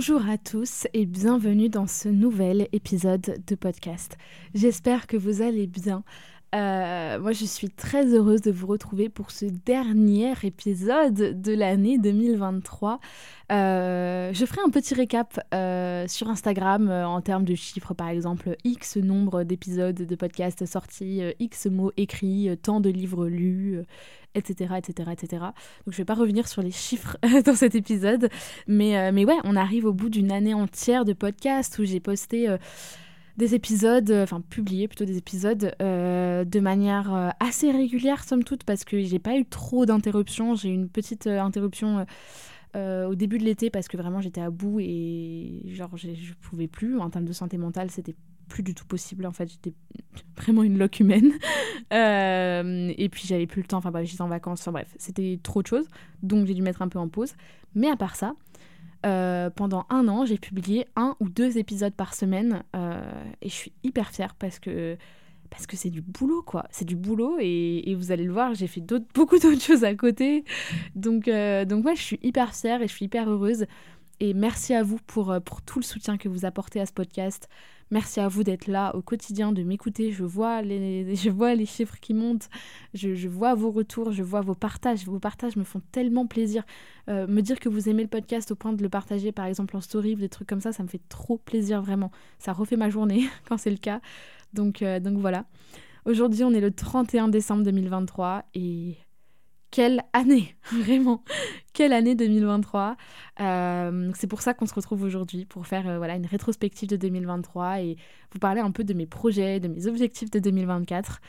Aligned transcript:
Bonjour 0.00 0.30
à 0.30 0.38
tous 0.38 0.86
et 0.94 1.04
bienvenue 1.04 1.68
dans 1.68 1.86
ce 1.86 2.08
nouvel 2.08 2.68
épisode 2.72 3.44
de 3.46 3.54
podcast. 3.54 4.16
J'espère 4.54 5.06
que 5.06 5.18
vous 5.18 5.42
allez 5.42 5.66
bien. 5.66 6.04
Euh, 6.54 7.20
moi, 7.20 7.32
je 7.32 7.44
suis 7.44 7.70
très 7.70 8.06
heureuse 8.06 8.40
de 8.40 8.50
vous 8.50 8.66
retrouver 8.66 9.08
pour 9.08 9.30
ce 9.30 9.46
dernier 9.46 10.34
épisode 10.42 11.40
de 11.40 11.52
l'année 11.52 11.98
2023. 11.98 12.98
Euh, 13.52 14.32
je 14.32 14.44
ferai 14.44 14.60
un 14.66 14.70
petit 14.70 14.94
récap 14.94 15.40
euh, 15.54 16.06
sur 16.08 16.28
Instagram 16.28 16.90
en 16.90 17.20
termes 17.20 17.44
de 17.44 17.54
chiffres, 17.54 17.94
par 17.94 18.08
exemple, 18.08 18.56
X 18.64 18.96
nombre 18.96 19.44
d'épisodes 19.44 19.94
de 19.94 20.14
podcast 20.16 20.66
sortis, 20.66 21.22
X 21.38 21.66
mots 21.66 21.92
écrits, 21.96 22.50
tant 22.62 22.80
de 22.80 22.90
livres 22.90 23.26
lus, 23.26 23.80
etc., 24.34 24.74
etc., 24.78 25.10
etc. 25.12 25.42
Donc 25.86 25.92
je 25.92 25.96
vais 25.96 26.04
pas 26.04 26.14
revenir 26.14 26.48
sur 26.48 26.62
les 26.62 26.70
chiffres 26.72 27.16
dans 27.44 27.54
cet 27.54 27.76
épisode, 27.76 28.28
mais, 28.66 29.12
mais 29.12 29.24
ouais, 29.24 29.38
on 29.44 29.54
arrive 29.54 29.84
au 29.84 29.92
bout 29.92 30.08
d'une 30.08 30.32
année 30.32 30.54
entière 30.54 31.04
de 31.04 31.12
podcast 31.12 31.78
où 31.78 31.84
j'ai 31.84 32.00
posté 32.00 32.48
des 33.40 33.54
épisodes, 33.54 34.10
euh, 34.10 34.22
enfin 34.22 34.40
publié 34.40 34.86
plutôt 34.86 35.04
des 35.04 35.16
épisodes 35.16 35.74
de 35.80 36.60
manière 36.60 37.34
assez 37.40 37.70
régulière 37.70 38.24
somme 38.24 38.44
toute 38.44 38.64
parce 38.64 38.84
que 38.84 39.02
j'ai 39.02 39.18
pas 39.18 39.36
eu 39.36 39.44
trop 39.44 39.86
d'interruptions. 39.86 40.54
J'ai 40.54 40.68
eu 40.68 40.74
une 40.74 40.88
petite 40.88 41.26
interruption 41.26 42.06
au 42.76 43.14
début 43.14 43.38
de 43.38 43.44
l'été 43.44 43.70
parce 43.70 43.88
que 43.88 43.96
vraiment 43.96 44.20
j'étais 44.20 44.40
à 44.40 44.50
bout 44.50 44.80
et 44.80 45.62
genre 45.66 45.96
je 45.96 46.32
pouvais 46.40 46.68
plus 46.68 46.98
en 46.98 47.10
termes 47.10 47.24
de 47.24 47.32
santé 47.32 47.58
mentale 47.58 47.90
c'était 47.90 48.14
plus 48.50 48.62
du 48.62 48.74
tout 48.74 48.84
possible. 48.84 49.24
En 49.24 49.32
fait, 49.32 49.48
j'étais 49.48 49.72
vraiment 50.36 50.62
une 50.62 50.76
loque 50.76 51.00
humaine. 51.00 51.32
Euh, 51.92 52.92
et 52.96 53.08
puis, 53.08 53.26
j'avais 53.26 53.48
plus 53.48 53.62
le 53.62 53.66
temps. 53.66 53.78
Enfin, 53.78 53.90
bref, 53.90 54.06
j'étais 54.06 54.22
en 54.22 54.28
vacances. 54.28 54.60
Enfin, 54.60 54.70
bref, 54.70 54.94
c'était 54.96 55.40
trop 55.42 55.60
de 55.60 55.66
choses. 55.66 55.88
Donc, 56.22 56.46
j'ai 56.46 56.54
dû 56.54 56.62
mettre 56.62 56.82
un 56.82 56.88
peu 56.88 57.00
en 57.00 57.08
pause. 57.08 57.32
Mais 57.74 57.90
à 57.90 57.96
part 57.96 58.14
ça, 58.14 58.34
euh, 59.06 59.50
pendant 59.50 59.86
un 59.90 60.08
an, 60.08 60.24
j'ai 60.24 60.38
publié 60.38 60.86
un 60.96 61.16
ou 61.20 61.28
deux 61.28 61.58
épisodes 61.58 61.94
par 61.94 62.14
semaine. 62.14 62.62
Euh, 62.76 63.00
et 63.42 63.48
je 63.48 63.54
suis 63.54 63.72
hyper 63.82 64.10
fière 64.10 64.34
parce 64.34 64.58
que 64.58 64.96
parce 65.50 65.66
que 65.66 65.76
c'est 65.76 65.90
du 65.90 66.00
boulot, 66.00 66.42
quoi. 66.42 66.66
C'est 66.70 66.84
du 66.84 66.94
boulot 66.94 67.38
et, 67.40 67.96
vous 67.98 68.12
allez 68.12 68.22
le 68.22 68.32
voir, 68.32 68.54
j'ai 68.54 68.68
fait 68.68 68.80
beaucoup 69.14 69.38
d'autres 69.38 69.60
choses 69.60 69.82
à 69.82 69.94
côté. 69.96 70.44
Donc, 70.94 71.24
donc 71.24 71.84
ouais, 71.84 71.96
je 71.96 72.02
suis 72.02 72.20
hyper 72.22 72.54
fière 72.54 72.82
et 72.82 72.88
je 72.88 72.92
suis 72.92 73.06
hyper 73.06 73.28
heureuse. 73.28 73.66
Et 74.20 74.32
merci 74.32 74.74
à 74.74 74.84
vous 74.84 74.98
pour, 75.08 75.34
pour 75.44 75.62
tout 75.62 75.80
le 75.80 75.84
soutien 75.84 76.18
que 76.18 76.28
vous 76.28 76.44
apportez 76.44 76.80
à 76.80 76.86
ce 76.86 76.92
podcast. 76.92 77.48
Merci 77.90 78.20
à 78.20 78.28
vous 78.28 78.44
d'être 78.44 78.68
là 78.68 78.94
au 78.94 79.02
quotidien, 79.02 79.52
de 79.52 79.62
m'écouter. 79.62 80.12
Je 80.12 80.22
vois 80.22 80.62
les, 80.62 81.14
je 81.16 81.30
vois 81.30 81.54
les 81.54 81.66
chiffres 81.66 81.96
qui 82.00 82.14
montent, 82.14 82.48
je, 82.94 83.28
vois 83.28 83.54
vos 83.54 83.70
retours, 83.70 84.12
je 84.12 84.22
vois 84.22 84.40
vos 84.40 84.54
partages. 84.54 85.04
Vos 85.06 85.18
partages 85.18 85.56
me 85.56 85.64
font 85.64 85.82
tellement 85.92 86.26
plaisir. 86.26 86.64
Euh, 87.08 87.26
me 87.26 87.40
dire 87.40 87.58
que 87.58 87.68
vous 87.68 87.88
aimez 87.88 88.02
le 88.02 88.08
podcast 88.08 88.52
au 88.52 88.54
point 88.54 88.72
de 88.72 88.82
le 88.82 88.88
partager, 88.88 89.32
par 89.32 89.46
exemple 89.46 89.76
en 89.76 89.80
story, 89.80 90.14
des 90.14 90.28
trucs 90.28 90.48
comme 90.48 90.60
ça, 90.60 90.72
ça 90.72 90.82
me 90.82 90.88
fait 90.88 91.02
trop 91.08 91.36
plaisir 91.38 91.82
vraiment. 91.82 92.12
Ça 92.38 92.52
refait 92.52 92.76
ma 92.76 92.90
journée 92.90 93.28
quand 93.48 93.58
c'est 93.58 93.70
le 93.70 93.76
cas. 93.76 94.00
Donc, 94.52 94.82
euh, 94.82 95.00
donc 95.00 95.18
voilà. 95.18 95.44
Aujourd'hui, 96.06 96.44
on 96.44 96.52
est 96.52 96.60
le 96.60 96.70
31 96.70 97.28
décembre 97.28 97.62
2023 97.64 98.44
et 98.54 98.96
quelle 99.70 100.02
année, 100.12 100.54
vraiment, 100.72 101.22
quelle 101.72 101.92
année 101.92 102.14
2023. 102.14 102.96
Euh, 103.40 104.10
c'est 104.14 104.26
pour 104.26 104.42
ça 104.42 104.54
qu'on 104.54 104.66
se 104.66 104.74
retrouve 104.74 105.02
aujourd'hui 105.02 105.44
pour 105.44 105.66
faire 105.66 105.88
euh, 105.88 105.98
voilà 105.98 106.16
une 106.16 106.26
rétrospective 106.26 106.88
de 106.88 106.96
2023 106.96 107.80
et 107.82 107.96
vous 108.32 108.38
parler 108.38 108.60
un 108.60 108.70
peu 108.70 108.84
de 108.84 108.94
mes 108.94 109.06
projets, 109.06 109.60
de 109.60 109.68
mes 109.68 109.86
objectifs 109.86 110.30
de 110.30 110.38
2024. 110.38 111.20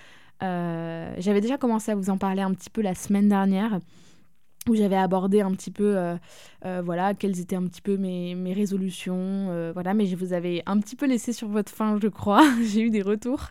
Euh, 0.44 1.14
j'avais 1.20 1.42
déjà 1.42 1.58
commencé 1.58 1.92
à 1.92 1.96
vous 1.96 2.10
en 2.10 2.18
parler 2.18 2.42
un 2.42 2.54
petit 2.54 2.70
peu 2.70 2.82
la 2.82 2.96
semaine 2.96 3.30
dernière 3.30 3.80
où 4.70 4.76
j'avais 4.76 4.96
abordé 4.96 5.42
un 5.42 5.52
petit 5.54 5.72
peu 5.72 5.98
voilà 6.84 7.16
quelles 7.16 7.40
étaient 7.40 7.56
un 7.56 7.66
petit 7.66 7.82
peu 7.82 7.98
mes, 7.98 8.54
résolutions 8.54 9.72
voilà 9.74 9.96
mais 9.96 10.06
je 10.06 10.16
vous 10.16 10.34
avais 10.34 10.62
un 10.68 10.80
petit 10.80 10.96
peu 10.96 11.08
laissé 11.08 11.34
sur 11.34 11.48
votre 11.48 11.72
faim 11.72 11.98
je 12.00 12.08
crois 12.08 12.44
j'ai 12.62 12.82
eu 12.82 12.92
des 12.92 13.02
retours 13.02 13.48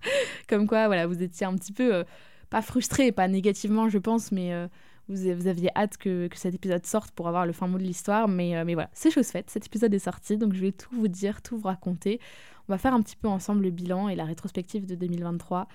comme 0.49 0.69
quoi 0.69 0.87
voilà 0.87 1.09
vous 1.09 1.21
étiez 1.21 1.47
un 1.47 1.57
petit 1.57 1.73
peu 1.73 2.05
pas 2.51 2.63
frustré, 2.63 3.13
pas 3.13 3.29
négativement, 3.29 3.89
je 3.89 3.99
pense, 3.99 4.33
mais 4.33 4.53
euh, 4.53 4.67
vous, 5.09 5.47
aviez 5.47 5.71
hâte 5.77 5.97
que, 5.97 6.29
cet 6.35 6.55
épisode 6.55 6.85
sorte 6.85 7.13
pour 7.13 7.29
avoir 7.29 7.47
le 7.47 7.53
fin 7.53 7.69
mot 7.69 7.79
de 7.79 7.85
l'histoire. 7.85 8.29
Mais, 8.29 8.57
euh, 8.57 8.65
mais 8.67 8.75
voilà, 8.75 8.91
c'est 8.93 9.11
chose 9.11 9.29
faite. 9.29 9.49
Cet 9.49 9.67
épisode 9.67 9.95
est 9.95 10.01
sorti, 10.01 10.37
donc 10.37 10.53
je 10.53 10.61
vais 10.61 10.73
tout 10.73 10.91
vous 10.93 11.09
dire, 11.09 11.43
tout 11.43 11.57
vous 11.57 11.69
raconter. 11.69 12.21
On 12.69 12.73
va 12.73 12.79
faire 12.79 12.93
un 12.93 13.01
petit 13.03 13.17
peu 13.17 13.29
ensemble 13.29 13.63
le 13.63 13.71
bilan 13.71 14.09
et 14.09 14.17
la 14.17 14.25
rétrospective 14.25 14.85
de 14.85 14.97
2023. 14.97 15.69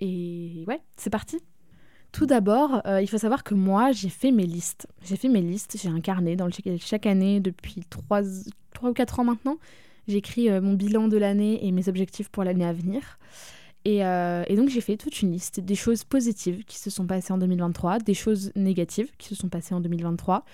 Et 0.00 0.64
ouais, 0.66 0.80
c'est 0.96 1.10
parti. 1.10 1.40
Tout 2.10 2.26
d'abord, 2.26 2.82
euh, 2.86 3.00
il 3.00 3.08
faut 3.08 3.18
savoir 3.18 3.44
que 3.44 3.54
moi, 3.54 3.92
j'ai 3.92 4.08
fait 4.08 4.32
mes 4.32 4.46
listes. 4.46 4.88
J'ai 5.04 5.16
fait 5.16 5.28
mes 5.28 5.42
listes, 5.42 5.76
j'ai 5.80 5.88
un 5.88 6.00
carnet 6.00 6.36
dans 6.36 6.46
lequel 6.46 6.80
chaque 6.80 7.06
année, 7.06 7.38
depuis 7.38 7.82
3, 7.88 8.22
3 8.74 8.90
ou 8.90 8.92
4 8.92 9.20
ans 9.20 9.24
maintenant, 9.24 9.58
j'écris 10.08 10.48
mon 10.60 10.72
bilan 10.72 11.06
de 11.06 11.16
l'année 11.16 11.64
et 11.66 11.70
mes 11.70 11.88
objectifs 11.88 12.28
pour 12.28 12.44
l'année 12.44 12.64
à 12.64 12.72
venir. 12.72 13.18
Euh, 13.86 14.44
et, 14.46 14.56
donc 14.56 14.68
j'ai 14.68 14.80
fait 14.80 14.96
toute 14.96 15.22
une 15.22 15.32
liste 15.32 15.60
des 15.60 15.74
choses 15.74 16.04
positives 16.04 16.64
qui 16.64 16.78
se 16.78 16.90
sont 16.90 17.06
passées 17.06 17.32
en 17.32 17.38
2023, 17.38 17.98
des 17.98 18.14
choses 18.14 18.52
négatives 18.54 19.10
qui 19.18 19.28
se 19.28 19.34
sont 19.34 19.48
passées 19.48 19.74
en 19.74 19.80
2023, 19.80 20.44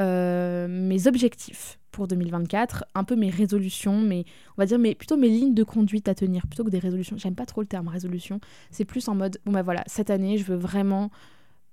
euh, 0.00 0.66
mes 0.68 1.06
objectifs 1.06 1.78
pour 1.92 2.08
2024, 2.08 2.84
un 2.94 3.04
peu 3.04 3.16
mes 3.16 3.30
résolutions, 3.30 4.00
mais 4.00 4.24
on 4.56 4.62
va 4.62 4.66
dire 4.66 4.78
mais 4.78 4.94
plutôt 4.94 5.16
mes 5.16 5.28
lignes 5.28 5.54
de 5.54 5.62
conduite 5.62 6.08
à 6.08 6.14
tenir 6.14 6.46
plutôt 6.46 6.64
que 6.64 6.70
des 6.70 6.80
résolutions. 6.80 7.16
J'aime 7.16 7.36
pas 7.36 7.46
trop 7.46 7.60
le 7.60 7.66
terme 7.66 7.88
résolution. 7.88 8.40
C'est 8.70 8.84
plus 8.84 9.08
en 9.08 9.14
mode 9.14 9.38
bon 9.46 9.52
bah 9.52 9.62
voilà 9.62 9.84
cette 9.86 10.10
année 10.10 10.36
je 10.36 10.44
veux 10.44 10.56
vraiment 10.56 11.10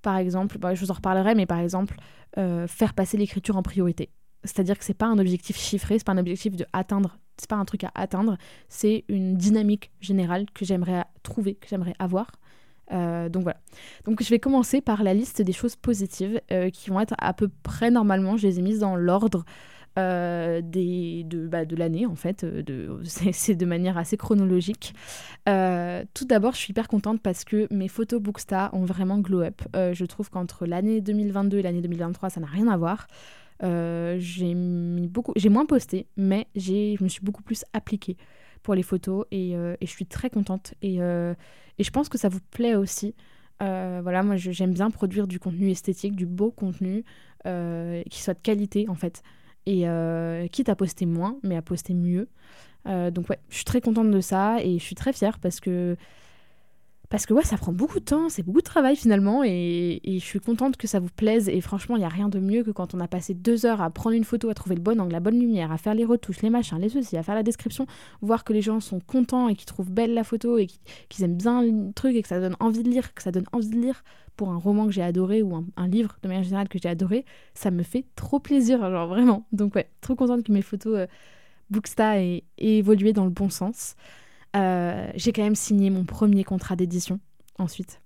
par 0.02 0.18
exemple, 0.18 0.58
bah, 0.58 0.74
je 0.74 0.82
vous 0.84 0.92
en 0.92 0.96
reparlerai, 0.96 1.36
mais 1.36 1.46
par 1.46 1.60
exemple 1.60 1.96
euh, 2.38 2.68
faire 2.68 2.94
passer 2.94 3.18
l'écriture 3.18 3.58
en 3.58 3.64
priorité. 3.64 4.10
C'est-à-dire 4.44 4.78
que 4.78 4.84
c'est 4.84 4.94
pas 4.94 5.08
un 5.08 5.20
objectif 5.20 5.58
chiffré, 5.58 5.98
c'est 6.00 6.06
pas 6.06 6.14
un 6.14 6.18
objectif 6.18 6.56
de 6.56 6.66
atteindre 6.74 7.18
c'est 7.42 7.50
pas 7.50 7.56
un 7.56 7.66
truc 7.66 7.84
à 7.84 7.92
atteindre, 7.96 8.38
c'est 8.70 9.04
une 9.10 9.36
dynamique 9.36 9.92
générale 10.00 10.46
que 10.54 10.64
j'aimerais 10.64 11.06
trouver, 11.24 11.56
que 11.56 11.68
j'aimerais 11.68 11.96
avoir. 11.98 12.28
Euh, 12.92 13.30
donc 13.30 13.44
voilà. 13.44 13.60
Donc 14.06 14.22
je 14.22 14.30
vais 14.30 14.40
commencer 14.40 14.80
par 14.80 15.04
la 15.04 15.14
liste 15.14 15.42
des 15.42 15.54
choses 15.54 15.76
positives 15.76 16.40
euh, 16.52 16.70
qui 16.70 16.90
vont 16.90 17.00
être 17.00 17.16
à 17.18 17.34
peu 17.34 17.50
près 17.64 17.90
normalement, 17.90 18.38
je 18.38 18.48
les 18.48 18.60
ai 18.60 18.62
mises 18.62 18.80
dans 18.80 18.96
l'ordre 18.96 19.44
euh, 19.98 20.62
de, 20.62 21.48
bah, 21.48 21.66
de 21.66 21.76
l'année 21.76 22.06
en 22.06 22.16
fait, 22.16 22.46
c'est 23.04 23.56
de 23.56 23.66
manière 23.66 23.98
assez 23.98 24.18
chronologique. 24.18 24.94
tout 25.46 26.26
d'abord, 26.26 26.54
je 26.54 26.60
suis 26.60 26.72
hyper 26.72 26.88
contente 26.88 27.22
parce 27.22 27.44
que 27.44 27.68
mes 27.74 27.88
photos 27.88 28.22
Booksta 28.22 28.70
ont 28.74 28.86
vraiment 28.86 29.18
glow 29.20 29.42
up. 29.42 29.62
je 29.74 30.06
trouve 30.06 30.30
qu'entre 30.30 30.68
l'année 30.68 31.02
2022 31.02 31.58
et 31.58 31.62
l'année 31.64 31.82
2023, 31.82 32.30
ça 32.30 32.40
n'a 32.40 32.48
rien 32.48 32.68
à 32.68 32.78
voir. 32.78 33.08
Euh, 33.64 34.18
j'ai 34.20 35.50
moins 35.50 35.66
posté, 35.66 36.08
mais 36.18 36.48
je 36.56 37.02
me 37.04 37.08
suis 37.08 37.22
beaucoup 37.22 37.44
plus 37.44 37.64
appliquée 37.74 38.18
pour 38.64 38.76
les 38.76 38.84
photos 38.84 39.26
et, 39.32 39.56
euh, 39.56 39.76
et 39.82 39.86
je 39.86 39.92
suis 39.92 40.06
très 40.06 40.30
contente 40.30 40.74
et, 40.82 41.02
euh, 41.02 41.34
et, 41.78 41.84
je 41.84 41.92
pense 41.92 42.10
que 42.10 42.18
ça 42.18 42.30
vous 42.30 42.40
plaît 42.52 42.76
aussi. 42.76 43.16
voilà, 43.60 44.24
moi 44.24 44.36
j'aime 44.38 44.74
bien 44.74 44.90
produire 44.90 45.28
du 45.28 45.40
contenu 45.40 45.70
esthétique, 45.70 46.16
du 46.16 46.26
beau 46.26 46.52
contenu 46.52 47.04
qui 47.44 48.22
soit 48.22 48.34
de 48.34 48.42
qualité 48.42 48.90
en 48.90 48.96
fait 48.96 49.22
et 49.68 49.86
quitte 50.52 50.70
à 50.70 50.76
poster 50.76 51.06
moins, 51.06 51.38
mais 51.44 51.56
à 51.56 51.62
poster 51.62 51.94
mieux. 51.94 52.30
donc 52.86 53.30
ouais, 53.30 53.40
je 53.50 53.56
suis 53.56 53.66
très 53.66 53.82
contente 53.82 54.10
de 54.10 54.22
ça 54.22 54.58
et 54.64 54.80
je 54.80 54.84
suis 54.84 54.96
très 54.96 55.14
fière 55.14 55.38
parce 55.40 55.60
que 55.60 55.96
parce 57.12 57.26
que 57.26 57.34
ça 57.44 57.58
prend 57.58 57.74
beaucoup 57.74 58.00
de 58.00 58.06
temps, 58.06 58.30
c'est 58.30 58.42
beaucoup 58.42 58.62
de 58.62 58.66
travail 58.66 58.96
finalement, 58.96 59.44
et, 59.44 60.00
je 60.06 60.24
suis 60.24 60.40
contente 60.40 60.78
que 60.78 60.88
ça 60.88 61.02
vous 61.02 61.10
plaise. 61.10 61.50
Et 61.50 61.60
franchement, 61.60 61.98
il 61.98 62.00
n'y 62.00 62.06
a 62.06 62.10
rien 62.10 62.30
de 62.30 62.40
mieux 62.40 62.64
que 62.64 62.72
quand 62.72 62.96
on 62.96 63.02
a 63.02 63.08
passé 63.10 63.34
deux 63.34 63.66
heures 63.66 63.82
à 63.82 63.90
prendre 63.90 64.16
une 64.16 64.24
photo, 64.24 64.50
à 64.50 64.54
trouver 64.54 64.76
le 64.76 64.82
bon 64.82 65.00
angle, 65.02 65.12
la 65.12 65.20
bonne 65.20 65.38
lumière, 65.38 65.74
à 65.74 65.78
faire 65.78 65.94
les 65.94 66.06
retouches, 66.06 66.42
les 66.42 66.50
machins, 66.50 66.80
les 66.80 66.88
ceci, 66.88 67.18
à 67.18 67.24
faire 67.24 67.36
la 67.36 67.44
description, 67.44 67.86
voir 68.22 68.46
que 68.46 68.54
les 68.54 68.62
gens 68.62 68.80
sont 68.80 69.02
contents 69.02 69.50
et 69.50 69.56
qu'ils 69.56 69.66
trouvent 69.66 69.92
belle 69.92 70.14
la 70.14 70.24
photo 70.24 70.58
et 70.58 70.68
qu'ils 71.10 71.26
aiment 71.26 71.36
bien 71.36 71.62
le 71.64 71.92
truc 71.92 72.16
et 72.16 72.22
que 72.22 72.30
ça 72.30 72.40
donne 72.40 72.56
envie 72.62 72.82
de 72.82 72.90
lire, 72.90 73.14
que 73.14 73.22
ça 73.22 73.32
donne 73.32 73.46
envie 73.52 73.70
de 73.70 73.78
lire 73.78 74.06
pour 74.38 74.50
un 74.50 74.58
roman 74.58 74.86
que 74.86 74.94
j'ai 74.94 75.04
adoré 75.04 75.42
ou 75.42 75.54
un, 75.76 75.88
livre 75.88 76.18
de 76.24 76.30
manière 76.30 76.44
générale 76.44 76.70
que 76.70 76.80
j'ai 76.82 76.88
adoré, 76.88 77.26
ça 77.54 77.72
me 77.72 77.84
fait 77.84 78.06
trop 78.16 78.40
plaisir, 78.40 78.80
genre 78.90 79.08
vraiment. 79.08 79.46
Donc 79.52 79.76
ouais, 79.76 79.90
trop 80.00 80.16
contente 80.16 80.44
que 80.44 80.54
mes 80.54 80.62
photos 80.62 81.00
euh, 81.00 81.08
Booksta 81.72 82.22
aient 82.22 82.46
évolué 82.58 83.12
dans 83.12 83.26
le 83.26 83.32
bon 83.32 83.50
sens. 83.50 83.96
Euh, 84.56 85.10
j'ai 85.16 85.32
quand 85.32 85.44
même 85.44 85.56
signé 85.56 85.90
mon 85.90 86.04
premier 86.04 86.44
contrat 86.44 86.76
d'édition 86.76 87.20
ensuite. 87.58 88.02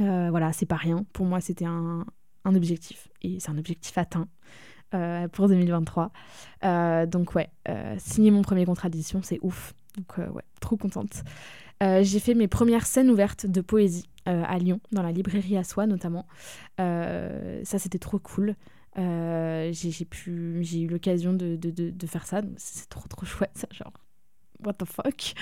Euh, 0.00 0.28
voilà, 0.30 0.52
c'est 0.52 0.66
pas 0.66 0.76
rien. 0.76 1.04
Pour 1.12 1.26
moi, 1.26 1.40
c'était 1.40 1.66
un, 1.66 2.04
objectif. 2.44 3.08
Et 3.22 3.38
c'est 3.40 3.50
un 3.50 3.58
objectif 3.58 3.96
atteint. 3.98 4.28
pour 5.32 5.48
2023. 5.48 6.10
donc 7.06 7.34
ouais, 7.34 7.50
signer 7.98 8.30
mon 8.30 8.42
premier 8.42 8.64
contrat 8.64 8.88
d'édition, 8.88 9.20
c'est 9.22 9.38
ouf. 9.42 9.74
Donc 9.96 10.18
ouais, 10.18 10.44
trop 10.60 10.76
contente. 10.76 11.22
j'ai 11.80 12.18
fait 12.18 12.34
mes 12.34 12.48
premières 12.48 12.86
scènes 12.86 13.10
ouvertes 13.10 13.46
de 13.46 13.60
poésie 13.60 14.08
à 14.26 14.58
Lyon, 14.58 14.80
dans 14.92 15.02
la 15.02 15.12
librairie 15.12 15.56
à 15.56 15.64
soi 15.64 15.86
notamment. 15.86 16.26
ça 16.78 17.78
c'était 17.78 17.98
trop 17.98 18.18
cool. 18.18 18.56
j'ai 18.96 20.80
eu 20.80 20.88
l'occasion 20.88 21.34
de, 21.34 21.56
de, 21.56 21.90
de, 21.90 22.06
faire 22.06 22.26
ça, 22.26 22.40
c'est 22.56 22.88
trop 22.88 23.06
trop 23.06 23.26
chouette, 23.26 23.66
genre 23.70 23.92
what 24.64 24.74
the 24.74 24.84
fuck, 24.84 25.34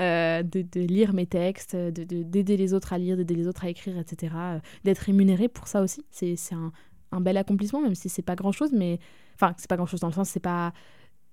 euh, 0.00 0.42
de, 0.42 0.62
de, 0.62 0.80
lire 0.80 1.12
mes 1.12 1.26
textes, 1.26 1.76
d'aider 1.76 2.04
de, 2.04 2.22
d'aider 2.22 2.56
les 2.56 2.74
autres 2.74 2.92
à 2.92 2.98
lire, 2.98 3.16
d'aider 3.16 3.34
les 3.34 3.46
autres 3.48 3.64
à 3.64 3.68
écrire, 3.68 3.98
etc. 3.98 4.34
Euh, 4.36 4.58
d'être 4.84 4.98
rémunéré 4.98 5.48
pour 5.48 5.68
ça 5.68 5.80
aussi. 5.82 6.04
C'est 6.10 6.36
un, 6.52 6.72
un, 7.12 7.20
bel 7.20 7.36
accomplissement, 7.36 7.80
même 7.80 7.94
si 7.94 8.08
c'est 8.08 8.22
pas 8.22 8.36
grand 8.36 8.52
chose, 8.52 8.72
mais. 8.72 8.98
Enfin, 9.34 9.54
c'est 9.58 9.68
pas 9.68 9.76
grand 9.76 9.86
chose 9.86 10.00
dans 10.00 10.08
le 10.08 10.14
sens, 10.14 10.28
c'est 10.28 10.40
pas. 10.40 10.72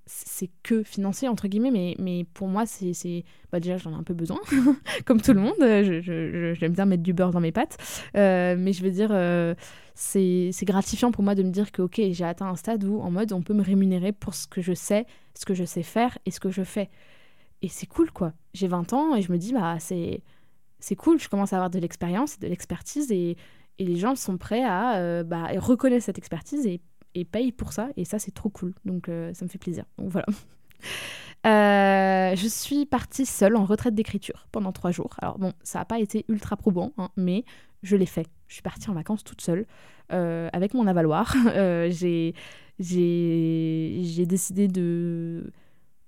C'est 0.05 0.49
que 0.63 0.83
financier, 0.83 1.29
entre 1.29 1.47
guillemets, 1.47 1.71
mais, 1.71 1.95
mais 1.97 2.25
pour 2.33 2.49
moi, 2.49 2.65
c'est. 2.65 3.23
Bah, 3.51 3.61
déjà, 3.61 3.77
j'en 3.77 3.91
ai 3.91 3.95
un 3.95 4.03
peu 4.03 4.13
besoin, 4.13 4.39
comme 5.05 5.21
tout 5.21 5.33
le 5.33 5.39
monde. 5.39 5.55
J'aime 5.59 6.01
je, 6.01 6.53
je, 6.53 6.67
bien 6.67 6.85
mettre 6.85 7.03
du 7.03 7.13
beurre 7.13 7.31
dans 7.31 7.39
mes. 7.39 7.53
Euh, 8.17 8.55
mais 8.57 8.73
je 8.73 8.83
veux 8.83 8.91
dire, 8.91 9.11
c'est 9.95 10.51
gratifiant 10.63 11.11
pour 11.11 11.23
moi 11.23 11.35
de 11.35 11.43
me 11.43 11.51
dire 11.51 11.71
que, 11.71 11.81
ok, 11.81 12.01
j'ai 12.11 12.25
atteint 12.25 12.47
un 12.47 12.55
stade 12.55 12.83
où, 12.83 12.99
en 12.99 13.11
mode, 13.11 13.31
on 13.31 13.41
peut 13.41 13.53
me 13.53 13.63
rémunérer 13.63 14.11
pour 14.11 14.33
ce 14.33 14.47
que 14.47 14.61
je 14.61 14.73
sais, 14.73 15.05
ce 15.35 15.45
que 15.45 15.53
je 15.53 15.63
sais 15.63 15.83
faire 15.83 16.17
et 16.25 16.31
ce 16.31 16.39
que 16.39 16.49
je 16.49 16.63
fais 16.63 16.89
et 17.63 17.69
c'est 17.69 17.88
cool 17.88 18.12
quoi. 18.12 18.33
J'ai 18.54 18.68
20 18.68 18.94
ans 18.94 19.15
et 19.15 19.24
je 19.24 19.31
me 19.31 19.38
dis 19.38 19.54
bah 19.54 19.77
c'est 19.80 20.21
c'est 20.80 20.95
cool, 20.95 21.18
je 21.18 21.30
commence 21.30 21.54
à 21.54 21.56
avoir 21.56 21.69
de 21.69 21.80
l'expérience, 21.80 22.38
de 22.39 22.48
l'expertise 22.48 23.10
et, 23.10 23.38
et, 23.80 23.86
les 23.86 23.95
gens 23.95 24.15
sont 24.15 24.38
prêts 24.38 24.65
à 24.65 24.98
euh, 24.98 25.24
bah, 25.24 25.48
reconnaître 25.56 26.04
cette 26.04 26.18
expertise 26.18 26.68
et, 26.68 26.81
et 27.15 27.24
payent 27.24 27.54
pour 27.54 27.71
ça 27.71 27.88
et 27.95 28.04
ça 28.04 28.19
c'est 28.19 28.33
trop 28.33 28.50
cool. 28.50 28.75
Donc 28.83 29.07
euh, 29.07 29.33
ça 29.33 29.45
me 29.45 29.50
fait 29.50 29.57
plaisir. 29.57 29.86
Donc 29.98 30.10
voilà. 30.10 30.27
Euh, 31.45 32.38
je 32.38 32.48
suis 32.48 32.86
partie 32.86 33.25
seule 33.25 33.57
en 33.57 33.65
retraite 33.65 33.94
d'écriture 33.94 34.48
pendant 34.54 34.71
trois 34.71 34.92
jours. 34.92 35.15
Alors 35.21 35.38
bon, 35.38 35.51
ça 35.62 35.80
n'a 35.80 35.83
pas 35.83 36.00
été 36.00 36.24
ultra 36.30 36.56
probant, 36.56 36.94
hein, 36.98 37.10
mais 37.18 37.44
je 37.81 37.98
l'ai 37.98 38.06
fait. 38.06 38.30
Je 38.48 38.54
suis 38.54 38.62
partie 38.62 38.89
en 38.89 38.94
vacances 38.94 39.25
toute 39.25 39.42
seule 39.42 39.65
avec 40.07 40.74
mon 40.74 40.88
avaloir. 40.88 41.36
j'ai 41.89 42.33
j'ai 42.80 44.25
décidé 44.25 44.69
de 44.69 45.51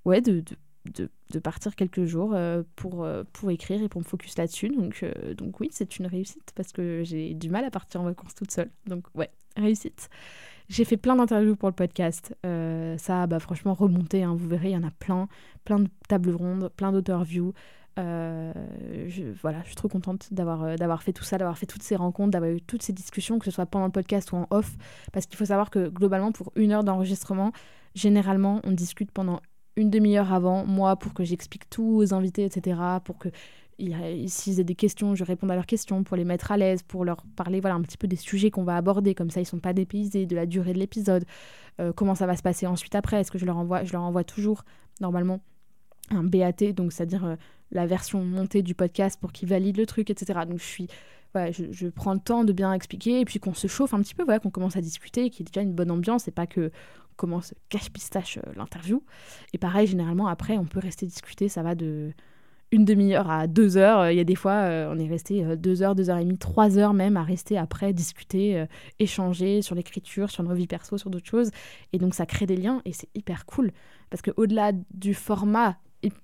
ouais 0.06 0.22
de 0.22 0.42
de, 0.92 1.40
partir 1.40 1.76
quelques 1.76 2.06
jours 2.06 2.32
euh, 2.34 2.64
pour, 2.76 3.04
euh, 3.04 3.24
pour 3.34 3.52
écrire 3.52 3.82
et 3.82 3.90
pour 3.90 4.02
me 4.02 4.06
focus 4.06 4.38
là-dessus. 4.38 4.70
Donc, 4.70 5.02
euh, 5.04 5.34
donc 5.34 5.60
oui, 5.60 5.70
c'est 5.72 5.98
une 5.98 6.08
réussite 6.08 6.52
parce 6.56 6.72
que 6.72 7.04
j'ai 7.04 7.34
du 7.34 7.50
mal 7.50 7.66
à 7.66 7.72
partir 7.72 8.02
en 8.02 8.06
vacances 8.06 8.36
toute 8.36 8.52
seule. 8.52 8.72
Donc 8.88 9.06
ouais, 9.16 9.30
réussite. 9.58 10.10
J'ai 10.68 10.86
fait 10.86 10.98
plein 10.98 11.16
d'interviews 11.16 11.56
pour 11.56 11.70
le 11.70 11.76
podcast. 11.76 12.36
ça 12.44 13.28
bah, 13.28 13.40
franchement 13.40 13.74
remonté, 13.74 14.24
hein, 14.24 14.36
vous 14.36 14.48
verrez, 14.48 14.70
il 14.70 14.74
y 14.74 14.78
en 14.78 14.84
a 14.88 14.92
plein, 14.92 15.28
plein 15.64 15.80
de 15.80 15.90
tables 16.08 16.32
rondes, 16.32 16.70
plein 16.76 16.92
d'auteurs-views. 16.92 17.54
je, 17.98 19.32
voilà, 19.42 19.62
je 19.62 19.68
suis 19.68 19.76
trop 19.76 19.90
contente 19.90 20.34
d'avoir 20.34 20.76
d'avoir 20.76 21.04
fait 21.04 21.14
tout 21.14 21.24
ça, 21.24 21.38
d'avoir 21.38 21.60
fait 21.60 21.68
toutes 21.68 21.84
ces 21.84 21.96
rencontres, 21.96 22.32
d'avoir 22.32 22.52
eu 22.52 22.62
toutes 22.62 22.82
ces 22.82 22.94
discussions, 22.94 23.38
que 23.38 23.46
ce 23.46 23.52
soit 23.52 23.68
pendant 23.68 23.86
le 23.86 23.92
podcast 23.92 24.32
ou 24.32 24.38
en 24.38 24.48
off, 24.50 24.76
parce 25.14 25.28
qu'il 25.28 25.38
faut 25.38 25.46
savoir 25.46 25.70
que 25.70 25.88
globalement, 25.88 26.32
pour 26.32 26.52
une 26.56 26.72
heure 26.72 26.84
d'enregistrement, 26.84 27.52
généralement, 27.94 28.60
on 28.64 28.72
discute 28.72 29.12
pendant 29.12 29.40
une 29.78 29.90
demi-heure 29.90 30.32
avant, 30.32 30.66
moi, 30.66 30.96
pour 30.96 31.14
que 31.14 31.24
j'explique 31.24 31.70
tout 31.70 31.98
aux 31.98 32.14
invités, 32.14 32.46
etc. 32.46 32.80
Pour 33.04 33.18
que 33.18 33.30
s'ils 34.28 34.60
aient 34.60 34.64
des 34.64 34.76
questions, 34.76 35.16
je 35.16 35.24
réponde 35.24 35.52
à 35.52 35.56
leurs 35.56 35.66
questions, 35.66 36.04
pour 36.04 36.16
les 36.16 36.24
mettre 36.24 36.52
à 36.52 36.58
l'aise, 36.58 36.82
pour 36.82 37.04
leur 37.04 37.26
parler 37.36 37.60
voilà, 37.60 37.76
un 37.76 37.82
petit 37.82 37.98
peu 37.98 38.08
des 38.08 38.16
sujets 38.16 38.50
qu'on 38.52 38.64
va 38.64 38.78
aborder, 38.78 39.14
comme 39.16 39.30
ça 39.30 39.42
ils 39.42 39.46
sont 39.46 39.60
pas 39.60 39.74
dépaysés, 39.74 40.26
de 40.26 40.36
la 40.36 40.46
durée 40.46 40.74
de 40.74 40.80
l'épisode, 40.80 41.26
euh, 41.82 41.92
comment 41.92 42.16
ça 42.16 42.26
va 42.26 42.38
se 42.38 42.42
passer 42.42 42.68
ensuite 42.68 42.96
après, 42.96 43.20
est-ce 43.20 43.32
que 43.32 43.38
je 43.38 43.46
leur 43.46 43.58
envoie, 43.58 43.84
je 43.84 43.92
leur 43.92 44.04
envoie 44.04 44.24
toujours 44.24 44.64
normalement 45.02 45.42
un 46.10 46.24
BAT, 46.24 46.72
donc 46.74 46.94
c'est-à-dire 46.94 47.26
euh, 47.26 47.36
la 47.72 47.86
version 47.86 48.24
montée 48.24 48.62
du 48.62 48.76
podcast 48.76 49.20
pour 49.20 49.34
qu'ils 49.34 49.50
valident 49.50 49.78
le 49.78 49.86
truc, 49.86 50.10
etc. 50.10 50.40
Donc 50.48 50.60
je 50.60 50.66
suis 50.66 50.88
je, 51.52 51.88
prends 51.88 52.14
le 52.14 52.20
temps 52.20 52.44
de 52.44 52.54
bien 52.54 52.74
expliquer 52.74 53.20
et 53.20 53.26
puis 53.26 53.40
qu'on 53.40 53.54
se 53.54 53.68
chauffe 53.68 53.94
un 53.94 54.00
petit 54.00 54.16
peu, 54.16 54.24
voilà, 54.24 54.40
qu'on 54.40 54.52
commence 54.52 54.78
à 54.78 54.82
discuter, 54.82 55.30
qu'il 55.30 55.46
y 55.46 55.50
ait 55.50 55.52
déjà 55.52 55.62
une 55.62 55.74
bonne 55.74 55.92
ambiance 55.92 56.28
et 56.28 56.32
pas 56.32 56.48
que 56.48 56.72
commence 57.16 57.54
cache-pistache 57.70 58.38
euh, 58.38 58.52
l'interview. 58.56 59.04
Et 59.54 59.58
pareil, 59.58 59.88
généralement, 59.88 60.28
après, 60.28 60.58
on 60.58 60.66
peut 60.66 60.80
rester 60.80 61.06
discuter, 61.06 61.50
ça 61.50 61.64
va 61.64 61.76
de 61.76 62.12
une 62.72 62.84
demi-heure 62.84 63.30
à 63.30 63.48
deux 63.48 63.78
heures. 63.78 64.10
Il 64.10 64.18
y 64.18 64.20
a 64.20 64.24
des 64.24 64.36
fois, 64.36 64.54
euh, 64.54 64.92
on 64.92 65.00
est 65.00 65.08
resté 65.08 65.46
euh, 65.46 65.56
deux 65.56 65.84
heures, 65.84 65.96
deux 65.96 66.10
heures 66.10 66.18
et 66.18 66.26
demie, 66.26 66.38
trois 66.38 66.78
heures 66.78 66.94
même 66.94 67.16
à 67.16 67.24
rester 67.24 67.58
après, 67.58 67.94
discuter, 67.94 68.66
échanger 69.00 69.62
sur 69.62 69.76
l'écriture, 69.76 70.30
sur 70.30 70.44
nos 70.44 70.54
vies 70.54 70.68
perso, 70.68 70.98
sur 70.98 71.10
d'autres 71.10 71.30
choses. 71.30 71.52
Et 71.94 72.00
donc, 72.00 72.14
ça 72.14 72.26
crée 72.26 72.46
des 72.46 72.58
liens 72.58 72.82
et 72.86 72.92
c'est 72.92 73.10
hyper 73.16 73.46
cool. 73.46 73.72
Parce 74.10 74.22
qu'au-delà 74.22 74.72
du 74.94 75.14
format 75.14 75.78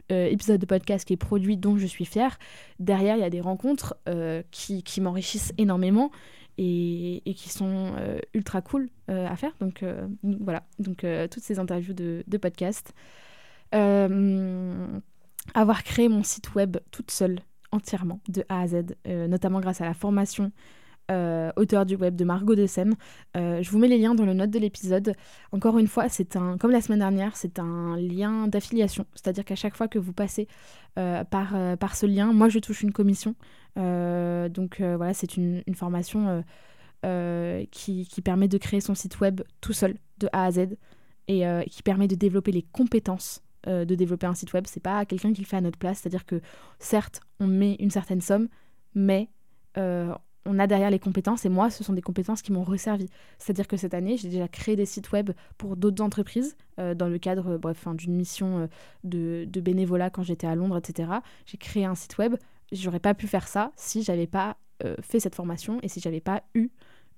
épisode 0.10 0.60
de 0.60 0.66
podcast 0.68 1.08
qui 1.08 1.14
est 1.14 1.18
produit, 1.18 1.58
dont 1.58 1.78
je 1.78 1.88
suis 1.88 2.06
fière, 2.06 2.38
derrière, 2.80 3.16
il 3.16 3.22
y 3.22 3.26
a 3.26 3.32
des 3.32 3.42
rencontres 3.42 3.96
qui, 4.52 4.84
qui 4.84 5.02
m'enrichissent 5.02 5.54
énormément 5.58 6.12
et, 6.62 7.34
qui 7.34 7.50
sont 7.50 7.94
euh, 7.98 8.20
ultra 8.34 8.62
cool 8.62 8.90
euh, 9.10 9.28
à 9.28 9.36
faire. 9.36 9.52
Donc 9.60 9.84
euh, 9.84 10.08
voilà, 10.24 10.64
donc 10.80 11.06
toutes 11.30 11.44
ces 11.44 11.60
interviews 11.60 11.94
de, 11.94 12.38
podcast. 12.38 12.94
avoir 13.72 15.84
créé 15.84 16.10
mon 16.10 16.24
site 16.24 16.56
web 16.56 16.78
toute 16.92 17.12
seule, 17.12 17.40
entièrement, 17.72 18.20
de 18.30 18.44
A 18.50 18.62
à 18.62 18.68
Z, 18.68 18.96
notamment 19.06 19.60
grâce 19.60 19.82
à 19.82 19.86
la 19.86 19.94
formation 19.94 20.52
auteur 21.58 21.86
du 21.86 21.98
web 21.98 22.16
de 22.16 22.24
Margot 22.24 22.56
de 22.56 22.66
Seine. 22.66 22.96
Euh, 23.36 23.62
je 23.62 23.70
vous 23.70 23.80
mets 23.80 23.90
les 23.90 23.98
liens 23.98 24.16
dans 24.16 24.26
le 24.26 24.34
note 24.34 24.50
de 24.50 24.60
l'épisode. 24.60 25.14
Encore 25.52 25.78
une 25.78 25.88
fois, 25.88 26.08
c'est 26.08 26.38
un, 26.38 26.58
comme 26.58 26.72
la 26.72 26.80
semaine 26.80 27.00
dernière, 27.00 27.36
c'est 27.36 27.60
un 27.60 27.98
lien 27.98 28.48
d'affiliation. 28.48 29.06
C'est-à-dire 29.14 29.44
qu'à 29.44 29.56
chaque 29.56 29.76
fois 29.76 29.90
que 29.90 30.00
vous 30.00 30.14
passez 30.14 30.48
par, 30.96 31.78
par 31.80 31.98
ce 31.98 32.06
lien, 32.06 32.32
moi 32.32 32.48
je 32.48 32.60
touche 32.60 32.82
une 32.82 32.94
commission. 32.94 33.36
Donc 33.76 34.82
voilà, 34.82 35.14
c'est 35.14 35.38
une, 35.38 35.64
formation 35.76 36.44
qui, 37.04 38.08
qui, 38.08 38.22
permet 38.22 38.48
de 38.48 38.58
créer 38.58 38.82
son 38.82 38.96
site 38.96 39.20
web 39.20 39.42
tout 39.62 39.74
seul, 39.74 39.96
de 40.20 40.28
A 40.34 40.46
à 40.46 40.52
Z, 40.52 40.76
et 41.28 41.44
qui 41.70 41.84
permet 41.84 42.08
de 42.08 42.16
développer 42.16 42.52
les 42.52 42.64
compétences 42.64 43.42
de 43.68 43.96
développer 43.96 44.26
un 44.26 44.34
site 44.34 44.54
web. 44.54 44.66
C'est 44.68 44.80
pas 44.80 45.06
quelqu'un 45.06 45.34
qui 45.34 45.42
le 45.42 45.46
fait 45.46 45.58
à 45.58 45.62
notre 45.62 45.78
place. 45.78 46.00
C'est-à-dire 46.00 46.26
que 46.26 46.42
certes, 46.80 47.22
on 47.40 47.46
met 47.46 47.76
une 47.76 47.92
certaine 47.92 48.22
somme, 48.22 48.48
mais 48.96 49.30
on 50.46 50.60
a 50.60 50.68
derrière 50.68 50.90
les 50.90 51.00
compétences 51.00 51.46
et 51.46 51.50
moi, 51.50 51.70
ce 51.70 51.84
sont 51.84 51.94
des 51.94 52.02
compétences 52.02 52.42
qui 52.42 52.52
m'ont 52.52 52.64
resservi. 52.64 53.08
C'est-à-dire 53.38 53.68
que 53.68 53.78
cette 53.78 53.94
année, 53.94 54.18
j'ai 54.18 54.30
déjà 54.30 54.48
créé 54.48 54.76
des 54.76 54.86
sites 54.86 55.12
web 55.12 55.32
pour 55.58 55.78
d'autres 55.78 56.04
entreprises 56.04 56.56
euh, 56.80 56.96
dans 56.96 57.08
le 57.08 57.18
cadre 57.20 57.58
bref, 57.58 57.88
d'une 57.94 58.16
mission 58.16 58.68
euh, 59.06 59.46
de, 59.46 59.62
bénévolat 59.62 60.10
quand 60.10 60.24
j'étais 60.24 60.48
à 60.48 60.56
Londres, 60.56 60.78
etc. 60.78 61.12
J'ai 61.46 61.58
créé 61.58 61.86
un 61.86 61.96
site 61.96 62.18
web. 62.18 62.36
J'aurais 62.72 63.00
pas 63.00 63.14
pu 63.14 63.28
faire 63.28 63.48
ça 63.48 63.72
si 63.76 64.04
j'avais 64.04 64.28
pas 64.28 64.58
euh, 64.84 64.96
fait 65.02 65.20
cette 65.20 65.36
formation 65.36 65.80
et 65.82 65.88
si 65.88 66.00
j'avais 66.00 66.22
pas 66.22 66.44
eu 66.56 66.70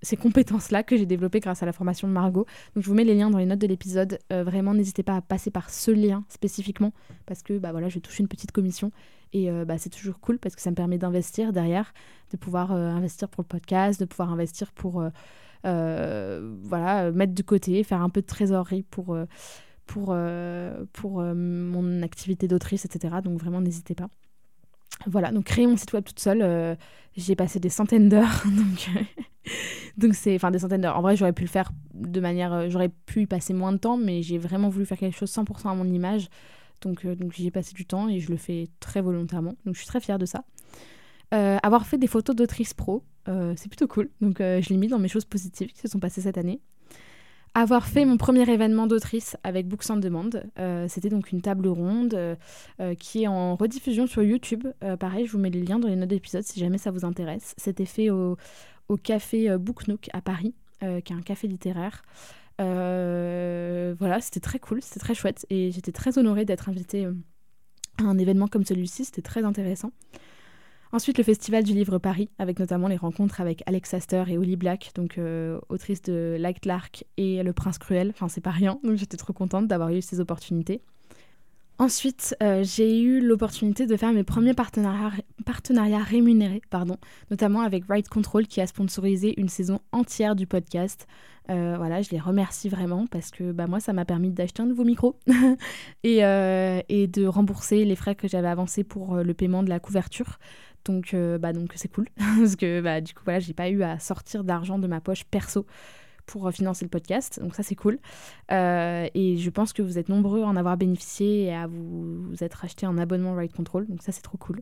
ces 0.02 0.18
compétences-là 0.18 0.84
que 0.84 0.98
j'ai 0.98 1.06
développées 1.06 1.40
grâce 1.40 1.64
à 1.64 1.66
la 1.66 1.72
formation 1.72 2.08
de 2.08 2.14
Margot. 2.14 2.46
Donc 2.76 2.84
je 2.84 2.90
vous 2.90 2.96
mets 2.96 3.06
les 3.06 3.16
liens 3.16 3.30
dans 3.30 3.38
les 3.38 3.46
notes 3.46 3.60
de 3.60 3.68
l'épisode. 3.68 4.20
vraiment, 4.30 4.74
n'hésitez 4.74 5.02
pas 5.02 5.16
à 5.16 5.22
passer 5.22 5.50
par 5.50 5.70
ce 5.70 5.92
lien 5.92 6.26
spécifiquement 6.28 6.92
parce 7.26 7.42
que 7.42 7.58
bah 7.58 7.72
voilà, 7.72 7.88
je 7.88 8.00
touche 8.00 8.20
une 8.20 8.28
petite 8.28 8.52
commission 8.52 8.92
et 9.34 9.50
euh, 9.50 9.66
bah, 9.66 9.78
c'est 9.78 9.90
toujours 9.90 10.20
cool 10.20 10.40
parce 10.40 10.56
que 10.56 10.62
ça 10.62 10.70
me 10.70 10.76
permet 10.76 10.98
d'investir 10.98 11.52
derrière, 11.54 11.94
de 12.32 12.38
pouvoir 12.38 12.72
euh, 12.72 12.90
investir 12.90 13.28
pour 13.30 13.42
le 13.42 13.48
podcast, 13.48 14.00
de 14.00 14.06
pouvoir 14.06 14.32
investir 14.32 14.72
pour 14.72 15.04
euh, 15.66 16.56
voilà, 16.62 17.12
mettre 17.12 17.34
de 17.34 17.42
côté, 17.42 17.84
faire 17.84 18.02
un 18.02 18.10
peu 18.10 18.22
de 18.22 18.28
trésorerie 18.28 18.84
pour, 18.84 19.18
pour, 19.86 20.16
pour 20.94 21.22
mon 21.22 22.02
activité 22.04 22.48
d'autrice, 22.48 22.86
etc. 22.86 23.16
Donc 23.24 23.40
vraiment, 23.40 23.62
n'hésitez 23.62 23.96
pas. 23.96 24.10
Voilà, 25.08 25.32
donc 25.32 25.46
créer 25.46 25.68
mon 25.68 25.78
site 25.78 25.94
web 25.94 26.04
toute 26.04 26.20
seule, 26.20 26.78
j'ai 27.16 27.36
passé 27.36 27.60
des 27.60 27.70
centaines 27.70 28.10
d'heures, 28.10 28.44
donc 28.46 28.90
donc 29.98 30.16
c'est, 30.16 30.36
enfin 30.36 30.52
des 30.52 30.60
centaines 30.60 30.82
d'heures. 30.82 30.98
En 30.98 31.02
vrai, 31.02 31.16
j'aurais 31.16 31.34
pu 31.34 31.44
le 31.44 31.50
faire 31.50 31.72
de 31.94 32.20
manière, 32.20 32.70
j'aurais 32.70 32.90
pu 32.90 33.22
y 33.22 33.26
passer 33.26 33.54
moins 33.54 33.72
de 33.74 33.78
temps, 33.78 33.98
mais 33.98 34.22
j'ai 34.22 34.38
vraiment 34.38 34.70
voulu 34.70 34.86
faire 34.86 34.98
quelque 34.98 35.18
chose 35.18 35.32
100% 35.32 35.70
à 35.70 35.76
mon 35.76 35.86
image. 35.86 36.30
Donc, 36.84 37.06
euh, 37.06 37.16
donc 37.16 37.34
j'y 37.34 37.48
ai 37.48 37.52
passé 37.52 37.74
du 37.74 37.86
temps 37.86 38.08
et 38.10 38.20
je 38.20 38.30
le 38.30 38.38
fais 38.38 38.68
très 38.80 39.02
volontairement. 39.02 39.56
Donc 39.66 39.76
je 39.76 39.80
suis 39.80 39.88
très 39.88 40.00
fière 40.00 40.20
de 40.20 40.26
ça. 40.26 40.44
Euh, 41.34 41.58
avoir 41.64 41.88
fait 41.88 41.98
des 41.98 42.08
photos 42.08 42.36
d'autrice 42.36 42.74
pro, 42.74 43.04
euh, 43.28 43.54
c'est 43.58 43.70
plutôt 43.70 43.88
cool. 43.88 44.10
Donc 44.22 44.38
je 44.40 44.70
l'ai 44.70 44.78
mis 44.78 44.88
dans 44.88 45.00
mes 45.00 45.08
choses 45.08 45.26
positives 45.26 45.72
qui 45.72 45.80
se 45.80 45.88
sont 45.88 46.00
passées 46.00 46.22
cette 46.22 46.38
année. 46.38 46.60
Avoir 47.56 47.86
fait 47.86 48.04
mon 48.06 48.18
premier 48.18 48.50
événement 48.50 48.88
d'autrice 48.88 49.38
avec 49.44 49.68
Books 49.68 49.84
on 49.90 49.98
Demand, 49.98 50.32
c'était 50.88 51.10
donc 51.10 51.32
une 51.32 51.42
table 51.42 51.68
ronde 51.68 52.38
qui 53.00 53.24
est 53.24 53.28
en 53.28 53.56
rediffusion 53.56 54.08
sur 54.08 54.24
YouTube. 54.24 54.68
pareil, 55.00 55.28
je 55.28 55.32
vous 55.34 55.38
mets 55.38 55.52
les 55.52 55.62
liens 55.62 55.78
dans 55.78 55.88
les 55.88 55.96
notes 55.96 56.10
d'épisode 56.10 56.44
si 56.44 56.60
jamais 56.60 56.80
ça 56.80 56.90
vous 56.90 57.06
intéresse. 57.06 57.54
C'était 57.58 57.86
fait 57.86 58.10
au, 58.10 58.38
café 59.04 59.56
Book 59.60 59.88
Nook 59.88 60.10
à 60.14 60.22
Paris, 60.22 60.56
qui 60.80 60.86
est 60.88 61.16
un 61.16 61.22
café 61.22 61.48
littéraire. 61.48 62.02
Euh, 62.62 63.96
voilà, 63.98 64.22
c'était 64.22 64.40
très 64.40 64.60
cool, 64.60 64.82
c'était 64.82 65.00
très 65.00 65.16
chouette 65.16 65.46
et 65.50 65.72
j'étais 65.72 65.92
très 65.92 66.18
honorée 66.18 66.46
d'être 66.46 66.70
invitée 66.70 67.06
euh, 67.06 67.14
à 68.00 68.04
un 68.04 68.18
événement 68.18 68.48
comme 68.48 68.66
celui-ci, 68.66 69.06
c'était 69.06 69.22
très 69.22 69.44
intéressant. 69.44 69.92
Ensuite, 70.94 71.18
le 71.18 71.24
Festival 71.24 71.64
du 71.64 71.74
Livre 71.74 71.98
Paris, 71.98 72.30
avec 72.38 72.60
notamment 72.60 72.88
les 72.88 72.98
rencontres 72.98 73.42
avec 73.42 73.64
Alex 73.66 73.96
Astor 73.96 74.30
et 74.30 74.38
Holly 74.38 74.56
Black, 74.56 74.92
donc 74.94 75.18
euh, 75.18 75.60
autrice 75.68 76.04
de 76.04 76.38
Like 76.40 76.66
Lark 76.66 77.04
et 77.18 77.42
Le 77.42 77.52
Prince 77.52 77.80
Cruel. 77.80 78.12
Enfin, 78.12 78.30
c'est 78.30 78.42
pas 78.42 78.52
rien, 78.52 78.80
donc 78.84 78.98
j'étais 78.98 79.18
trop 79.18 79.34
contente 79.34 79.68
d'avoir 79.68 79.90
eu 79.90 80.04
ces 80.04 80.20
opportunités. 80.20 80.84
Ensuite, 81.80 82.36
euh, 82.44 82.64
j'ai 82.64 83.02
eu 83.02 83.22
l'opportunité 83.22 83.88
de 83.88 83.98
faire 83.98 84.14
mes 84.14 84.24
premiers 84.24 84.54
partenariats, 84.54 86.04
rémunérés, 86.04 86.62
pardon, 86.70 86.98
notamment 87.32 87.62
avec 87.62 87.86
Ride 87.90 88.08
Control 88.08 88.46
qui 88.46 88.62
a 88.62 88.68
sponsorisé 88.68 89.34
une 89.42 89.50
saison 89.50 89.80
entière 89.94 90.36
du 90.36 90.46
podcast. 90.46 91.08
Euh, 91.50 91.74
voilà, 91.76 92.04
je 92.04 92.12
les 92.12 92.20
remercie 92.20 92.70
vraiment 92.70 93.08
parce 93.08 93.32
que 93.32 93.52
bah, 93.52 93.66
moi, 93.66 93.80
ça 93.80 93.94
m'a 93.94 94.06
permis 94.06 94.30
d'acheter 94.30 94.62
un 94.62 94.68
nouveau 94.68 94.84
micro 94.84 95.18
et, 96.04 96.20
de 96.22 97.26
rembourser 97.26 97.84
les 97.84 97.96
frais 97.96 98.14
que 98.14 98.28
j'avais 98.28 98.48
avancés 98.48 98.84
pour 98.84 99.16
le 99.16 99.34
paiement 99.34 99.64
de 99.64 99.70
la 99.70 99.80
couverture. 99.80 100.38
Donc, 100.86 101.14
euh, 101.14 101.38
bah, 101.38 101.54
donc 101.54 101.72
c'est 101.76 101.88
cool 101.88 102.08
parce 102.18 102.56
que 102.56 102.82
bah, 102.82 103.02
du 103.02 103.14
coup, 103.14 103.22
voilà, 103.24 103.40
j'ai 103.40 103.54
pas 103.54 103.70
eu 103.70 103.84
à 103.84 104.00
sortir 104.00 104.44
d'argent 104.44 104.80
de 104.80 104.88
ma 104.88 105.02
poche 105.02 105.24
perso 105.26 105.66
pour 106.26 106.48
euh, 106.48 106.52
financer 106.52 106.86
le 106.86 106.90
podcast. 106.90 107.40
Donc 107.42 107.56
ça, 107.56 107.64
c'est 107.64 107.76
cool. 107.76 108.00
Euh, 108.52 109.08
et 109.14 109.38
je 109.38 109.50
pense 109.50 109.74
que 109.74 109.82
vous 109.82 109.98
êtes 109.98 110.10
nombreux 110.10 110.44
à 110.44 110.46
en 110.46 110.56
avoir 110.56 110.78
bénéficié 110.78 111.46
et 111.46 111.54
à 111.54 111.68
vous, 111.68 112.34
être 112.42 112.66
acheté 112.66 112.86
un 112.86 112.98
abonnement 112.98 113.36
Ride 113.36 113.54
Control. 113.54 113.88
Donc 113.88 114.02
ça, 114.02 114.12
c'est 114.12 114.22
trop 114.22 114.38
cool. 114.38 114.62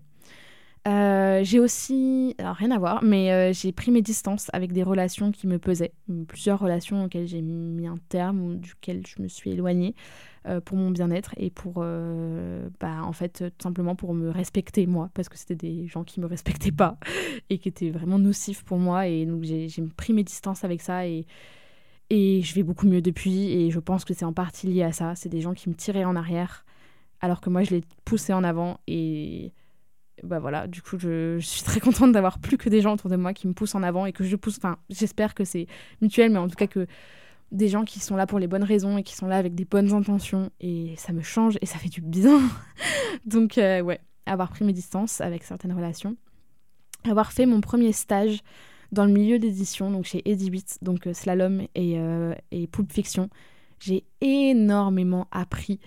J'ai 0.86 1.60
aussi, 1.60 2.36
alors 2.38 2.56
rien 2.56 2.72
à 2.72 2.80
voir, 2.80 3.04
mais 3.04 3.54
j'ai 3.54 3.72
pris 3.72 3.92
mes 3.92 4.02
distances 4.02 4.50
avec 4.54 4.74
des 4.74 4.84
relations 4.84 5.32
qui 5.32 5.48
me 5.48 5.60
pesaient, 5.60 5.94
plusieurs 6.28 6.60
relations 6.60 7.06
auxquelles 7.06 7.28
j'ai 7.28 7.42
mis 7.42 7.88
un 7.88 7.98
terme 8.10 8.42
ou 8.42 8.56
duquel 8.56 9.06
je 9.06 9.22
me 9.22 9.28
suis 9.28 9.52
éloignée. 9.52 9.96
Euh, 10.48 10.60
pour 10.60 10.76
mon 10.76 10.90
bien-être 10.90 11.36
et 11.38 11.52
pour, 11.52 11.76
euh, 11.78 12.68
bah, 12.80 13.04
en 13.04 13.14
fait, 13.14 13.44
tout 13.60 13.62
simplement 13.62 13.96
pour 13.96 14.16
me 14.16 14.32
respecter 14.32 14.88
moi, 14.88 15.12
parce 15.14 15.30
que 15.30 15.38
c'était 15.38 15.56
des 15.56 15.86
gens 15.86 16.04
qui 16.04 16.20
me 16.20 16.26
respectaient 16.26 16.72
pas 16.72 16.98
et 17.52 17.60
qui 17.60 17.70
étaient 17.70 17.92
vraiment 17.92 18.18
nocifs 18.18 18.64
pour 18.64 18.80
moi. 18.80 19.08
Et 19.08 19.28
donc 19.28 19.44
j'ai 19.44 19.70
pris 19.96 20.14
mes 20.14 20.24
distances 20.24 20.64
avec 20.64 20.82
ça 20.82 21.06
et, 21.06 21.28
et 22.10 22.42
je 22.42 22.56
vais 22.56 22.64
beaucoup 22.64 22.88
mieux 22.88 23.04
depuis. 23.04 23.52
Et 23.52 23.70
je 23.70 23.80
pense 23.80 24.04
que 24.04 24.16
c'est 24.16 24.26
en 24.26 24.34
partie 24.34 24.66
lié 24.66 24.82
à 24.82 24.92
ça. 24.92 25.14
C'est 25.14 25.30
des 25.30 25.42
gens 25.42 25.54
qui 25.54 25.70
me 25.70 25.76
tiraient 25.76 26.06
en 26.06 26.16
arrière 26.16 26.66
alors 27.20 27.40
que 27.40 27.52
moi 27.52 27.62
je 27.62 27.76
les 27.76 27.84
poussais 28.04 28.34
en 28.34 28.44
avant 28.44 28.80
et 28.88 29.54
bah 30.24 30.40
voilà, 30.40 30.68
du 30.68 30.82
coup, 30.82 30.98
je, 31.00 31.40
suis 31.40 31.64
très 31.64 31.80
contente 31.80 32.12
d'avoir 32.12 32.40
plus 32.40 32.58
que 32.58 32.70
des 32.70 32.82
gens 32.82 32.94
autour 32.94 33.10
de 33.10 33.16
moi 33.16 33.34
qui 33.34 33.48
me 33.48 33.54
poussent 33.54 33.76
en 33.76 33.84
avant 33.84 34.06
et 34.06 34.14
que 34.14 34.24
je 34.24 34.36
pousse. 34.36 34.58
Enfin, 34.58 34.78
j'espère 34.90 35.34
que 35.34 35.44
c'est 35.44 35.68
mutuel, 36.02 36.32
mais 36.32 36.40
en 36.40 36.48
tout 36.48 36.56
cas 36.56 36.68
que 36.68 36.88
des 37.52 37.68
gens 37.68 37.84
qui 37.84 38.00
sont 38.00 38.16
là 38.16 38.28
pour 38.28 38.40
les 38.40 38.48
bonnes 38.48 38.64
raisons 38.64 38.98
et 38.98 39.04
qui 39.04 39.16
sont 39.16 39.28
là 39.28 39.38
avec 39.38 39.56
des 39.56 39.66
bonnes 39.66 39.94
intentions 39.94 40.52
et 40.62 40.94
ça 40.98 41.12
me 41.12 41.22
change 41.22 41.58
et 41.62 41.66
ça 41.66 41.78
fait 41.78 41.90
du 41.90 42.02
bien. 42.02 42.40
Donc 43.26 43.58
euh, 43.58 43.82
ouais, 43.82 44.00
avoir 44.26 44.50
pris 44.50 44.64
mes 44.64 44.74
distances 44.74 45.22
avec 45.22 45.44
certaines 45.44 45.74
relations, 45.74 46.16
avoir 47.04 47.32
fait 47.34 47.46
mon 47.46 47.62
premier 47.62 47.92
stage 47.92 48.42
dans 48.92 49.06
le 49.06 49.12
milieu 49.12 49.40
d'édition, 49.40 49.90
donc 49.90 50.04
chez 50.04 50.22
8, 50.26 50.80
donc 50.82 51.08
euh, 51.08 51.14
Slalom 51.14 51.62
et, 51.76 51.98
euh, 51.98 52.34
et 52.52 52.68
Pulp 52.68 52.92
Fiction. 52.92 53.30
J'ai 53.80 54.04
énormément 54.20 55.28
appris 55.32 55.80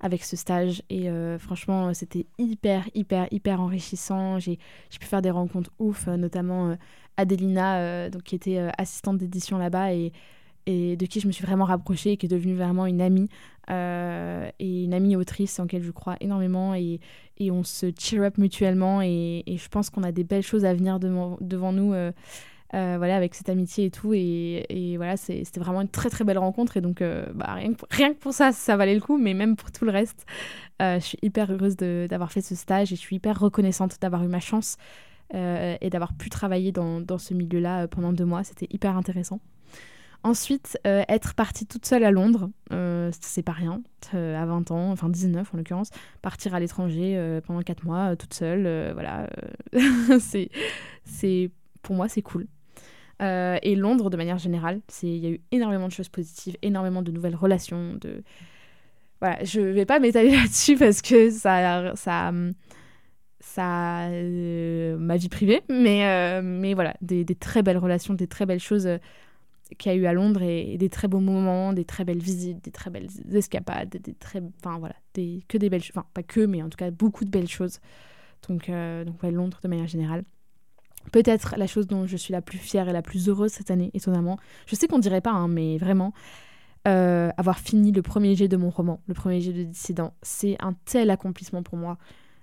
avec 0.00 0.24
ce 0.24 0.36
stage 0.36 0.82
et 0.88 1.08
franchement 1.38 1.92
c'était 1.94 2.26
hyper 2.38 2.88
hyper 2.94 3.28
hyper 3.30 3.60
enrichissant. 3.60 4.38
J'ai 4.38 4.58
pu 4.98 5.06
faire 5.06 5.22
des 5.22 5.30
rencontres 5.30 5.70
ouf, 5.78 6.06
notamment 6.06 6.76
Adelina 7.16 8.08
donc, 8.08 8.22
qui 8.22 8.34
était 8.34 8.70
assistante 8.78 9.18
d'édition 9.18 9.58
là-bas 9.58 9.92
et 9.92 10.12
et 10.66 10.96
de 10.96 11.06
qui 11.06 11.20
je 11.20 11.26
me 11.26 11.32
suis 11.32 11.44
vraiment 11.44 11.64
rapprochée 11.64 12.12
et 12.12 12.16
qui 12.16 12.26
est 12.26 12.28
devenue 12.28 12.54
vraiment 12.54 12.86
une 12.86 13.00
amie 13.00 13.28
euh, 13.70 14.50
et 14.58 14.84
une 14.84 14.94
amie 14.94 15.16
autrice 15.16 15.58
en 15.58 15.64
laquelle 15.64 15.82
je 15.82 15.90
crois 15.90 16.16
énormément 16.20 16.74
et, 16.74 17.00
et 17.38 17.50
on 17.50 17.62
se 17.62 17.86
cheer 17.98 18.24
up 18.24 18.38
mutuellement 18.38 19.02
et, 19.02 19.42
et 19.46 19.56
je 19.56 19.68
pense 19.68 19.90
qu'on 19.90 20.02
a 20.02 20.12
des 20.12 20.24
belles 20.24 20.42
choses 20.42 20.64
à 20.64 20.74
venir 20.74 21.00
devant, 21.00 21.38
devant 21.40 21.72
nous 21.72 21.94
euh, 22.74 22.94
euh, 22.94 22.98
voilà 22.98 23.16
avec 23.16 23.34
cette 23.34 23.48
amitié 23.48 23.86
et 23.86 23.90
tout. 23.90 24.14
Et, 24.14 24.64
et 24.68 24.96
voilà 24.96 25.16
c'était 25.16 25.60
vraiment 25.60 25.80
une 25.80 25.88
très 25.88 26.10
très 26.10 26.24
belle 26.24 26.38
rencontre. 26.38 26.76
Et 26.76 26.80
donc 26.80 27.02
bah, 27.34 27.54
rien, 27.54 27.74
que, 27.74 27.84
rien, 27.90 28.12
que, 28.12 28.18
pour 28.18 28.32
ça 28.32 28.52
ça 28.52 28.76
valait 28.76 28.94
le 28.94 29.00
coup. 29.00 29.18
Mais 29.18 29.34
même 29.34 29.56
pour 29.56 29.70
tout 29.72 29.84
le 29.84 29.90
reste 29.90 30.26
je 30.80 30.98
suis 31.00 31.18
hyper 31.22 31.50
heureuse 31.52 31.76
d'avoir 31.76 32.32
fait 32.32 32.40
ce 32.40 32.54
stage. 32.54 32.92
Et 32.92 32.96
je 32.96 33.00
suis 33.00 33.16
hyper 33.16 33.38
reconnaissante 33.38 33.98
d'avoir 34.00 34.24
eu 34.24 34.28
ma 34.28 34.40
chance 34.40 34.76
et 35.32 35.90
d'avoir 35.90 36.12
pu 36.14 36.28
travailler 36.28 36.72
dans, 36.72 37.00
dans 37.00 37.18
ce 37.18 37.34
milieu 37.34 37.60
là 37.60 37.86
pendant 37.88 38.12
deux 38.12 38.24
mois. 38.24 38.44
C'était 38.44 38.66
hyper 38.70 38.96
intéressant. 38.96 39.40
Ensuite, 40.22 40.78
euh, 40.86 41.02
être 41.08 41.34
partie 41.34 41.64
toute 41.66 41.86
seule 41.86 42.04
à 42.04 42.10
Londres, 42.10 42.50
euh, 42.72 43.10
c'est 43.20 43.42
pas 43.42 43.52
rien, 43.52 43.82
euh, 44.12 44.40
à 44.40 44.44
20 44.44 44.70
ans, 44.70 44.90
enfin 44.90 45.08
19 45.08 45.54
en 45.54 45.56
l'occurrence, 45.56 45.88
partir 46.20 46.54
à 46.54 46.60
l'étranger 46.60 47.40
pendant 47.46 47.62
4 47.62 47.84
mois 47.84 48.16
toute 48.16 48.34
seule, 48.34 48.92
voilà, 48.92 49.30
c'est, 50.20 51.50
pour 51.82 51.94
moi 51.94 52.08
c'est 52.08 52.22
cool. 52.22 52.46
Et 53.20 53.76
Londres, 53.76 54.10
de 54.10 54.16
manière 54.16 54.38
générale, 54.38 54.80
il 55.02 55.16
y 55.16 55.26
a 55.26 55.30
eu 55.30 55.40
énormément 55.52 55.88
de 55.88 55.92
choses 55.92 56.08
positives, 56.08 56.56
énormément 56.62 57.02
de 57.02 57.10
nouvelles 57.10 57.36
relations, 57.36 57.94
de... 58.00 58.22
Voilà, 59.20 59.44
je 59.44 59.60
vais 59.60 59.84
pas 59.84 60.00
m'étaler 60.00 60.30
là-dessus 60.36 60.76
parce 60.76 61.02
que 61.02 61.30
ça... 61.30 61.94
ça 61.96 62.32
ça 63.42 64.10
ma 64.98 65.16
vie 65.16 65.30
privée 65.30 65.62
mais 65.70 66.42
mais 66.42 66.74
voilà 66.74 66.94
des, 67.00 67.24
très 67.24 67.62
belles 67.62 67.78
relations 67.78 68.12
des 68.12 68.26
très 68.26 68.44
belles 68.44 68.60
choses 68.60 68.86
qu'il 69.78 69.92
y 69.92 69.94
a 69.94 69.98
eu 69.98 70.06
à 70.06 70.12
Londres 70.12 70.42
et, 70.42 70.76
des 70.78 70.88
très 70.88 71.08
beaux 71.08 71.20
moments, 71.20 71.72
des 71.72 71.84
très 71.84 72.04
belles 72.04 72.22
visites, 72.22 72.62
des 72.64 72.70
très 72.70 72.90
belles 72.90 73.08
escapades, 73.32 73.88
des 73.88 74.14
très, 74.14 74.42
enfin 74.58 74.78
voilà, 74.78 74.96
des, 75.14 75.44
que 75.48 75.58
des 75.58 75.70
belles 75.70 75.82
enfin 75.90 76.06
pas 76.14 76.22
que, 76.22 76.40
mais 76.40 76.62
en 76.62 76.68
tout 76.68 76.76
cas 76.76 76.90
beaucoup 76.90 77.24
de 77.24 77.30
belles 77.30 77.48
choses. 77.48 77.80
Donc, 78.48 78.68
euh, 78.68 79.04
donc 79.04 79.22
Londres 79.22 79.60
de 79.62 79.68
manière 79.68 79.86
générale. 79.86 80.24
Peut-être 81.12 81.54
la 81.56 81.66
chose 81.66 81.86
dont 81.86 82.06
je 82.06 82.16
suis 82.16 82.32
la 82.32 82.42
plus 82.42 82.58
fière 82.58 82.88
et 82.88 82.92
la 82.92 83.02
plus 83.02 83.28
heureuse 83.28 83.50
cette 83.50 83.70
année, 83.70 83.90
étonnamment. 83.94 84.38
Je 84.66 84.76
sais 84.76 84.86
qu'on 84.86 84.98
dirait 84.98 85.20
pas, 85.20 85.32
hein, 85.32 85.48
mais 85.48 85.78
vraiment, 85.78 86.12
euh, 86.88 87.30
avoir 87.36 87.58
fini 87.58 87.92
le 87.92 88.00
premier 88.00 88.34
jet 88.34 88.48
de 88.48 88.56
mon 88.56 88.70
roman, 88.70 89.02
le 89.06 89.14
premier 89.14 89.40
jet 89.40 89.52
de 89.52 89.64
Dissident, 89.64 90.14
c'est 90.22 90.56
un 90.60 90.74
tel 90.84 91.10
accomplissement 91.10 91.62
pour 91.62 91.76
moi. 91.76 91.98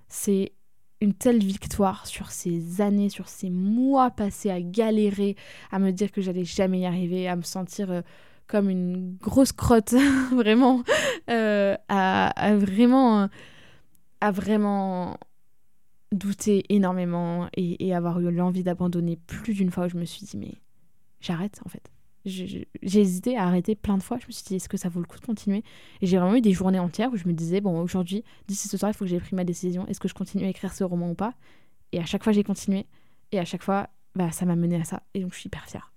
C'est 0.08 0.52
une 1.00 1.14
telle 1.14 1.38
victoire 1.38 2.06
sur 2.06 2.30
ces 2.30 2.80
années, 2.80 3.08
sur 3.08 3.28
ces 3.28 3.50
mois 3.50 4.10
passés 4.10 4.50
à 4.50 4.60
galérer, 4.60 5.36
à 5.70 5.78
me 5.78 5.90
dire 5.90 6.12
que 6.12 6.20
j'allais 6.20 6.44
jamais 6.44 6.80
y 6.80 6.86
arriver, 6.86 7.28
à 7.28 7.36
me 7.36 7.42
sentir 7.42 7.90
euh, 7.90 8.02
comme 8.46 8.70
une 8.70 9.16
grosse 9.16 9.52
crotte, 9.52 9.94
vraiment, 10.32 10.82
euh, 11.30 11.76
à, 11.88 12.54
vraiment, 12.56 13.28
à 14.20 14.30
vraiment 14.30 15.18
douter 16.12 16.64
énormément 16.68 17.48
et, 17.54 17.94
avoir 17.94 18.20
eu 18.20 18.30
l'envie 18.30 18.62
d'abandonner 18.62 19.16
plus 19.26 19.54
d'une 19.54 19.70
fois 19.70 19.86
où 19.86 19.88
je 19.88 19.96
me 19.96 20.04
suis 20.04 20.24
dit 20.24 20.36
mais 20.36 20.54
j'arrête 21.20 21.60
en 21.64 21.68
fait 21.68 21.90
j'ai 22.28 22.66
hésité 22.82 23.36
à 23.36 23.44
arrêter 23.44 23.74
plein 23.74 23.96
de 23.96 24.02
fois. 24.02 24.18
Je 24.20 24.26
me 24.26 24.32
suis 24.32 24.44
dit, 24.44 24.56
est-ce 24.56 24.68
que 24.68 24.76
ça 24.76 24.88
vaut 24.88 25.00
le 25.00 25.06
coup 25.06 25.18
de 25.18 25.24
continuer? 25.24 25.62
Et 26.00 26.06
j'ai 26.06 26.18
vraiment 26.18 26.34
eu 26.34 26.40
des 26.40 26.52
journées 26.52 26.78
entières 26.78 27.10
où 27.12 27.16
je 27.16 27.26
me 27.26 27.32
disais, 27.32 27.60
bon, 27.60 27.80
aujourd'hui, 27.80 28.24
d'ici 28.46 28.68
ce 28.68 28.76
soir, 28.76 28.90
il 28.90 28.94
faut 28.94 29.04
que 29.04 29.10
j'ai 29.10 29.20
pris 29.20 29.34
ma 29.34 29.44
décision. 29.44 29.86
Est-ce 29.86 30.00
que 30.00 30.08
je 30.08 30.14
continue 30.14 30.44
à 30.44 30.48
écrire 30.48 30.72
ce 30.72 30.84
roman 30.84 31.10
ou 31.10 31.14
pas? 31.14 31.34
Et 31.92 31.98
à 31.98 32.04
chaque 32.04 32.22
fois, 32.22 32.32
j'ai 32.32 32.44
continué. 32.44 32.86
Et 33.32 33.38
à 33.38 33.44
chaque 33.44 33.62
fois, 33.62 33.88
bah, 34.14 34.30
ça 34.30 34.44
m'a 34.44 34.56
mené 34.56 34.76
à 34.76 34.84
ça. 34.84 35.02
Et 35.14 35.20
donc, 35.20 35.32
je 35.32 35.38
suis 35.38 35.46
hyper 35.46 35.66
fière. 35.66 35.92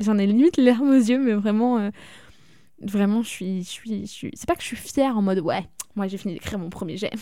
J'en 0.00 0.18
ai 0.18 0.26
limite 0.26 0.56
l'air 0.56 0.80
aux 0.80 0.92
yeux, 0.92 1.18
mais 1.18 1.32
vraiment, 1.32 1.78
euh, 1.78 1.90
vraiment, 2.80 3.22
je 3.22 3.28
suis, 3.28 3.62
je 3.62 3.68
suis, 3.68 4.00
je 4.02 4.10
suis... 4.10 4.30
C'est 4.34 4.46
pas 4.46 4.54
que 4.54 4.62
je 4.62 4.68
suis 4.68 4.76
fière 4.76 5.16
en 5.16 5.22
mode, 5.22 5.40
ouais, 5.40 5.66
moi, 5.96 6.06
j'ai 6.06 6.18
fini 6.18 6.34
d'écrire 6.34 6.58
mon 6.58 6.70
premier 6.70 6.96
jet. 6.96 7.12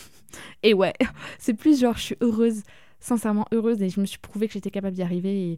et 0.63 0.73
ouais, 0.73 0.93
c'est 1.39 1.53
plus 1.53 1.79
genre, 1.79 1.97
je 1.97 2.01
suis 2.01 2.17
heureuse, 2.21 2.63
sincèrement 2.99 3.47
heureuse. 3.51 3.81
Et 3.81 3.89
je 3.89 3.99
me 3.99 4.05
suis 4.05 4.19
prouvé 4.19 4.47
que 4.47 4.53
j'étais 4.53 4.71
capable 4.71 4.95
d'y 4.95 5.01
arriver. 5.01 5.57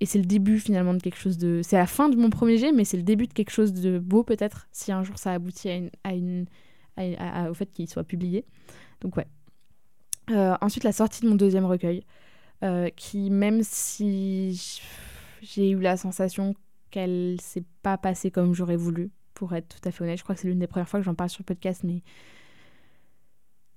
Et 0.00 0.06
c'est 0.06 0.18
le 0.18 0.24
début 0.24 0.58
finalement 0.58 0.94
de 0.94 1.02
quelque 1.02 1.18
chose 1.18 1.38
de. 1.38 1.60
C'est 1.62 1.76
la 1.76 1.86
fin 1.86 2.08
de 2.08 2.16
mon 2.16 2.30
premier 2.30 2.56
jet, 2.56 2.72
mais 2.72 2.84
c'est 2.84 2.96
le 2.96 3.02
début 3.02 3.26
de 3.26 3.32
quelque 3.32 3.50
chose 3.50 3.72
de 3.72 3.98
beau 3.98 4.22
peut-être, 4.22 4.68
si 4.72 4.92
un 4.92 5.02
jour 5.02 5.18
ça 5.18 5.32
aboutit 5.32 5.68
à 5.68 5.76
une, 5.76 5.90
à 6.04 6.14
une, 6.14 6.46
au 7.48 7.54
fait 7.54 7.66
qu'il 7.66 7.88
soit 7.88 8.04
publié. 8.04 8.44
Donc 9.00 9.16
ouais. 9.16 9.26
Euh, 10.30 10.56
ensuite, 10.60 10.84
la 10.84 10.92
sortie 10.92 11.22
de 11.22 11.28
mon 11.28 11.34
deuxième 11.34 11.64
recueil, 11.64 12.04
euh, 12.62 12.90
qui 12.90 13.30
même 13.30 13.62
si 13.62 14.80
j'ai 15.42 15.70
eu 15.70 15.80
la 15.80 15.96
sensation 15.96 16.54
qu'elle 16.90 17.38
s'est 17.40 17.64
pas 17.82 17.98
passée 17.98 18.30
comme 18.30 18.54
j'aurais 18.54 18.76
voulu, 18.76 19.10
pour 19.38 19.54
être 19.54 19.68
tout 19.68 19.88
à 19.88 19.92
fait 19.92 20.02
honnête, 20.02 20.18
je 20.18 20.24
crois 20.24 20.34
que 20.34 20.40
c'est 20.40 20.48
l'une 20.48 20.58
des 20.58 20.66
premières 20.66 20.88
fois 20.88 20.98
que 20.98 21.06
j'en 21.06 21.14
parle 21.14 21.30
sur 21.30 21.42
le 21.42 21.46
podcast, 21.46 21.84
mais 21.84 22.02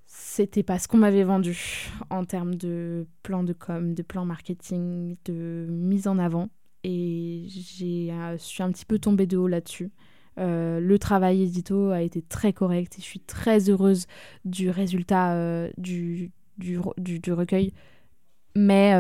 c'était 0.07 0.63
pas 0.63 0.79
ce 0.79 0.87
qu'on 0.87 0.97
m'avait 0.97 1.23
vendu 1.23 1.91
en 2.09 2.25
termes 2.25 2.55
de 2.55 3.05
plan 3.21 3.43
de 3.43 3.53
com, 3.53 3.93
de 3.93 4.01
plan 4.01 4.25
marketing, 4.25 5.17
de 5.25 5.67
mise 5.69 6.07
en 6.07 6.17
avant. 6.17 6.49
Et 6.83 7.45
euh, 8.09 8.37
je 8.37 8.43
suis 8.43 8.63
un 8.63 8.71
petit 8.71 8.85
peu 8.85 8.97
tombée 8.97 9.27
de 9.27 9.37
haut 9.37 9.47
là-dessus. 9.47 9.91
Euh, 10.39 10.79
le 10.79 10.97
travail 10.97 11.43
édito 11.43 11.91
a 11.91 12.01
été 12.01 12.23
très 12.23 12.53
correct 12.53 12.97
et 12.97 13.01
je 13.01 13.05
suis 13.05 13.19
très 13.19 13.69
heureuse 13.69 14.07
du 14.45 14.71
résultat 14.71 15.33
euh, 15.35 15.69
du, 15.77 16.31
du, 16.57 16.79
du, 16.97 17.33
recueil. 17.33 17.71
Mais 18.55 18.95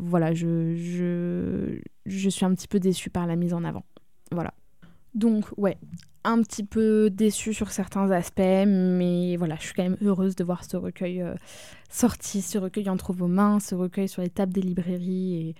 voilà, 0.00 0.32
je, 0.32 0.74
je, 0.76 1.78
je 2.06 2.28
suis 2.30 2.46
un 2.46 2.54
petit 2.54 2.68
peu 2.68 2.80
déçue 2.80 3.10
par 3.10 3.26
la 3.26 3.36
mise 3.36 3.52
en 3.52 3.64
avant. 3.64 3.84
Voilà. 4.32 4.54
Donc, 5.14 5.46
ouais, 5.56 5.76
un 6.24 6.42
petit 6.42 6.64
peu 6.64 7.10
déçue 7.10 7.54
sur 7.54 7.70
certains 7.70 8.10
aspects, 8.10 8.40
mais 8.40 9.36
voilà, 9.36 9.56
je 9.56 9.62
suis 9.62 9.74
quand 9.74 9.82
même 9.82 9.96
heureuse 10.02 10.36
de 10.36 10.44
voir 10.44 10.64
ce 10.64 10.76
recueil 10.76 11.22
euh, 11.22 11.34
sorti, 11.88 12.42
ce 12.42 12.58
recueil 12.58 12.88
entre 12.88 13.12
vos 13.12 13.26
mains, 13.26 13.60
ce 13.60 13.74
recueil 13.74 14.08
sur 14.08 14.22
les 14.22 14.30
tables 14.30 14.52
des 14.52 14.62
librairies. 14.62 15.54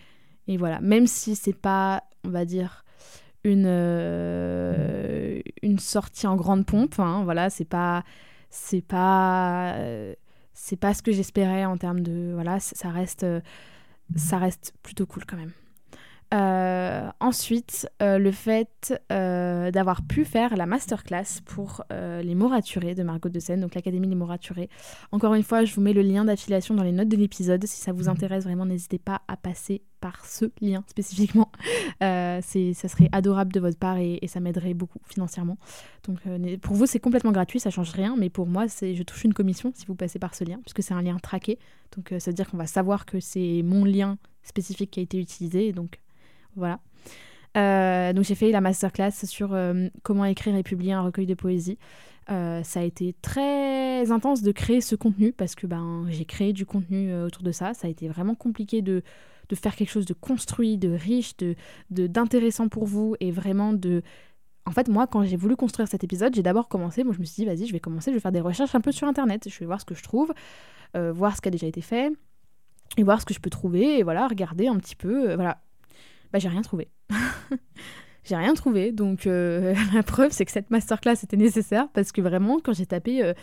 Et, 0.46 0.56
voilà, 0.56 0.80
même 0.80 1.06
si 1.06 1.36
c'est 1.36 1.56
pas, 1.56 2.04
on 2.24 2.30
va 2.30 2.44
dire, 2.44 2.84
une, 3.44 3.66
euh, 3.66 5.40
sortie 5.78 6.26
en 6.26 6.36
grande 6.36 6.66
pompe, 6.66 6.98
hein, 6.98 7.22
voilà, 7.24 7.50
c'est 7.50 7.64
pas. 7.64 8.04
C'est 8.50 8.82
pas. 8.82 9.76
c'est 10.54 10.76
pas 10.76 10.92
ce 10.92 11.02
que 11.02 11.12
j'espérais 11.12 11.64
en 11.64 11.76
termes 11.76 12.00
de. 12.00 12.32
Voilà, 12.34 12.58
ça 12.60 12.90
reste, 12.90 13.24
ça 14.16 14.38
reste 14.38 14.74
plutôt 14.82 15.06
cool 15.06 15.24
quand 15.24 15.36
même. 15.36 15.52
Euh, 16.32 17.10
ensuite, 17.18 17.88
euh, 18.02 18.18
le 18.18 18.30
fait 18.30 18.94
euh, 19.10 19.72
d'avoir 19.72 20.02
pu 20.02 20.24
faire 20.24 20.56
la 20.56 20.64
masterclass 20.66 21.40
pour 21.44 21.82
les 21.90 22.34
mots 22.34 22.48
raturés 22.48 22.94
de 22.94 23.02
Margot 23.02 23.28
de 23.28 23.40
Seine, 23.40 23.60
donc 23.60 23.74
l'Académie 23.74 24.08
des 24.08 24.14
mots 24.14 24.26
raturés. 24.26 24.68
Encore 25.12 25.34
une 25.34 25.42
fois, 25.42 25.64
je 25.64 25.74
vous 25.74 25.80
mets 25.80 25.92
le 25.92 26.02
lien 26.02 26.24
d'affiliation 26.24 26.74
dans 26.74 26.82
les 26.82 26.92
notes 26.92 27.08
de 27.08 27.16
l'épisode. 27.16 27.64
Si 27.66 27.80
ça 27.80 27.92
vous 27.92 28.04
mhm. 28.04 28.10
intéresse 28.10 28.44
vraiment, 28.44 28.66
n'hésitez 28.66 28.98
pas 28.98 29.22
à 29.28 29.36
passer 29.36 29.82
par 30.00 30.24
ce 30.24 30.46
lien 30.60 30.84
spécifiquement. 30.86 31.50
ça 32.00 32.40
serait 32.42 33.08
adorable 33.12 33.52
de 33.52 33.60
votre 33.60 33.78
part 33.78 33.98
et, 33.98 34.20
ça 34.26 34.40
m'aiderait 34.40 34.74
beaucoup 34.74 35.00
financièrement. 35.04 35.58
Donc 36.04 36.18
pour 36.58 36.74
vous, 36.74 36.86
c'est 36.86 37.00
complètement 37.00 37.32
gratuit, 37.32 37.60
ça 37.60 37.70
change 37.70 37.90
rien, 37.90 38.14
mais 38.16 38.30
pour 38.30 38.46
moi, 38.46 38.66
je 38.66 39.02
touche 39.02 39.24
une 39.24 39.34
commission 39.34 39.72
si 39.74 39.86
vous 39.86 39.94
passez 39.94 40.18
par 40.18 40.34
ce 40.34 40.44
lien, 40.44 40.60
puisque 40.62 40.82
c'est 40.82 40.94
un 40.94 41.02
lien 41.02 41.16
traqué. 41.18 41.58
Donc 41.96 42.14
ça 42.18 42.30
veut 42.30 42.34
dire 42.34 42.48
qu'on 42.48 42.56
va 42.56 42.66
savoir 42.66 43.04
que 43.04 43.20
c'est 43.20 43.62
mon 43.64 43.84
lien 43.84 44.16
spécifique 44.42 44.92
qui 44.92 45.00
a 45.00 45.02
été 45.02 45.18
utilisé. 45.18 45.72
Donc 45.72 45.98
voilà. 46.56 46.80
Euh, 47.56 48.12
donc 48.12 48.24
j'ai 48.24 48.34
fait 48.34 48.52
la 48.52 48.60
masterclass 48.60 49.10
sur 49.10 49.54
euh, 49.54 49.88
comment 50.02 50.24
écrire 50.24 50.54
et 50.54 50.62
publier 50.62 50.92
un 50.92 51.02
recueil 51.02 51.26
de 51.26 51.34
poésie. 51.34 51.78
Euh, 52.30 52.62
ça 52.62 52.80
a 52.80 52.82
été 52.84 53.14
très 53.22 54.10
intense 54.12 54.42
de 54.42 54.52
créer 54.52 54.80
ce 54.80 54.94
contenu 54.94 55.32
parce 55.32 55.56
que 55.56 55.66
ben, 55.66 56.06
j'ai 56.08 56.24
créé 56.24 56.52
du 56.52 56.64
contenu 56.64 57.14
autour 57.22 57.42
de 57.42 57.50
ça. 57.52 57.74
Ça 57.74 57.88
a 57.88 57.90
été 57.90 58.08
vraiment 58.08 58.34
compliqué 58.34 58.82
de, 58.82 59.02
de 59.48 59.54
faire 59.56 59.74
quelque 59.74 59.90
chose 59.90 60.06
de 60.06 60.14
construit, 60.14 60.78
de 60.78 60.90
riche, 60.90 61.36
de, 61.38 61.56
d'intéressant 61.90 62.68
pour 62.68 62.84
vous 62.84 63.16
et 63.20 63.30
vraiment 63.30 63.72
de... 63.72 64.02
En 64.66 64.72
fait, 64.72 64.88
moi, 64.88 65.08
quand 65.08 65.24
j'ai 65.24 65.36
voulu 65.36 65.56
construire 65.56 65.88
cet 65.88 66.04
épisode, 66.04 66.34
j'ai 66.34 66.42
d'abord 66.42 66.68
commencé, 66.68 67.02
moi 67.02 67.14
je 67.14 67.18
me 67.18 67.24
suis 67.24 67.42
dit, 67.42 67.46
vas-y, 67.46 67.66
je 67.66 67.72
vais 67.72 67.80
commencer, 67.80 68.12
je 68.12 68.16
vais 68.16 68.20
faire 68.20 68.30
des 68.30 68.42
recherches 68.42 68.74
un 68.74 68.80
peu 68.80 68.92
sur 68.92 69.08
Internet, 69.08 69.48
je 69.48 69.58
vais 69.58 69.66
voir 69.66 69.80
ce 69.80 69.86
que 69.86 69.94
je 69.94 70.02
trouve, 70.02 70.32
voir 70.94 71.34
ce 71.34 71.40
qui 71.40 71.48
a 71.48 71.50
déjà 71.50 71.66
été 71.66 71.80
fait, 71.80 72.12
et 72.98 73.02
voir 73.02 73.20
ce 73.20 73.26
que 73.26 73.34
je 73.34 73.40
peux 73.40 73.50
trouver, 73.50 73.98
et 73.98 74.02
voilà, 74.04 74.28
regarder 74.28 74.68
un 74.68 74.76
petit 74.76 74.94
peu, 74.94 75.34
voilà, 75.34 75.60
bah, 76.32 76.38
j'ai 76.38 76.48
rien 76.48 76.62
trouvé. 76.62 76.88
j'ai 78.24 78.36
rien 78.36 78.54
trouvé. 78.54 78.92
Donc 78.92 79.26
euh, 79.26 79.74
la 79.94 80.02
preuve, 80.02 80.32
c'est 80.32 80.44
que 80.44 80.52
cette 80.52 80.70
masterclass 80.70 81.16
était 81.22 81.36
nécessaire 81.36 81.88
parce 81.92 82.12
que 82.12 82.20
vraiment, 82.20 82.58
quand 82.62 82.72
j'ai 82.72 82.86
tapé 82.86 83.22
euh, 83.22 83.34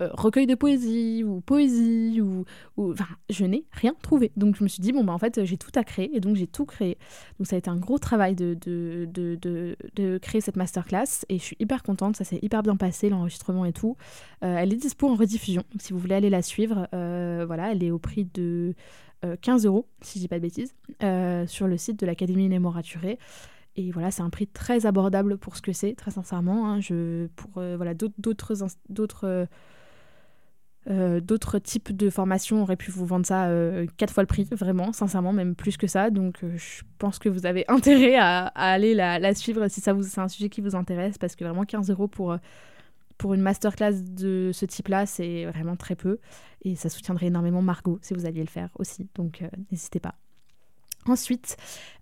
euh, 0.00 0.10
recueil 0.12 0.46
de 0.46 0.54
poésie 0.54 1.24
ou 1.24 1.40
poésie 1.40 2.20
ou, 2.20 2.44
enfin, 2.76 3.06
je 3.30 3.44
n'ai 3.44 3.64
rien 3.72 3.94
trouvé. 4.00 4.30
Donc 4.36 4.56
je 4.56 4.62
me 4.62 4.68
suis 4.68 4.80
dit 4.80 4.92
bon 4.92 5.02
bah 5.02 5.12
en 5.12 5.18
fait 5.18 5.44
j'ai 5.44 5.56
tout 5.56 5.72
à 5.74 5.82
créer 5.82 6.14
et 6.14 6.20
donc 6.20 6.36
j'ai 6.36 6.46
tout 6.46 6.66
créé. 6.66 6.98
Donc 7.38 7.48
ça 7.48 7.56
a 7.56 7.58
été 7.58 7.68
un 7.68 7.76
gros 7.76 7.98
travail 7.98 8.36
de, 8.36 8.54
de, 8.54 9.08
de, 9.12 9.76
de, 9.96 10.18
créer 10.18 10.40
cette 10.40 10.56
masterclass 10.56 11.24
et 11.28 11.38
je 11.38 11.42
suis 11.42 11.56
hyper 11.58 11.82
contente. 11.82 12.16
Ça 12.16 12.24
s'est 12.24 12.38
hyper 12.42 12.62
bien 12.62 12.76
passé 12.76 13.08
l'enregistrement 13.08 13.64
et 13.64 13.72
tout. 13.72 13.96
elle 14.40 14.72
est 14.72 14.76
dispo 14.76 15.08
en 15.08 15.16
rediffusion. 15.16 15.64
Si 15.80 15.92
vous 15.92 15.98
voulez 15.98 16.14
aller 16.14 16.30
la 16.30 16.42
suivre, 16.42 16.86
voilà, 16.92 17.72
elle 17.72 17.82
est 17.82 17.90
au 17.90 17.98
prix 17.98 18.24
de 18.24 18.74
15 19.40 19.64
euh, 19.64 19.68
euros, 19.68 19.86
si 20.02 20.18
je 20.18 20.24
dis 20.24 20.28
pas 20.28 20.36
de 20.36 20.42
bêtises, 20.42 20.74
euh, 21.02 21.46
sur 21.46 21.66
le 21.66 21.76
site 21.76 21.98
de 21.98 22.06
l'Académie 22.06 22.48
Nemo 22.48 22.70
Raturé. 22.70 23.18
Et 23.76 23.90
voilà, 23.90 24.10
c'est 24.10 24.22
un 24.22 24.30
prix 24.30 24.46
très 24.46 24.86
abordable 24.86 25.38
pour 25.38 25.56
ce 25.56 25.62
que 25.62 25.72
c'est, 25.72 25.94
très 25.94 26.10
sincèrement. 26.10 26.68
Hein. 26.68 26.80
je, 26.80 27.26
pour 27.36 27.58
euh, 27.58 27.76
voilà, 27.76 27.94
d'autres 27.94 28.54
types 31.58 31.96
de 31.96 32.10
formations 32.10 32.62
auraient 32.62 32.76
pu 32.76 32.90
vous 32.90 33.06
vendre 33.06 33.26
ça 33.26 33.48
quatre 33.96 34.12
fois 34.12 34.22
le 34.22 34.26
prix, 34.26 34.48
vraiment, 34.50 34.92
sincèrement, 34.92 35.32
même 35.32 35.54
plus 35.54 35.76
que 35.76 35.86
ça. 35.86 36.10
Donc 36.10 36.38
je 36.42 36.82
pense 36.98 37.18
que 37.18 37.28
vous 37.28 37.46
avez 37.46 37.64
intérêt 37.68 38.16
à, 38.16 38.46
aller 38.46 38.94
la, 38.94 39.18
la, 39.18 39.34
suivre 39.34 39.68
si 39.68 39.80
ça 39.80 39.92
vous 39.92 40.02
c'est 40.02 40.20
un 40.20 40.28
sujet 40.28 40.48
qui 40.48 40.60
vous 40.60 40.74
intéresse, 40.74 41.18
parce 41.18 41.36
que 41.36 41.44
vraiment 41.44 41.64
15 41.64 41.90
euros 41.90 42.08
pour 42.08 42.36
pour 43.18 43.34
une 43.34 43.42
masterclass 43.42 44.00
de 44.02 44.50
ce 44.54 44.64
type-là, 44.64 45.04
c'est 45.04 45.44
vraiment 45.46 45.76
très 45.76 45.96
peu. 45.96 46.18
Et 46.62 46.76
ça 46.76 46.88
soutiendrait 46.88 47.26
énormément 47.26 47.62
Margot 47.62 47.98
si 48.00 48.14
vous 48.14 48.24
alliez 48.24 48.40
le 48.40 48.48
faire 48.48 48.70
aussi. 48.78 49.08
Donc 49.14 49.42
euh, 49.42 49.48
n'hésitez 49.70 50.00
pas. 50.00 50.14
Ensuite, 51.06 51.56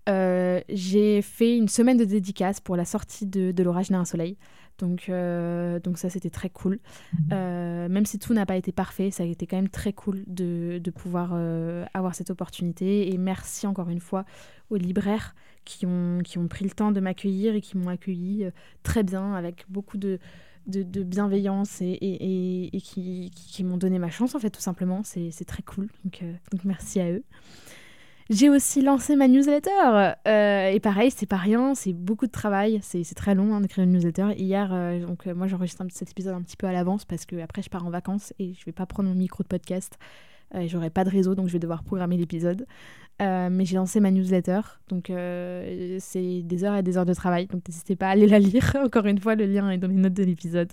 euh, 0.09 0.59
j'ai 0.69 1.21
fait 1.21 1.55
une 1.55 1.69
semaine 1.69 1.97
de 1.97 2.05
dédicace 2.05 2.59
pour 2.59 2.75
la 2.75 2.83
sortie 2.85 3.25
de, 3.25 3.51
de 3.51 3.63
L'orage 3.63 3.89
d'un 3.89 4.05
soleil. 4.05 4.37
Donc, 4.79 5.09
euh, 5.09 5.79
donc 5.79 5.97
ça, 5.97 6.09
c'était 6.09 6.29
très 6.29 6.49
cool. 6.49 6.79
même 7.29 8.05
si 8.05 8.19
tout 8.19 8.33
n'a 8.33 8.45
pas 8.45 8.57
été 8.57 8.71
parfait, 8.71 9.09
ça 9.09 9.23
a 9.23 9.25
été 9.25 9.47
quand 9.47 9.55
même 9.55 9.69
très 9.69 9.93
cool 9.93 10.23
de, 10.27 10.79
de 10.83 10.91
pouvoir 10.91 11.33
avoir 11.93 12.15
cette 12.15 12.29
opportunité. 12.29 13.11
Et 13.11 13.17
merci 13.17 13.65
encore 13.65 13.89
une 13.89 14.01
fois 14.01 14.25
aux 14.69 14.75
libraires 14.75 15.35
qui 15.63 15.85
ont, 15.85 16.19
qui 16.23 16.37
ont 16.37 16.47
pris 16.47 16.65
le 16.65 16.71
temps 16.71 16.91
de 16.91 16.99
m'accueillir 16.99 17.55
et 17.55 17.61
qui 17.61 17.77
m'ont 17.77 17.89
accueilli 17.89 18.45
très 18.83 19.03
bien 19.03 19.33
avec 19.33 19.65
beaucoup 19.69 19.97
de, 19.97 20.19
de, 20.67 21.03
bienveillance 21.03 21.81
et, 21.81 22.81
qui, 22.83 23.63
m'ont 23.63 23.77
donné 23.77 23.99
ma 23.99 24.09
chance, 24.09 24.35
en 24.35 24.39
fait, 24.39 24.49
tout 24.49 24.61
simplement. 24.61 25.01
C'est 25.03 25.45
très 25.45 25.63
cool. 25.63 25.87
Donc, 26.03 26.21
euh, 26.21 26.33
donc, 26.51 26.63
merci 26.65 26.99
à 26.99 27.11
eux. 27.11 27.23
J'ai 28.29 28.49
aussi 28.49 28.81
lancé 28.81 29.15
ma 29.15 29.29
newsletter. 29.29 29.69
Euh, 30.27 30.69
et 30.69 30.79
pareil, 30.81 31.11
c'est 31.11 31.25
pas 31.25 31.37
rien, 31.37 31.75
c'est 31.75 31.93
beaucoup 31.93 32.27
de 32.27 32.31
travail. 32.31 32.79
C'est 32.81 33.03
très 33.15 33.35
long 33.35 33.55
hein, 33.55 33.61
d'écrire 33.61 33.85
une 33.85 33.91
newsletter. 33.91 34.33
Hier, 34.37 34.69
euh, 34.73 34.99
donc 34.99 35.25
moi 35.27 35.47
j'enregistre 35.47 35.85
cet 35.91 36.11
épisode 36.11 36.33
un 36.33 36.41
petit 36.41 36.57
peu 36.57 36.67
à 36.67 36.73
l'avance 36.73 37.05
parce 37.05 37.25
que 37.25 37.37
après 37.37 37.61
je 37.61 37.69
pars 37.69 37.85
en 37.85 37.89
vacances 37.89 38.33
et 38.37 38.53
je 38.53 38.65
vais 38.65 38.73
pas 38.73 38.85
prendre 38.85 39.07
mon 39.07 39.15
micro 39.15 39.43
de 39.43 39.47
podcast. 39.47 39.97
J'aurai 40.65 40.89
pas 40.89 41.03
de 41.03 41.09
réseau 41.09 41.35
donc 41.35 41.47
je 41.47 41.53
vais 41.53 41.59
devoir 41.59 41.83
programmer 41.83 42.17
l'épisode. 42.17 42.65
Euh, 43.19 43.49
mais 43.51 43.65
j'ai 43.65 43.75
lancé 43.77 43.99
ma 43.99 44.11
newsletter, 44.11 44.61
donc 44.89 45.09
euh, 45.09 45.97
c'est 45.99 46.43
des 46.43 46.63
heures 46.63 46.75
et 46.75 46.83
des 46.83 46.99
heures 46.99 47.05
de 47.05 47.15
travail, 47.15 47.47
donc 47.47 47.67
n'hésitez 47.67 47.95
pas 47.95 48.07
à 48.07 48.11
aller 48.11 48.27
la 48.27 48.37
lire. 48.37 48.75
Encore 48.83 49.07
une 49.07 49.19
fois, 49.19 49.33
le 49.33 49.45
lien 49.45 49.69
est 49.71 49.79
dans 49.79 49.87
les 49.87 49.95
notes 49.95 50.13
de 50.13 50.23
l'épisode. 50.23 50.71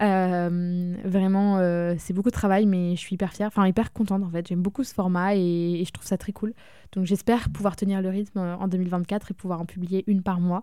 Euh, 0.00 0.94
vraiment, 1.04 1.58
c'est 1.98 2.12
beaucoup 2.12 2.30
de 2.30 2.34
travail, 2.34 2.66
mais 2.66 2.94
je 2.94 3.00
suis 3.00 3.14
hyper 3.14 3.32
fière, 3.32 3.48
enfin 3.48 3.66
hyper 3.66 3.92
contente 3.92 4.22
en 4.22 4.30
fait. 4.30 4.46
J'aime 4.46 4.62
beaucoup 4.62 4.84
ce 4.84 4.94
format 4.94 5.34
et, 5.34 5.82
je 5.84 5.90
trouve 5.90 6.06
ça 6.06 6.16
très 6.16 6.32
cool. 6.32 6.54
Donc 6.92 7.06
j'espère 7.06 7.50
pouvoir 7.50 7.74
tenir 7.74 8.02
le 8.02 8.08
rythme 8.08 8.38
en 8.38 8.68
2024 8.68 9.32
et 9.32 9.34
pouvoir 9.34 9.60
en 9.60 9.66
publier 9.66 10.04
une 10.06 10.22
par 10.22 10.40
mois, 10.40 10.62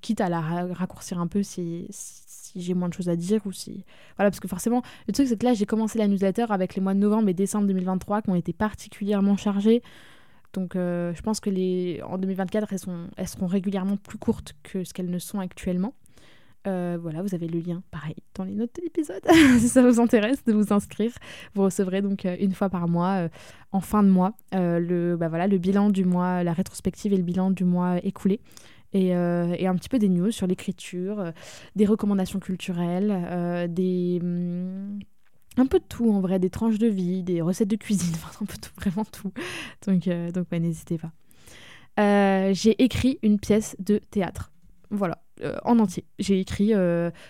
quitte 0.00 0.20
à 0.20 0.28
la 0.28 0.40
raccourcir 0.40 1.18
un 1.18 1.26
peu 1.26 1.42
si, 1.42 1.88
j'ai 2.56 2.74
moins 2.74 2.88
de 2.88 2.94
choses 2.94 3.08
à 3.08 3.16
dire 3.16 3.40
ou 3.46 3.52
si. 3.52 3.84
Voilà, 4.16 4.30
parce 4.30 4.40
que 4.40 4.48
forcément, 4.48 4.82
le 5.06 5.12
truc, 5.12 5.26
c'est 5.28 5.38
que 5.38 5.46
là, 5.46 5.54
j'ai 5.54 5.66
commencé 5.66 5.98
la 5.98 6.08
newsletter 6.08 6.46
avec 6.50 6.74
les 6.74 6.80
mois 6.80 6.94
de 6.94 6.98
novembre 6.98 7.28
et 7.28 7.34
décembre 7.34 7.66
2023 7.66 8.22
qui 8.22 8.30
ont 8.30 8.34
été 8.34 8.52
particulièrement 8.52 9.36
chargés. 9.36 9.82
Donc, 10.52 10.76
euh, 10.76 11.14
je 11.14 11.22
pense 11.22 11.40
que 11.40 11.50
les... 11.50 12.00
en 12.02 12.18
2024, 12.18 12.72
elles, 12.72 12.78
sont... 12.78 13.08
elles 13.16 13.28
seront 13.28 13.46
régulièrement 13.46 13.96
plus 13.96 14.18
courtes 14.18 14.54
que 14.62 14.84
ce 14.84 14.92
qu'elles 14.92 15.10
ne 15.10 15.18
sont 15.18 15.40
actuellement. 15.40 15.94
Euh, 16.68 16.96
voilà, 17.00 17.22
vous 17.22 17.34
avez 17.34 17.48
le 17.48 17.58
lien, 17.58 17.82
pareil, 17.90 18.14
dans 18.36 18.44
les 18.44 18.54
notes 18.54 18.70
de 18.76 18.82
l'épisode, 18.82 19.22
si 19.58 19.68
ça 19.68 19.82
vous 19.82 19.98
intéresse 19.98 20.44
de 20.44 20.52
vous 20.52 20.72
inscrire. 20.72 21.10
Vous 21.54 21.62
recevrez 21.62 22.02
donc 22.02 22.24
euh, 22.24 22.36
une 22.38 22.52
fois 22.52 22.68
par 22.68 22.86
mois, 22.86 23.28
en 23.72 23.80
fin 23.80 24.04
de 24.04 24.08
mois, 24.08 24.34
le, 24.52 25.16
bah 25.16 25.28
voilà, 25.28 25.48
le 25.48 25.58
bilan 25.58 25.90
du 25.90 26.04
mois, 26.04 26.44
la 26.44 26.52
rétrospective 26.52 27.12
et 27.12 27.16
le 27.16 27.24
bilan 27.24 27.50
du 27.50 27.64
mois 27.64 27.96
écoulé. 28.04 28.40
Euh, 28.94 29.54
et, 29.58 29.66
un 29.66 29.74
petit 29.74 29.88
peu 29.88 29.98
des 29.98 30.08
news 30.08 30.30
sur 30.30 30.46
l'écriture, 30.46 31.20
euh, 31.20 31.32
des 31.76 31.86
recommandations 31.86 32.40
culturelles, 32.40 33.10
euh, 33.10 33.66
des 33.66 34.20
mm, 34.22 35.00
un 35.56 35.66
peu 35.66 35.78
de 35.78 35.84
tout 35.84 36.10
en 36.10 36.20
vrai, 36.20 36.38
des 36.38 36.50
tranches 36.50 36.78
de 36.78 36.88
vie, 36.88 37.22
des 37.22 37.40
recettes 37.40 37.68
de 37.68 37.76
cuisine, 37.76 38.14
enfin 38.24 38.44
tout, 38.44 38.70
vraiment 38.76 39.04
tout. 39.04 39.32
Donc, 39.86 40.08
donc 40.32 40.50
n'hésitez 40.52 40.98
pas. 40.98 42.52
j'ai 42.52 42.82
écrit 42.82 43.18
une 43.22 43.38
pièce 43.38 43.76
de 43.78 43.98
théâtre. 43.98 44.50
Voilà, 44.90 45.22
en 45.64 45.78
entier. 45.78 46.04
J'ai 46.18 46.38
écrit 46.38 46.72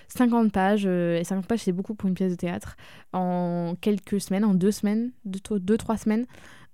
50 0.08 0.50
pages, 0.50 0.84
et 0.84 1.22
50 1.22 1.46
pages 1.46 1.60
c'est 1.60 1.72
beaucoup 1.72 1.94
pour 1.94 2.08
une 2.08 2.14
pièce 2.14 2.32
de 2.32 2.36
théâtre, 2.36 2.76
en 3.12 3.74
quelques 3.80 4.20
semaines, 4.20 4.44
en 4.44 4.54
deux 4.54 4.72
semaines, 4.72 5.12
deux 5.24 5.78
trois 5.78 5.96
semaines. 5.96 6.26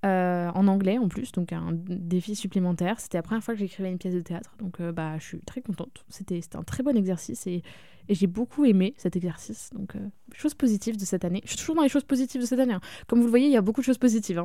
Euh, 0.06 0.48
en 0.54 0.68
anglais 0.68 0.96
en 0.96 1.08
plus, 1.08 1.32
donc 1.32 1.52
un 1.52 1.70
défi 1.72 2.36
supplémentaire. 2.36 3.00
C'était 3.00 3.18
la 3.18 3.22
première 3.22 3.42
fois 3.42 3.54
que 3.54 3.58
j'écrivais 3.58 3.90
une 3.90 3.98
pièce 3.98 4.14
de 4.14 4.20
théâtre, 4.20 4.54
donc 4.60 4.78
euh, 4.80 4.92
bah, 4.92 5.18
je 5.18 5.24
suis 5.24 5.40
très 5.40 5.60
contente. 5.60 6.04
C'était 6.08 6.40
un 6.54 6.62
très 6.62 6.84
bon 6.84 6.96
exercice 6.96 7.46
et, 7.46 7.62
j'ai 8.10 8.26
beaucoup 8.26 8.64
aimé 8.64 8.94
cet 8.96 9.16
exercice. 9.16 9.68
Donc, 9.74 9.94
euh, 9.94 9.98
chose 10.32 10.54
positive 10.54 10.96
de 10.96 11.04
cette 11.04 11.26
année. 11.26 11.42
Je 11.44 11.50
suis 11.50 11.58
toujours 11.58 11.74
dans 11.74 11.82
les 11.82 11.90
choses 11.90 12.04
positives 12.04 12.40
de 12.40 12.46
cette 12.46 12.58
année. 12.58 12.72
Hein. 12.72 12.80
Comme 13.06 13.18
vous 13.18 13.26
le 13.26 13.30
voyez, 13.30 13.48
il 13.48 13.52
y 13.52 13.56
a 13.56 13.60
beaucoup 13.60 13.82
de 13.82 13.84
choses 13.84 13.98
positives. 13.98 14.38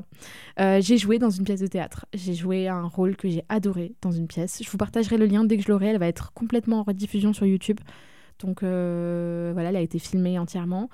Hein. 0.57 0.81
j'ai 0.81 0.97
joué 0.97 1.17
dans 1.17 1.29
une 1.29 1.45
pièce 1.45 1.61
de 1.61 1.67
théâtre. 1.67 2.05
J'ai 2.13 2.33
joué 2.33 2.67
un 2.67 2.83
rôle 2.83 3.15
que 3.15 3.29
j'ai 3.29 3.45
adoré 3.47 3.95
dans 4.01 4.11
une 4.11 4.27
pièce. 4.27 4.61
Je 4.61 4.69
vous 4.69 4.77
partagerai 4.77 5.15
le 5.17 5.27
lien 5.27 5.45
dès 5.45 5.55
que 5.55 5.63
je 5.63 5.71
l'aurai. 5.71 5.87
Elle 5.87 5.97
va 5.99 6.07
être 6.07 6.33
complètement 6.33 6.79
en 6.79 6.83
rediffusion 6.83 7.31
sur 7.31 7.45
YouTube. 7.45 7.79
Donc 8.39 8.63
voilà, 8.63 9.69
elle 9.69 9.77
a 9.77 9.81
été 9.81 9.97
filmée 9.97 10.37
entièrement. 10.37 10.89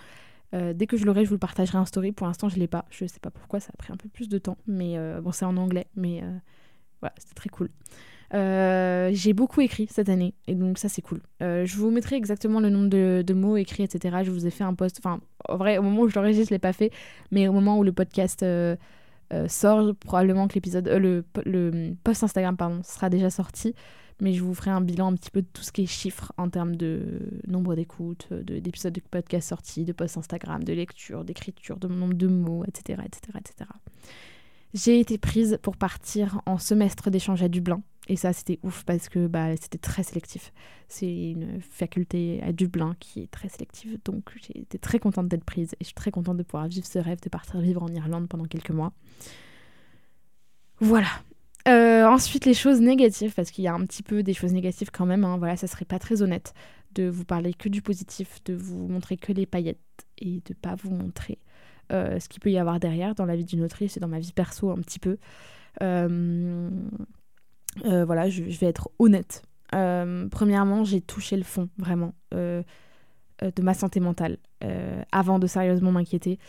Euh, 0.54 0.74
dès 0.74 0.88
que 0.88 0.98
je 0.98 1.06
l'aurai, 1.06 1.24
je 1.24 1.30
vous 1.30 1.36
le 1.36 1.40
partagerai 1.40 1.78
en 1.78 1.86
story. 1.86 2.12
Pour 2.12 2.28
l'instant, 2.28 2.50
je 2.50 2.56
ne 2.56 2.62
l'ai 2.62 2.68
pas. 2.68 2.86
Je 2.90 3.04
ne 3.04 3.10
sais 3.10 3.20
pas 3.20 3.30
pourquoi, 3.30 3.60
ça 3.60 3.72
a 3.74 3.78
pris 3.78 3.94
un 3.94 3.98
peu 3.98 4.10
plus 4.10 4.30
de 4.30 4.38
temps. 4.38 4.58
Mais 4.68 4.98
euh, 4.98 5.22
bon, 5.22 5.32
c'est 5.32 5.46
en 5.46 5.58
anglais. 5.58 5.88
Mais 5.96 6.22
euh, 6.24 6.38
voilà, 7.02 7.14
c'était 7.18 7.36
très 7.36 7.50
cool. 7.50 7.70
J'ai 8.32 9.34
beaucoup 9.34 9.62
écrit 9.62 9.88
cette 9.90 10.10
année 10.10 10.36
et 10.48 10.54
donc 10.54 10.78
ça 10.78 10.88
c'est 10.88 11.02
cool. 11.02 11.22
Je 11.40 11.76
vous 11.78 11.90
mettrai 11.90 12.16
exactement 12.16 12.60
le 12.60 12.70
nombre 12.70 12.90
de, 12.90 13.34
mots 13.34 13.58
écrits, 13.58 13.84
etc. 13.84 14.20
Je 14.24 14.32
vous 14.32 14.46
ai 14.46 14.52
fait 14.52 14.64
un 14.64 14.76
post. 14.76 15.00
Enfin, 15.04 15.20
en 15.48 15.58
vrai, 15.58 15.78
au 15.78 15.82
moment 15.82 16.02
où 16.04 16.10
je 16.10 16.16
l'enregistre, 16.16 16.50
je 16.50 16.54
l'ai 16.54 16.60
pas 16.60 16.74
fait, 16.74 16.92
mais 17.32 17.48
au 17.48 17.54
moment 17.54 17.80
où 17.80 17.84
le 17.84 17.92
podcast 17.92 18.46
sort, 19.48 19.96
probablement 19.96 20.48
que 20.48 20.54
l'épisode, 20.56 20.88
le, 20.88 21.26
le 21.46 21.94
post 22.04 22.24
Instagram 22.24 22.56
pardon, 22.56 22.82
sera 22.84 23.10
déjà 23.10 23.32
sorti. 23.32 23.74
Mais 24.22 24.34
je 24.34 24.44
vous 24.44 24.54
ferai 24.54 24.72
un 24.72 24.82
bilan 24.82 25.12
un 25.12 25.16
petit 25.16 25.32
peu 25.32 25.42
de 25.42 25.48
tout 25.52 25.64
ce 25.64 25.72
qui 25.72 25.84
est 25.84 25.86
chiffres 25.86 26.34
en 26.38 26.50
termes 26.50 26.76
de 26.76 27.22
nombre 27.48 27.76
d'écoutes, 27.76 28.32
d'épisodes 28.34 28.94
de, 28.94 29.02
podcast 29.02 29.50
sortis, 29.50 29.86
de 29.86 29.94
posts 29.94 30.18
Instagram, 30.18 30.64
de 30.64 30.74
lecture, 30.74 31.24
d'écriture, 31.24 31.78
de 31.78 31.88
nombre 31.88 32.16
de 32.16 32.28
mots, 32.28 32.64
etc., 32.66 33.02
etc., 33.06 33.38
etc. 33.38 33.70
J'ai 34.74 35.00
été 35.00 35.18
prise 35.18 35.58
pour 35.62 35.78
partir 35.78 36.42
en 36.46 36.58
semestre 36.58 37.10
d'échange 37.10 37.42
à 37.42 37.48
Dublin. 37.48 37.82
Et 38.08 38.16
ça, 38.16 38.34
c'était 38.34 38.60
ouf 38.64 38.84
parce 38.86 39.08
que 39.08 39.28
bah, 39.28 39.56
c'était 39.56 39.78
très 39.78 40.04
sélectif. 40.04 40.52
C'est 40.88 41.32
une 41.32 41.62
faculté 41.62 42.42
à 42.44 42.52
Dublin 42.52 42.96
qui 43.00 43.22
est 43.22 43.32
très 43.32 43.50
sélective. 43.50 44.00
Donc 44.04 44.32
j'ai 44.42 44.62
été 44.62 44.80
très 44.80 45.00
contente 45.00 45.28
d'être 45.28 45.44
prise 45.44 45.74
et 45.74 45.78
je 45.82 45.86
suis 45.86 45.94
très 45.94 46.12
contente 46.12 46.38
de 46.38 46.44
pouvoir 46.44 46.68
vivre 46.68 46.88
ce 46.88 46.98
rêve 47.00 47.22
de 47.22 47.30
partir 47.30 47.62
vivre 47.62 47.84
en 47.84 47.88
Irlande 47.88 48.28
pendant 48.28 48.46
quelques 48.46 48.72
mois. 48.72 48.94
Voilà. 50.80 51.10
Euh, 51.68 52.06
ensuite, 52.06 52.46
les 52.46 52.54
choses 52.54 52.80
négatives, 52.80 53.34
parce 53.34 53.52
qu'il 53.52 53.64
y 53.64 53.68
a 53.68 53.74
un 53.74 53.86
petit 53.86 54.04
peu 54.04 54.24
des 54.24 54.34
choses 54.34 54.54
négatives 54.54 54.92
quand 54.92 55.06
même. 55.06 55.24
Hein. 55.24 55.38
Voilà, 55.38 55.58
ça 55.58 55.68
serait 55.68 55.86
pas 55.86 56.00
très 56.00 56.22
honnête 56.22 56.54
de 56.96 57.08
vous 57.08 57.26
parler 57.26 57.54
que 57.54 57.70
du 57.70 57.82
positif, 57.82 58.44
de 58.46 58.54
vous 58.56 58.88
montrer 58.88 59.18
que 59.18 59.32
les 59.32 59.46
paillettes 59.46 59.78
et 60.18 60.42
de 60.46 60.54
pas 60.54 60.76
vous 60.76 60.90
montrer 60.90 61.38
euh, 61.92 62.20
ce 62.20 62.28
qu'il 62.30 62.40
peut 62.40 62.52
y 62.52 62.58
avoir 62.58 62.80
derrière 62.80 63.14
dans 63.14 63.26
la 63.26 63.36
vie 63.36 63.46
d'une 63.46 63.64
autrice 63.64 63.98
et 63.98 64.00
dans 64.00 64.08
ma 64.08 64.20
vie 64.20 64.32
perso 64.32 64.72
un 64.72 64.78
petit 64.78 65.00
peu. 65.00 65.18
Euh, 65.84 66.70
voilà, 67.84 68.30
je, 68.30 68.44
vais 68.44 68.68
être 68.68 68.90
honnête. 68.98 69.44
premièrement, 69.72 70.84
j'ai 70.84 71.02
touché 71.02 71.38
le 71.38 71.44
fond, 71.44 71.70
vraiment, 71.78 72.14
de 72.32 72.64
ma 73.62 73.74
santé 73.74 74.00
mentale, 74.00 74.38
avant 75.12 75.38
de 75.40 75.46
sérieusement 75.46 75.92
m'inquiéter. 75.92 76.40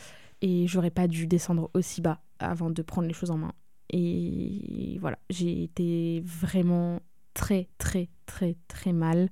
Et 0.43 0.67
j'aurais 0.67 0.91
pas 0.91 1.07
dû 1.07 1.27
descendre 1.27 1.71
aussi 1.75 2.01
bas 2.01 2.23
avant 2.39 2.71
de 2.71 2.81
prendre 2.81 3.07
les 3.07 3.13
choses 3.13 3.31
en 3.31 3.37
main. 3.37 3.53
Et 3.91 4.99
voilà, 5.01 5.19
j'ai 5.31 5.65
été 5.65 6.23
vraiment 6.25 7.01
très, 7.35 7.69
très, 7.79 8.09
très, 8.27 8.57
très 8.69 8.93
mal. 8.93 9.29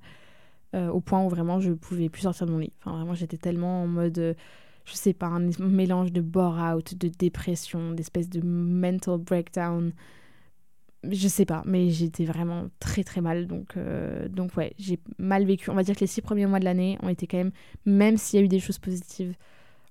au 0.73 1.01
point 1.01 1.23
où 1.23 1.29
vraiment 1.29 1.59
je 1.59 1.71
pouvais 1.71 2.09
plus 2.09 2.21
sortir 2.23 2.45
de 2.45 2.51
mon 2.51 2.59
lit. 2.59 2.73
Enfin, 2.79 2.95
vraiment, 2.95 3.13
j'étais 3.13 3.37
tellement 3.37 3.83
en 3.83 3.87
mode 3.87 4.35
je 4.89 4.95
sais 4.95 5.13
pas, 5.13 5.27
un 5.27 5.49
mélange 5.59 6.11
de 6.11 6.21
bore-out, 6.21 6.95
de 6.95 7.09
dépression, 7.09 7.91
d'espèce 7.91 8.29
de 8.29 8.41
mental 8.41 9.17
breakdown. 9.17 9.93
Je 11.03 11.27
sais 11.27 11.45
pas, 11.45 11.63
mais 11.65 11.89
j'étais 11.91 12.25
vraiment 12.25 12.69
très 12.79 13.03
très 13.03 13.21
mal. 13.21 13.47
Donc, 13.47 13.77
euh, 13.77 14.27
donc 14.27 14.57
ouais, 14.57 14.73
j'ai 14.77 14.99
mal 15.17 15.45
vécu. 15.45 15.69
On 15.69 15.75
va 15.75 15.83
dire 15.83 15.95
que 15.95 16.01
les 16.01 16.07
six 16.07 16.21
premiers 16.21 16.45
mois 16.45 16.59
de 16.59 16.65
l'année 16.65 16.97
ont 17.03 17.09
été 17.09 17.27
quand 17.27 17.37
même, 17.37 17.51
même 17.85 18.17
s'il 18.17 18.39
y 18.39 18.41
a 18.41 18.45
eu 18.45 18.49
des 18.49 18.59
choses 18.59 18.79
positives, 18.79 19.35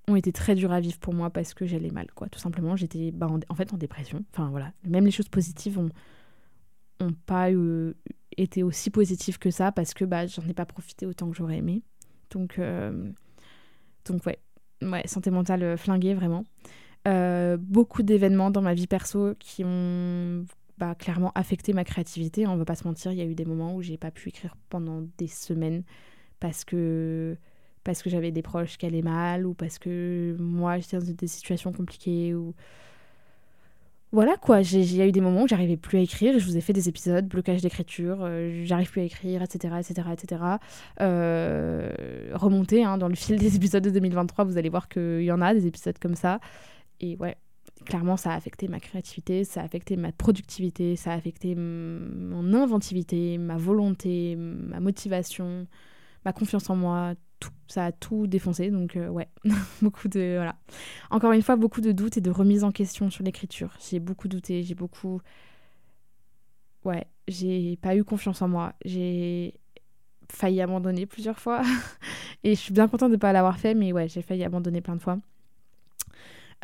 ont 0.09 0.17
été 0.17 0.33
très 0.33 0.55
durs 0.55 0.73
à 0.73 0.81
vivre 0.81 0.99
pour 0.99 1.15
moi 1.15 1.31
parce 1.31 1.55
que 1.55 1.67
j'allais 1.67 1.91
mal, 1.91 2.07
quoi. 2.15 2.29
Tout 2.29 2.39
simplement, 2.39 2.77
j'étais 2.77 3.13
bah, 3.13 3.29
en, 3.49 3.55
fait 3.55 3.73
en 3.73 3.77
dépression. 3.77 4.25
Enfin 4.33 4.49
voilà, 4.51 4.73
même 4.85 5.05
les 5.05 5.11
choses 5.11 5.29
positives 5.29 5.79
ont, 5.79 5.91
ont 7.01 7.13
pas 7.27 7.49
été 8.37 8.63
aussi 8.63 8.91
positives 8.91 9.39
que 9.39 9.51
ça 9.51 9.73
parce 9.73 9.95
que 9.95 10.05
bah, 10.05 10.27
j'en 10.27 10.47
ai 10.49 10.55
pas 10.55 10.67
profité 10.67 11.07
autant 11.07 11.31
que 11.31 11.37
j'aurais 11.37 11.59
aimé. 11.59 11.83
Donc, 12.31 12.59
euh, 12.59 13.11
donc 14.05 14.25
ouais, 14.27 14.39
ouais, 14.83 15.07
santé 15.07 15.31
mentale 15.31 15.63
euh, 15.63 15.77
flinguée 15.77 16.15
vraiment. 16.15 16.45
Euh, 17.07 17.57
beaucoup 17.59 18.03
d'événements 18.03 18.51
dans 18.51 18.63
ma 18.63 18.75
vie 18.75 18.87
perso 18.87 19.35
qui 19.39 19.65
ont 19.65 20.45
bah, 20.79 20.95
clairement 20.95 21.33
affecté 21.35 21.73
ma 21.73 21.85
créativité. 21.85 22.47
On 22.47 22.57
va 22.57 22.65
pas 22.65 22.75
se 22.75 22.87
mentir, 22.87 23.13
il 23.13 23.19
y 23.19 23.23
a 23.23 23.25
eu 23.25 23.35
des 23.35 23.45
moments 23.45 23.75
où 23.75 23.83
j'ai 23.83 23.97
pas 23.97 24.11
pu 24.11 24.29
écrire 24.29 24.57
pendant 24.69 25.05
des 25.19 25.29
semaines 25.29 25.85
parce 26.41 26.65
que 26.65 27.37
parce 27.89 28.03
que 28.03 28.11
j'avais 28.11 28.33
des 28.33 28.43
proches 28.43 28.77
qui 28.77 28.85
allaient 28.85 29.01
mal 29.01 29.47
ou 29.47 29.55
parce 29.55 29.79
que 29.79 30.37
moi 30.39 30.77
j'étais 30.77 30.99
dans 30.99 31.07
des 31.11 31.27
situations 31.27 31.73
compliquées 31.73 32.35
ou 32.35 32.55
voilà 34.13 34.37
quoi, 34.37 34.61
il 34.61 34.95
y 34.95 35.01
a 35.01 35.07
eu 35.07 35.13
des 35.13 35.23
moments 35.23 35.45
où 35.45 35.49
j'arrivais 35.49 35.79
plus 35.79 35.97
à 35.97 36.03
écrire, 36.03 36.39
je 36.39 36.45
vous 36.45 36.59
ai 36.59 36.61
fait 36.61 36.75
des 36.75 36.91
épisodes, 36.91 37.27
blocage 37.27 37.63
d'écriture, 37.63 38.19
euh, 38.21 38.63
j'arrive 38.67 38.91
plus 38.91 39.01
à 39.01 39.05
écrire, 39.05 39.41
etc. 39.41 39.77
etc., 39.79 40.09
etc. 40.13 40.43
Remontez 42.35 42.85
hein, 42.85 42.99
dans 42.99 43.09
le 43.09 43.15
fil 43.15 43.39
des 43.39 43.57
épisodes 43.57 43.83
de 43.83 43.89
2023, 43.89 44.45
vous 44.45 44.59
allez 44.59 44.69
voir 44.69 44.91
qu'il 44.91 45.23
y 45.23 45.33
en 45.33 45.41
a 45.41 45.55
des 45.55 45.67
épisodes 45.67 45.99
comme 45.99 46.15
ça. 46.15 46.41
Et 47.01 47.17
ouais, 47.17 47.37
clairement, 47.87 48.19
ça 48.19 48.33
a 48.33 48.37
affecté 48.37 48.69
ma 48.69 48.81
créativité, 48.81 49.45
ça 49.45 49.63
a 49.63 49.65
affecté 49.65 49.97
ma 49.97 50.13
productivité, 50.13 50.95
ça 50.97 51.13
a 51.13 51.15
affecté 51.15 51.55
mon 51.55 52.53
inventivité, 52.53 53.39
ma 53.39 53.57
volonté, 53.57 54.37
ma 54.37 54.79
motivation, 54.81 55.67
ma 56.25 56.33
confiance 56.33 56.71
en 56.71 56.77
moi, 56.77 57.15
tout, 57.41 57.51
ça 57.67 57.87
a 57.87 57.93
tout 57.93 58.27
défoncé. 58.27 58.71
Donc 58.71 58.97
euh, 58.97 59.09
ouais, 59.09 59.29
beaucoup 59.83 60.09
de 60.09 60.35
voilà. 60.37 60.57
Encore 61.11 61.33
une 61.33 61.43
fois, 61.43 61.57
beaucoup 61.57 61.81
de 61.81 61.93
doutes 61.93 62.17
et 62.17 62.21
de 62.21 62.31
remises 62.31 62.65
en 62.65 62.73
question 62.73 63.11
sur 63.11 63.25
l'écriture. 63.25 63.75
J'ai 63.89 64.01
beaucoup 64.01 64.29
douté, 64.29 64.63
j'ai 64.63 64.75
beaucoup 64.75 65.21
ouais, 66.85 67.07
j'ai 67.29 67.77
pas 67.77 67.97
eu 67.97 68.05
confiance 68.05 68.43
en 68.43 68.49
moi. 68.49 68.73
J'ai 68.85 69.55
failli 70.31 70.61
abandonner 70.61 71.07
plusieurs 71.07 71.39
fois 71.39 71.63
et 72.45 72.55
je 72.55 72.61
suis 72.61 72.73
bien 72.73 72.89
contente 72.89 73.13
de 73.13 73.17
pas 73.17 73.33
l'avoir 73.33 73.59
fait, 73.59 73.75
mais 73.75 73.93
ouais, 73.93 74.09
j'ai 74.09 74.23
failli 74.23 74.45
abandonner 74.45 74.81
plein 74.81 74.97
de 74.97 75.03
fois. 75.03 75.19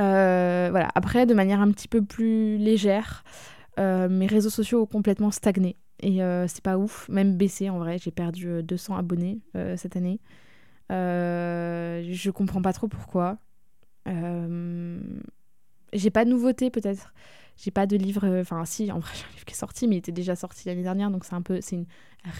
Euh, 0.00 0.68
voilà. 0.70 0.88
Après, 0.94 1.26
de 1.26 1.34
manière 1.34 1.60
un 1.60 1.70
petit 1.70 1.88
peu 1.88 2.02
plus 2.02 2.58
légère, 2.58 3.24
euh, 3.78 4.08
mes 4.08 4.26
réseaux 4.26 4.50
sociaux 4.50 4.82
ont 4.82 4.86
complètement 4.86 5.30
stagné. 5.30 5.76
Et 6.00 6.18
c'est 6.48 6.62
pas 6.62 6.76
ouf, 6.76 7.08
même 7.08 7.36
baissé 7.36 7.70
en 7.70 7.78
vrai. 7.78 7.98
J'ai 7.98 8.10
perdu 8.10 8.62
200 8.62 8.96
abonnés 8.96 9.40
cette 9.76 9.96
année. 9.96 10.20
Euh, 10.92 12.04
je 12.10 12.30
comprends 12.30 12.62
pas 12.62 12.72
trop 12.72 12.88
pourquoi. 12.88 13.38
Euh, 14.08 15.00
j'ai 15.92 16.10
pas 16.10 16.24
de 16.24 16.30
nouveauté 16.30 16.70
peut-être. 16.70 17.14
J'ai 17.56 17.70
pas 17.70 17.86
de 17.86 17.96
livre. 17.96 18.26
Enfin, 18.40 18.64
si, 18.64 18.90
en 18.92 18.98
vrai, 18.98 19.12
j'ai 19.14 19.24
un 19.24 19.32
livre 19.32 19.44
qui 19.44 19.54
est 19.54 19.56
sorti, 19.56 19.88
mais 19.88 19.96
il 19.96 19.98
était 19.98 20.12
déjà 20.12 20.36
sorti 20.36 20.68
l'année 20.68 20.82
dernière, 20.82 21.10
donc 21.10 21.24
c'est 21.24 21.34
un 21.34 21.42
peu. 21.42 21.60
C'est 21.60 21.76
une 21.76 21.86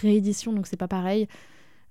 réédition, 0.03 0.53
donc 0.53 0.67
c'est 0.67 0.77
pas 0.77 0.89
pareil. 0.89 1.29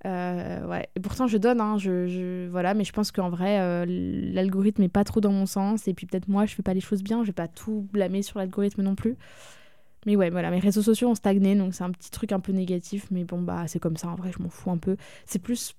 Euh, 0.06 0.67
ouais. 0.67 0.89
Et 0.95 0.99
pourtant, 0.99 1.28
je 1.28 1.38
donne, 1.38 1.62
hein, 1.62 1.78
je, 1.78 2.08
je, 2.08 2.49
voilà, 2.49 2.73
mais 2.73 2.84
je 2.84 2.91
pense 2.91 3.12
qu'en 3.12 3.30
vrai, 3.30 3.86
l'algorithme 3.86 4.84
est 4.84 4.89
pas 4.89 5.04
trop 5.06 5.21
dans 5.21 5.32
mon 5.32 5.45
sens. 5.45 5.88
Et 5.88 5.93
puis 5.93 6.06
peut-être 6.06 6.28
moi, 6.28 6.45
je 6.45 6.56
fais 6.56 6.63
pas 6.63 6.73
les 6.73 6.82
choses 6.82 7.04
bien. 7.04 7.23
Je 7.23 7.28
vais 7.28 7.34
pas 7.34 7.47
tout 7.47 7.88
blâmer 7.93 8.21
sur 8.21 8.39
l'algorithme 8.39 8.82
non 8.84 8.95
plus. 8.95 9.15
Mais 10.05 10.15
ouais, 10.15 10.29
voilà, 10.29 10.51
mes 10.51 10.59
réseaux 10.59 10.81
sociaux 10.81 11.09
ont 11.09 11.15
stagné, 11.15 11.55
donc 11.55 11.73
c'est 11.73 11.83
un 11.83 11.91
petit 11.91 12.11
truc 12.11 12.31
un 12.31 12.39
peu 12.39 12.51
négatif. 12.51 13.07
Mais 13.11 13.23
bon, 13.23 13.41
bah, 13.41 13.65
c'est 13.67 13.79
comme 13.79 13.97
ça, 13.97 14.09
en 14.09 14.15
vrai, 14.15 14.31
je 14.35 14.41
m'en 14.41 14.49
fous 14.49 14.71
un 14.71 14.77
peu. 14.77 14.97
C'est 15.25 15.39
plus 15.39 15.75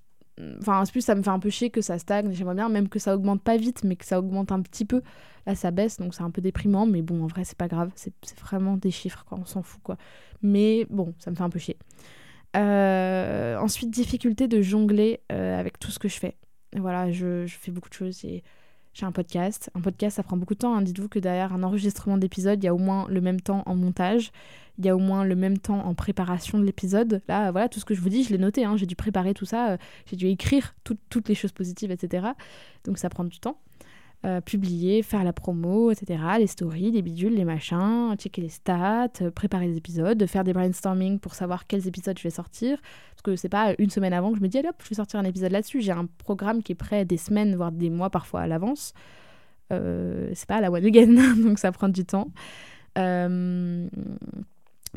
Enfin, 0.59 0.81
en 0.81 0.85
plus, 0.85 1.01
ça 1.01 1.15
me 1.15 1.23
fait 1.23 1.29
un 1.29 1.39
peu 1.39 1.49
chier 1.49 1.69
que 1.69 1.81
ça 1.81 1.97
stagne. 1.97 2.33
J'aimerais 2.33 2.55
bien 2.55 2.67
même 2.67 2.89
que 2.89 2.99
ça 2.99 3.15
augmente 3.15 3.41
pas 3.41 3.55
vite, 3.57 3.83
mais 3.83 3.95
que 3.95 4.05
ça 4.05 4.19
augmente 4.19 4.51
un 4.51 4.61
petit 4.61 4.83
peu. 4.85 5.01
Là, 5.45 5.55
ça 5.55 5.71
baisse, 5.71 5.97
donc 5.97 6.13
c'est 6.13 6.23
un 6.23 6.31
peu 6.31 6.41
déprimant. 6.41 6.85
Mais 6.85 7.01
bon, 7.01 7.23
en 7.23 7.27
vrai, 7.27 7.45
c'est 7.45 7.57
pas 7.57 7.67
grave. 7.67 7.91
C'est 7.95 8.13
vraiment 8.41 8.75
des 8.75 8.91
chiffres, 8.91 9.23
quoi. 9.25 9.37
On 9.39 9.45
s'en 9.45 9.63
fout, 9.63 9.81
quoi. 9.81 9.97
Mais 10.41 10.85
bon, 10.89 11.13
ça 11.19 11.31
me 11.31 11.35
fait 11.35 11.43
un 11.43 11.49
peu 11.49 11.59
chier. 11.59 11.77
Euh, 12.57 13.57
ensuite, 13.57 13.91
difficulté 13.91 14.47
de 14.47 14.61
jongler 14.61 15.21
euh, 15.31 15.59
avec 15.59 15.79
tout 15.79 15.91
ce 15.91 15.99
que 15.99 16.09
je 16.09 16.17
fais. 16.19 16.35
Voilà, 16.75 17.11
je, 17.11 17.45
je 17.45 17.57
fais 17.57 17.71
beaucoup 17.71 17.89
de 17.89 17.93
choses. 17.93 18.25
Et 18.25 18.43
j'ai 18.95 19.05
un 19.05 19.11
podcast. 19.11 19.69
Un 19.75 19.81
podcast, 19.81 20.15
ça 20.15 20.23
prend 20.23 20.37
beaucoup 20.37 20.53
de 20.53 20.59
temps. 20.59 20.73
Hein. 20.73 20.81
Dites-vous 20.81 21.09
que 21.09 21.19
derrière 21.19 21.53
un 21.53 21.63
enregistrement 21.63 22.17
d'épisode, 22.17 22.63
il 22.63 22.65
y 22.65 22.69
a 22.69 22.73
au 22.73 22.77
moins 22.77 23.07
le 23.09 23.19
même 23.19 23.41
temps 23.41 23.61
en 23.65 23.75
montage. 23.75 24.31
Il 24.79 24.85
y 24.85 24.89
a 24.89 24.95
au 24.95 24.99
moins 24.99 25.25
le 25.25 25.35
même 25.35 25.57
temps 25.57 25.85
en 25.85 25.93
préparation 25.93 26.57
de 26.59 26.63
l'épisode. 26.63 27.21
Là, 27.27 27.51
voilà, 27.51 27.67
tout 27.67 27.79
ce 27.79 27.85
que 27.85 27.93
je 27.93 27.99
vous 27.99 28.07
dis, 28.07 28.23
je 28.23 28.29
l'ai 28.29 28.37
noté. 28.37 28.63
Hein. 28.63 28.77
J'ai 28.77 28.85
dû 28.85 28.95
préparer 28.95 29.33
tout 29.33 29.45
ça. 29.45 29.71
Euh, 29.71 29.77
j'ai 30.05 30.15
dû 30.15 30.27
écrire 30.27 30.75
toutes 30.85 31.27
les 31.27 31.35
choses 31.35 31.51
positives, 31.51 31.91
etc. 31.91 32.27
Donc 32.85 32.97
ça 32.97 33.09
prend 33.09 33.25
du 33.25 33.37
temps. 33.39 33.57
Euh, 34.25 34.41
publier, 34.41 35.03
faire 35.03 35.23
la 35.23 35.33
promo, 35.33 35.91
etc. 35.91 36.19
Les 36.39 36.47
stories, 36.47 36.89
les 36.89 37.03
bidules, 37.03 37.35
les 37.35 37.45
machins, 37.45 38.15
checker 38.17 38.41
les 38.41 38.49
stats, 38.49 39.07
euh, 39.21 39.29
préparer 39.29 39.67
les 39.67 39.77
épisodes, 39.77 40.25
faire 40.25 40.43
des 40.43 40.51
brainstorming 40.51 41.19
pour 41.19 41.35
savoir 41.35 41.67
quels 41.67 41.87
épisodes 41.87 42.17
je 42.17 42.23
vais 42.23 42.31
sortir. 42.31 42.79
Parce 43.11 43.21
que 43.21 43.35
c'est 43.35 43.49
pas 43.49 43.75
une 43.77 43.91
semaine 43.91 44.13
avant 44.13 44.31
que 44.31 44.37
je 44.37 44.41
me 44.41 44.47
dis, 44.47 44.57
hop, 44.57 44.75
je 44.83 44.89
vais 44.89 44.95
sortir 44.95 45.19
un 45.19 45.25
épisode 45.25 45.51
là-dessus. 45.51 45.81
J'ai 45.81 45.91
un 45.91 46.07
programme 46.17 46.63
qui 46.63 46.71
est 46.71 46.75
prêt 46.75 47.05
des 47.05 47.17
semaines, 47.17 47.55
voire 47.55 47.71
des 47.71 47.91
mois 47.91 48.09
parfois 48.09 48.41
à 48.41 48.47
l'avance. 48.47 48.93
Euh, 49.71 50.31
c'est 50.33 50.47
pas 50.47 50.55
à 50.55 50.61
la 50.61 50.71
one 50.71 50.85
again, 50.85 51.35
donc 51.43 51.59
ça 51.59 51.71
prend 51.71 51.89
du 51.89 52.03
temps. 52.03 52.31
Euh, 52.97 53.87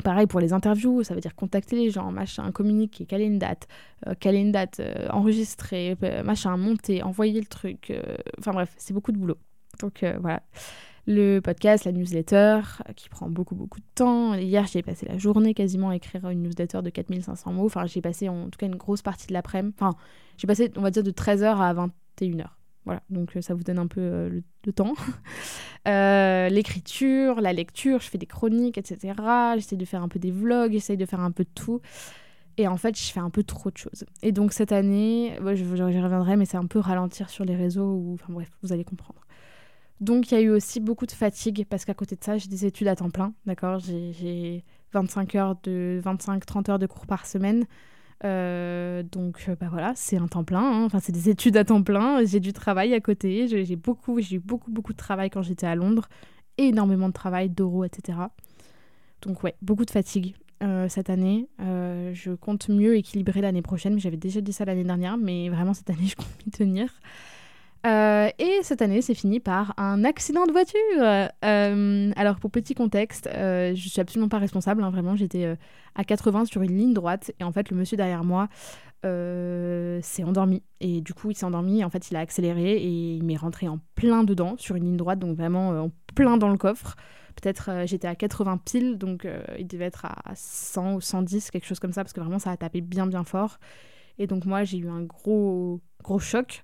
Pareil 0.03 0.27
pour 0.27 0.39
les 0.39 0.53
interviews, 0.53 1.03
ça 1.03 1.13
veut 1.13 1.21
dire 1.21 1.35
contacter 1.35 1.75
les 1.75 1.89
gens, 1.89 2.11
machin, 2.11 2.51
communiquer, 2.51 3.05
caler 3.05 3.25
une 3.25 3.39
date, 3.39 3.67
euh, 4.07 4.13
caler 4.13 4.39
une 4.39 4.51
date, 4.51 4.79
euh, 4.79 5.07
enregistrer, 5.09 5.97
euh, 6.03 6.23
machin, 6.23 6.55
monter, 6.57 7.03
envoyer 7.03 7.39
le 7.39 7.47
truc. 7.47 7.91
Enfin 8.37 8.51
bref, 8.51 8.73
c'est 8.77 8.93
beaucoup 8.93 9.11
de 9.11 9.17
boulot. 9.17 9.37
Donc 9.79 10.05
voilà. 10.21 10.41
Le 11.07 11.39
podcast, 11.39 11.85
la 11.85 11.91
newsletter, 11.91 12.61
qui 12.95 13.09
prend 13.09 13.29
beaucoup 13.29 13.55
beaucoup 13.55 13.79
de 13.79 13.85
temps. 13.95 14.35
Hier, 14.35 14.67
j'ai 14.67 14.83
passé 14.83 15.07
la 15.07 15.17
journée 15.17 15.55
quasiment 15.55 15.89
à 15.89 15.95
écrire 15.95 16.29
une 16.29 16.43
newsletter 16.43 16.81
de 16.83 16.89
4500 16.89 17.53
mots. 17.53 17.65
Enfin, 17.65 17.87
j'ai 17.87 18.01
passé 18.01 18.29
en 18.29 18.49
tout 18.49 18.57
cas 18.59 18.67
une 18.67 18.75
grosse 18.75 19.01
partie 19.01 19.27
de 19.27 19.33
l'après-midi. 19.33 19.73
Enfin, 19.79 19.95
j'ai 20.37 20.45
passé, 20.45 20.71
on 20.75 20.81
va 20.81 20.91
dire, 20.91 21.03
de 21.03 21.11
13h 21.11 21.57
à 21.57 21.73
21h. 21.73 22.58
Voilà, 22.89 23.03
donc 23.11 23.37
ça 23.41 23.53
vous 23.53 23.61
donne 23.61 23.77
un 23.77 23.85
peu 23.85 24.41
le, 24.65 24.73
temps. 24.73 24.95
L'écriture, 25.85 27.39
la 27.39 27.53
lecture, 27.53 27.99
je 27.99 28.09
fais 28.09 28.17
des 28.17 28.25
chroniques, 28.25 28.79
etc. 28.79 29.13
J'essaie 29.57 29.75
de 29.75 29.85
faire 29.85 30.01
un 30.01 30.07
peu 30.07 30.17
des 30.17 30.31
vlogs, 30.31 30.71
j'essaie 30.71 30.97
de 30.97 31.05
faire 31.05 31.19
un 31.19 31.29
peu 31.29 31.43
de 31.43 31.49
tout. 31.53 31.81
Et 32.57 32.67
en 32.67 32.77
fait, 32.77 32.99
je 32.99 33.11
fais 33.11 33.19
un 33.19 33.29
peu 33.29 33.43
trop 33.43 33.69
de 33.69 33.77
choses. 33.77 34.05
Et 34.23 34.31
donc 34.31 34.53
cette 34.53 34.71
année, 34.71 35.37
j'y 35.53 35.63
reviendrai, 35.63 36.35
mais 36.35 36.45
c'est 36.45 36.57
un 36.57 36.65
peu 36.65 36.79
ralentir 36.79 37.29
sur 37.29 37.45
les 37.45 37.55
réseaux, 37.55 38.15
enfin 38.15 38.33
bref, 38.33 38.49
vous 38.63 38.73
allez 38.73 38.83
comprendre. 38.83 39.21
Donc 40.01 40.31
il 40.31 40.33
y 40.33 40.37
a 40.37 40.41
eu 40.41 40.49
aussi 40.49 40.79
beaucoup 40.79 41.05
de 41.05 41.11
fatigue, 41.11 41.67
parce 41.69 41.85
qu'à 41.85 41.93
côté 41.93 42.15
de 42.15 42.23
ça, 42.23 42.39
j'ai 42.39 42.47
des 42.47 42.65
études 42.65 42.87
à 42.87 42.95
temps 42.95 43.11
plein, 43.11 43.35
d'accord? 43.45 43.77
J'ai 43.77 44.65
25 44.93 45.35
heures 45.35 45.57
de 45.61 46.01
25-30 46.03 46.71
heures 46.71 46.79
de 46.79 46.87
cours 46.87 47.05
par 47.05 47.27
semaine. 47.27 47.65
Euh, 48.25 49.01
donc 49.03 49.49
bah 49.61 49.67
voilà, 49.69 49.93
c'est 49.95 50.17
un 50.17 50.27
temps 50.27 50.43
plein, 50.43 50.59
hein. 50.59 50.83
enfin 50.83 50.99
c'est 50.99 51.13
des 51.13 51.29
études 51.29 51.55
à 51.55 51.63
temps 51.63 51.83
plein, 51.83 52.25
j'ai 52.25 52.41
du 52.41 52.51
travail 52.51 52.93
à 52.93 52.99
côté, 52.99 53.47
j'ai 53.47 53.75
beaucoup, 53.77 54.19
j'ai 54.19 54.35
eu 54.35 54.39
beaucoup 54.39 54.71
beaucoup 54.71 54.91
de 54.91 54.97
travail 54.97 55.29
quand 55.29 55.41
j'étais 55.41 55.67
à 55.67 55.75
Londres, 55.75 56.09
énormément 56.57 57.07
de 57.07 57.13
travail, 57.13 57.49
d'euros, 57.49 57.85
etc. 57.85 58.17
Donc 59.21 59.43
ouais, 59.43 59.55
beaucoup 59.61 59.85
de 59.85 59.91
fatigue. 59.91 60.35
Euh, 60.61 60.89
cette 60.89 61.09
année. 61.09 61.47
Euh, 61.61 62.11
je 62.13 62.31
compte 62.31 62.67
mieux 62.67 62.97
équilibrer 62.97 63.39
l'année 63.39 63.61
prochaine. 63.61 63.97
J'avais 63.97 64.17
déjà 64.17 64.41
dit 64.41 64.51
ça 64.51 64.65
l'année 64.65 64.83
dernière, 64.83 65.15
mais 65.15 65.47
vraiment 65.47 65.73
cette 65.73 65.89
année, 65.89 66.05
je 66.07 66.17
compte 66.17 66.27
m'y 66.45 66.51
tenir. 66.51 66.93
Euh, 67.85 68.29
et 68.39 68.59
cette 68.61 68.81
année, 68.81 69.01
c'est 69.01 69.13
fini 69.13 69.39
par 69.39 69.73
un 69.77 70.03
accident 70.03 70.45
de 70.45 70.51
voiture. 70.51 70.79
alors, 72.17 72.39
pour 72.39 72.51
petit 72.51 72.75
contexte, 72.75 73.29
je 73.33 73.87
suis 73.87 74.01
absolument 74.01 74.29
pas 74.29 74.39
responsable. 74.39 74.83
Hein, 74.83 74.89
vraiment, 74.89 75.15
j'étais 75.15 75.55
à 75.95 76.03
80 76.03 76.45
sur 76.45 76.61
une 76.61 76.77
ligne 76.77 76.93
droite. 76.93 77.31
Et 77.39 77.43
en 77.43 77.51
fait, 77.51 77.69
le 77.69 77.77
monsieur 77.77 77.97
derrière 77.97 78.23
moi 78.23 78.49
s'est 79.03 80.23
endormi. 80.23 80.63
Et 80.81 81.01
du 81.01 81.13
coup, 81.13 81.31
il 81.31 81.35
s'est 81.35 81.45
endormi. 81.45 81.79
Et 81.81 81.83
en 81.83 81.89
fait, 81.89 82.11
il 82.11 82.17
a 82.17 82.19
accéléré 82.19 82.73
et 82.73 83.15
il 83.15 83.23
m'est 83.23 83.37
rentré 83.37 83.67
en 83.67 83.79
plein 83.95 84.23
dedans 84.23 84.55
sur 84.57 84.75
une 84.75 84.83
ligne 84.83 84.97
droite. 84.97 85.19
Donc, 85.19 85.37
vraiment 85.37 85.69
en 85.69 85.91
plein 86.15 86.37
dans 86.37 86.49
le 86.49 86.57
coffre 86.57 86.95
peut-être 87.39 87.69
euh, 87.69 87.85
j'étais 87.85 88.07
à 88.07 88.15
80 88.15 88.57
piles, 88.57 88.97
donc 88.97 89.25
euh, 89.25 89.41
il 89.57 89.67
devait 89.67 89.85
être 89.85 90.05
à 90.05 90.33
100 90.35 90.95
ou 90.95 91.01
110, 91.01 91.51
quelque 91.51 91.65
chose 91.65 91.79
comme 91.79 91.93
ça, 91.93 92.03
parce 92.03 92.13
que 92.13 92.19
vraiment 92.19 92.39
ça 92.39 92.51
a 92.51 92.57
tapé 92.57 92.81
bien 92.81 93.07
bien 93.07 93.23
fort. 93.23 93.59
Et 94.17 94.27
donc 94.27 94.45
moi 94.45 94.63
j'ai 94.63 94.77
eu 94.77 94.89
un 94.89 95.01
gros 95.01 95.81
gros 96.03 96.19
choc. 96.19 96.63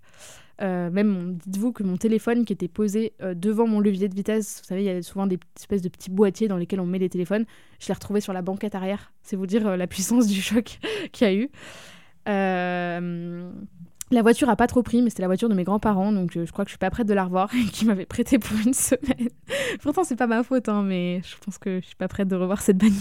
Euh, 0.62 0.90
même, 0.90 1.38
dites-vous 1.46 1.72
que 1.74 1.84
mon 1.84 1.98
téléphone 1.98 2.46
qui 2.46 2.54
était 2.54 2.68
posé 2.68 3.14
devant 3.36 3.68
mon 3.68 3.80
levier 3.80 4.08
de 4.08 4.16
vitesse, 4.16 4.62
vous 4.62 4.68
savez, 4.68 4.84
il 4.84 4.86
y 4.86 4.90
a 4.90 5.02
souvent 5.02 5.28
des 5.28 5.40
espèces 5.58 5.82
de 5.82 5.90
petits 5.90 6.12
boîtiers 6.12 6.48
dans 6.48 6.58
lesquels 6.58 6.80
on 6.80 6.86
met 6.86 7.00
les 7.00 7.10
téléphones, 7.10 7.46
je 7.80 7.88
l'ai 7.88 7.94
retrouvé 7.94 8.22
sur 8.22 8.34
la 8.34 8.42
banquette 8.42 8.76
arrière. 8.76 9.14
C'est 9.22 9.36
vous 9.36 9.48
dire 9.48 9.76
la 9.76 9.88
puissance 9.88 10.28
du 10.28 10.42
choc 10.42 10.80
qu'il 11.12 11.28
y 11.28 11.30
a 11.30 11.34
eu. 11.34 11.50
La 14.12 14.22
voiture 14.22 14.50
a 14.50 14.56
pas 14.56 14.68
trop 14.68 14.84
pris, 14.84 15.02
mais 15.02 15.10
c'était 15.10 15.24
la 15.24 15.28
voiture 15.28 15.50
de 15.50 15.56
mes 15.56 15.64
grands-parents, 15.64 16.12
donc 16.12 16.38
euh, 16.38 16.46
je 16.46 16.52
crois 16.52 16.64
que 16.64 16.70
je 16.70 16.74
suis 16.74 16.80
pas 16.80 16.92
prête 16.92 17.08
de 17.08 17.14
la 17.14 17.24
revoir, 17.24 17.50
qui 17.74 17.86
m'avait 17.86 18.06
prêté 18.06 18.38
pour 18.38 18.56
une 18.66 18.74
semaine. 18.74 19.30
Pourtant, 19.82 20.04
c'est 20.04 20.16
pas 20.16 20.28
ma 20.28 20.44
faute, 20.44 20.70
hein, 20.70 20.84
mais 20.84 21.22
je 21.24 21.36
pense 21.44 21.58
que 21.58 21.80
je 21.80 21.86
suis 21.88 21.96
pas 21.96 22.08
prête 22.08 22.28
de 22.28 22.36
revoir 22.36 22.62
cette 22.62 22.78
bagnole. 22.78 23.00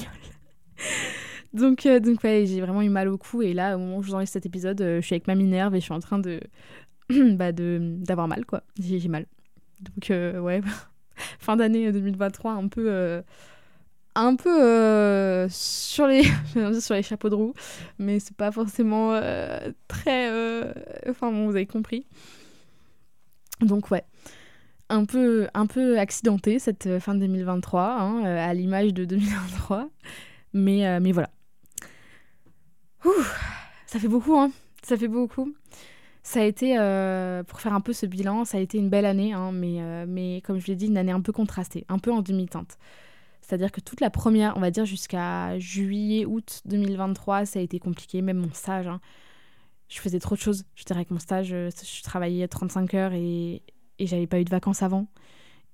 donc, 1.52 1.84
euh, 1.84 2.00
donc 2.00 2.20
j'ai 2.22 2.60
vraiment 2.60 2.80
eu 2.80 2.88
mal 2.88 3.08
au 3.08 3.18
cou, 3.18 3.42
et 3.42 3.52
là, 3.52 3.76
au 3.76 3.80
moment 3.80 3.98
où 3.98 4.02
je 4.02 4.08
vous 4.08 4.14
enregistre 4.14 4.32
cet 4.32 4.46
épisode, 4.46 4.80
euh, 4.80 5.02
je 5.02 5.06
suis 5.06 5.14
avec 5.14 5.26
ma 5.26 5.34
minerve 5.34 5.74
et 5.74 5.80
je 5.80 5.84
suis 5.84 5.92
en 5.92 6.00
train 6.00 6.18
de 6.18 6.40
bah, 7.10 7.52
d'avoir 7.52 8.28
mal, 8.28 8.44
quoi. 8.46 8.62
J'ai 8.78 9.08
mal. 9.08 9.26
Donc, 9.80 10.10
ouais, 10.10 10.60
fin 11.38 11.56
d'année 11.56 11.92
2023, 11.92 12.52
un 12.52 12.68
peu 12.68 13.22
un 14.14 14.36
peu 14.36 14.62
euh, 14.62 15.48
sur 15.50 16.06
les 16.06 16.22
sur 16.80 16.94
les 16.94 17.02
chapeaux 17.02 17.28
de 17.28 17.34
roue. 17.34 17.54
Mais 17.98 18.20
c'est 18.20 18.36
pas 18.36 18.52
forcément 18.52 19.12
euh, 19.12 19.72
très 19.88 20.30
euh, 20.30 20.72
enfin 21.08 21.30
bon 21.30 21.46
vous 21.46 21.56
avez 21.56 21.66
compris. 21.66 22.06
Donc 23.60 23.90
ouais. 23.90 24.04
Un 24.90 25.06
peu 25.06 25.48
un 25.54 25.66
peu 25.66 25.98
accidenté 25.98 26.58
cette 26.58 26.98
fin 26.98 27.14
de 27.14 27.20
2023 27.20 27.82
hein, 27.82 28.24
à 28.24 28.52
l'image 28.52 28.92
de 28.92 29.04
2023 29.04 29.88
mais 30.52 31.00
mais 31.00 31.12
voilà. 31.12 31.30
Ça 33.86 33.98
fait 33.98 34.08
beaucoup 34.08 34.36
hein. 34.36 34.50
Ça 34.82 34.96
fait 34.96 35.08
beaucoup 35.08 35.52
ça 36.24 36.40
a 36.40 36.44
été, 36.44 36.74
pour 37.46 37.60
faire 37.60 37.74
un 37.74 37.80
peu 37.80 37.92
ce 37.92 38.06
bilan, 38.06 38.44
ça 38.44 38.58
a 38.58 38.60
été 38.60 38.78
une 38.78 38.88
belle 38.88 39.06
année, 39.06 39.32
hein, 39.32 39.52
mais, 39.52 40.06
mais 40.06 40.40
comme 40.40 40.58
je 40.58 40.66
l'ai 40.66 40.74
dit, 40.74 40.86
une 40.86 40.96
année 40.96 41.12
un 41.12 41.20
peu 41.20 41.32
contrastée, 41.32 41.84
un 41.88 41.98
peu 41.98 42.10
en 42.10 42.22
demi-teinte. 42.22 42.78
C'est-à-dire 43.44 43.70
que 43.70 43.80
toute 43.80 44.00
la 44.00 44.08
première, 44.08 44.56
on 44.56 44.60
va 44.60 44.70
dire 44.70 44.86
jusqu'à 44.86 45.58
juillet, 45.58 46.24
août 46.24 46.62
2023, 46.64 47.44
ça 47.44 47.58
a 47.58 47.62
été 47.62 47.78
compliqué, 47.78 48.22
même 48.22 48.38
mon 48.38 48.52
stage. 48.54 48.86
Hein. 48.86 49.00
Je 49.88 50.00
faisais 50.00 50.18
trop 50.18 50.34
de 50.34 50.40
choses. 50.40 50.64
Je 50.74 50.84
dirais 50.84 51.04
que 51.04 51.12
mon 51.12 51.20
stage, 51.20 51.52
euh, 51.52 51.68
je 51.70 52.02
travaillais 52.02 52.48
35 52.48 52.94
heures 52.94 53.12
et, 53.12 53.62
et 53.98 54.06
j'avais 54.06 54.26
pas 54.26 54.40
eu 54.40 54.44
de 54.44 54.50
vacances 54.50 54.82
avant. 54.82 55.08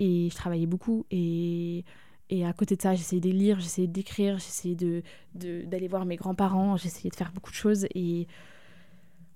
Et 0.01 0.29
je 0.31 0.35
travaillais 0.35 0.67
beaucoup. 0.67 1.07
Et, 1.13 1.85
et 2.29 2.45
à 2.45 2.53
côté 2.53 2.75
de 2.75 2.83
ça, 2.83 2.97
j'essayais 2.97 3.21
de 3.21 3.31
lire, 3.31 3.61
j'essayais 3.61 3.87
d'écrire, 3.87 4.39
j'essayais 4.39 4.75
d'aller 4.75 5.05
de, 5.35 5.65
d'aller 5.65 5.87
voir 5.87 6.07
mes 6.07 6.17
grands-parents, 6.17 6.77
j'essayais 6.77 7.11
de 7.11 7.17
faire 7.17 7.31
beaucoup 7.31 7.53
de 7.53 7.57
choses. 7.57 7.87
Et 7.95 8.27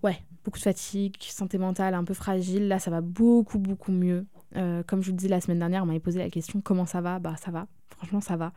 ouais, 0.04 0.18
beaucoup 0.44 0.58
de 0.58 0.62
fatigue, 0.62 1.16
santé 1.20 1.58
mentale 1.58 1.94
un 1.94 2.04
peu 2.04 2.14
fragile. 2.14 2.68
Là, 2.68 2.78
ça 2.78 2.90
va 2.90 3.00
beaucoup, 3.00 3.58
beaucoup 3.58 3.90
mieux. 3.90 4.26
Euh, 4.56 4.82
comme 4.84 5.02
je 5.02 5.06
vous 5.06 5.12
le 5.12 5.16
disais 5.16 5.28
la 5.30 5.40
semaine 5.40 5.58
dernière, 5.58 5.82
on 5.82 5.86
m'avait 5.86 5.98
posé 5.98 6.20
la 6.20 6.30
question 6.30 6.60
comment 6.60 6.86
ça 6.86 7.00
va? 7.00 7.18
Bah 7.18 7.34
ça 7.36 7.50
va, 7.50 7.66
franchement 7.88 8.20
ça 8.20 8.36
va. 8.36 8.52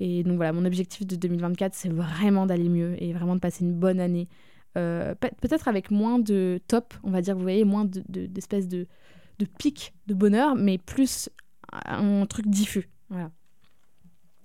Et 0.00 0.24
donc 0.24 0.36
voilà, 0.36 0.52
mon 0.52 0.64
objectif 0.64 1.06
de 1.06 1.14
2024, 1.14 1.74
c'est 1.74 1.90
vraiment 1.90 2.46
d'aller 2.46 2.68
mieux 2.68 3.00
et 3.00 3.12
vraiment 3.12 3.36
de 3.36 3.40
passer 3.40 3.62
une 3.64 3.74
bonne 3.74 4.00
année. 4.00 4.28
Euh, 4.76 5.14
peut-être 5.14 5.68
avec 5.68 5.90
moins 5.90 6.18
de 6.18 6.60
top, 6.66 6.94
on 7.04 7.10
va 7.10 7.20
dire, 7.20 7.36
vous 7.36 7.42
voyez, 7.42 7.64
moins 7.64 7.84
d'espèces 7.84 8.66
de, 8.66 8.78
de, 8.78 8.86
de 9.40 9.44
pics 9.44 9.94
de 10.06 10.14
bonheur, 10.14 10.56
mais 10.56 10.78
plus 10.78 11.28
un 11.84 12.26
truc 12.26 12.48
diffus. 12.48 12.88
Voilà. 13.10 13.30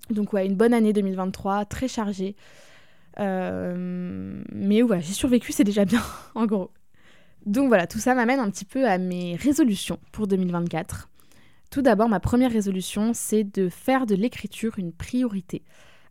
Donc 0.10 0.34
ouais, 0.34 0.46
une 0.46 0.56
bonne 0.56 0.74
année 0.74 0.94
2023, 0.94 1.66
très 1.66 1.88
chargée. 1.88 2.36
Euh, 3.20 4.44
mais 4.52 4.82
ouais, 4.84 5.02
j'ai 5.02 5.14
survécu, 5.14 5.52
c'est 5.52 5.64
déjà 5.64 5.86
bien, 5.86 6.02
en 6.36 6.46
gros. 6.46 6.72
Donc 7.46 7.68
voilà, 7.68 7.88
tout 7.88 8.00
ça 8.00 8.14
m'amène 8.14 8.40
un 8.40 8.50
petit 8.50 8.66
peu 8.66 8.88
à 8.88 8.98
mes 8.98 9.36
résolutions 9.36 10.00
pour 10.12 10.28
2024. 10.28 11.10
Tout 11.70 11.82
d'abord, 11.82 12.10
ma 12.10 12.20
première 12.20 12.52
résolution, 12.52 13.12
c'est 13.14 13.44
de 13.44 13.70
faire 13.70 14.06
de 14.06 14.16
l'écriture 14.16 14.80
une 14.80 14.92
priorité. 14.92 15.64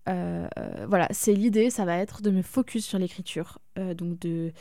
Euh, 0.08 0.46
voilà, 0.88 1.08
c'est 1.10 1.34
l'idée, 1.34 1.68
ça 1.70 1.84
va 1.84 1.96
être 1.96 2.22
de 2.22 2.30
me 2.30 2.42
focus 2.42 2.86
sur 2.86 2.98
l'écriture, 2.98 3.58
euh, 3.78 3.92
donc 3.92 4.18
de, 4.20 4.52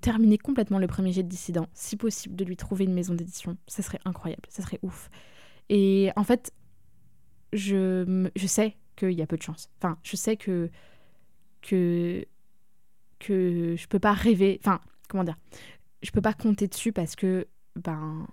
terminer 0.00 0.38
complètement 0.38 0.78
le 0.78 0.86
premier 0.86 1.12
jet 1.12 1.24
de 1.24 1.28
dissident, 1.28 1.66
si 1.74 1.96
possible 1.96 2.36
de 2.36 2.44
lui 2.44 2.56
trouver 2.56 2.84
une 2.84 2.94
maison 2.94 3.14
d'édition, 3.14 3.56
ça 3.66 3.82
serait 3.82 3.98
incroyable, 4.04 4.44
ça 4.48 4.62
serait 4.62 4.78
ouf. 4.82 5.10
Et 5.68 6.10
en 6.16 6.22
fait, 6.22 6.52
je, 7.52 8.30
je 8.36 8.46
sais 8.46 8.76
qu'il 8.96 9.12
y 9.12 9.22
a 9.22 9.26
peu 9.26 9.36
de 9.36 9.42
chance. 9.42 9.70
Enfin, 9.78 9.98
je 10.02 10.16
sais 10.16 10.36
que 10.36 10.70
que 11.62 12.24
que 13.18 13.76
je 13.76 13.86
peux 13.86 14.00
pas 14.00 14.12
rêver. 14.12 14.58
Enfin, 14.62 14.80
comment 15.08 15.24
dire 15.24 15.36
je 16.02 16.10
peux 16.10 16.20
pas 16.20 16.34
compter 16.34 16.68
dessus 16.68 16.92
parce 16.92 17.16
que 17.16 17.46
ben 17.76 18.26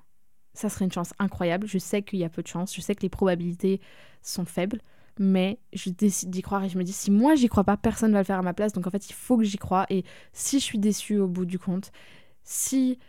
ça 0.53 0.69
serait 0.69 0.85
une 0.85 0.91
chance 0.91 1.13
incroyable. 1.19 1.67
Je 1.67 1.77
sais 1.77 2.01
qu'il 2.01 2.19
y 2.19 2.25
a 2.25 2.29
peu 2.29 2.41
de 2.41 2.47
chance, 2.47 2.75
je 2.75 2.81
sais 2.81 2.95
que 2.95 3.01
les 3.01 3.09
probabilités 3.09 3.79
sont 4.21 4.45
faibles, 4.45 4.81
mais 5.17 5.59
je 5.73 5.89
décide 5.89 6.29
d'y 6.31 6.41
croire 6.41 6.63
et 6.63 6.69
je 6.69 6.77
me 6.77 6.83
dis 6.83 6.91
si 6.91 7.11
moi 7.11 7.35
j'y 7.35 7.47
crois 7.47 7.63
pas, 7.63 7.77
personne 7.77 8.11
va 8.11 8.19
le 8.19 8.25
faire 8.25 8.39
à 8.39 8.41
ma 8.41 8.53
place. 8.53 8.73
Donc 8.73 8.87
en 8.87 8.89
fait, 8.89 9.09
il 9.09 9.13
faut 9.13 9.37
que 9.37 9.43
j'y 9.43 9.57
croie 9.57 9.85
et 9.89 10.03
si 10.33 10.59
je 10.59 10.65
suis 10.65 10.79
déçue 10.79 11.19
au 11.19 11.27
bout 11.27 11.45
du 11.45 11.59
compte, 11.59 11.91
si 12.43 12.99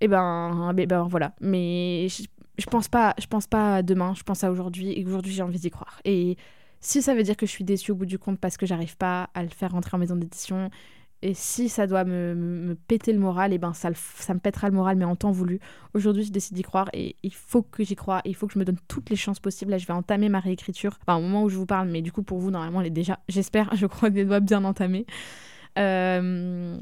eh 0.00 0.08
ben, 0.08 0.74
eh 0.76 0.86
ben 0.86 1.04
voilà, 1.04 1.34
mais 1.40 2.08
je, 2.08 2.24
je 2.58 2.66
pense 2.66 2.88
pas 2.88 3.14
je 3.18 3.26
pense 3.26 3.46
pas 3.46 3.76
à 3.76 3.82
demain, 3.82 4.14
je 4.14 4.22
pense 4.22 4.44
à 4.44 4.50
aujourd'hui 4.50 4.92
et 4.98 5.04
aujourd'hui 5.06 5.32
j'ai 5.32 5.42
envie 5.42 5.60
d'y 5.60 5.70
croire. 5.70 6.00
Et 6.04 6.36
si 6.82 7.00
ça 7.00 7.14
veut 7.14 7.22
dire 7.22 7.36
que 7.36 7.46
je 7.46 7.50
suis 7.50 7.64
déçue 7.64 7.92
au 7.92 7.94
bout 7.94 8.06
du 8.06 8.18
compte 8.18 8.38
parce 8.38 8.58
que 8.58 8.66
j'arrive 8.66 8.98
pas 8.98 9.30
à 9.32 9.42
le 9.42 9.48
faire 9.48 9.72
rentrer 9.72 9.96
en 9.96 9.98
maison 9.98 10.16
d'édition, 10.16 10.70
et 11.22 11.34
si 11.34 11.68
ça 11.68 11.86
doit 11.86 12.04
me, 12.04 12.76
péter 12.88 13.12
le 13.12 13.20
moral, 13.20 13.52
et 13.52 13.54
eh 13.54 13.58
ben 13.58 13.72
ça, 13.72 13.90
ça 13.94 14.34
me 14.34 14.40
pètera 14.40 14.68
le 14.68 14.74
moral, 14.74 14.96
mais 14.96 15.04
en 15.04 15.14
temps 15.14 15.30
voulu. 15.30 15.60
Aujourd'hui, 15.94 16.24
je 16.24 16.32
décide 16.32 16.56
d'y 16.56 16.62
croire 16.62 16.90
et 16.92 17.14
il 17.22 17.32
faut 17.32 17.62
que 17.62 17.84
j'y 17.84 17.94
croie. 17.94 18.20
il 18.24 18.34
faut 18.34 18.48
que 18.48 18.54
je 18.54 18.58
me 18.58 18.64
donne 18.64 18.78
toutes 18.88 19.08
les 19.08 19.14
chances 19.14 19.38
possibles. 19.38 19.70
Là, 19.70 19.78
je 19.78 19.86
vais 19.86 19.92
entamer 19.92 20.28
ma 20.28 20.40
réécriture. 20.40 20.98
Enfin, 21.00 21.16
au 21.18 21.22
moment 21.22 21.44
où 21.44 21.48
je 21.48 21.56
vous 21.56 21.66
parle, 21.66 21.88
mais 21.88 22.02
du 22.02 22.10
coup, 22.10 22.24
pour 22.24 22.38
vous, 22.38 22.50
normalement, 22.50 22.80
elle 22.80 22.88
est 22.88 22.90
déjà, 22.90 23.20
j'espère, 23.28 23.74
je 23.76 23.86
crois, 23.86 24.10
des 24.10 24.24
doigts 24.24 24.40
bien 24.40 24.64
entamés. 24.64 25.06
Euh, 25.78 26.76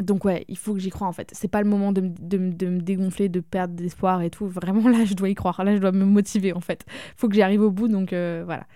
donc, 0.00 0.24
ouais, 0.24 0.44
il 0.48 0.56
faut 0.56 0.74
que 0.74 0.80
j'y 0.80 0.90
croie 0.90 1.06
en 1.06 1.12
fait. 1.12 1.30
C'est 1.32 1.48
pas 1.48 1.62
le 1.62 1.68
moment 1.68 1.92
de, 1.92 2.00
de, 2.00 2.38
de, 2.38 2.66
me 2.66 2.80
dégonfler, 2.80 3.28
de 3.28 3.40
perdre 3.40 3.74
d'espoir 3.74 4.22
et 4.22 4.30
tout. 4.30 4.46
Vraiment, 4.46 4.88
là, 4.88 5.04
je 5.04 5.14
dois 5.14 5.28
y 5.28 5.34
croire. 5.34 5.62
Là, 5.64 5.74
je 5.74 5.80
dois 5.80 5.92
me 5.92 6.04
motiver 6.04 6.52
en 6.52 6.60
fait. 6.60 6.84
Faut 7.16 7.28
que 7.28 7.34
j'y 7.34 7.42
arrive 7.42 7.62
au 7.62 7.70
bout. 7.70 7.88
Donc, 7.88 8.12
euh, 8.12 8.42
voilà. 8.44 8.66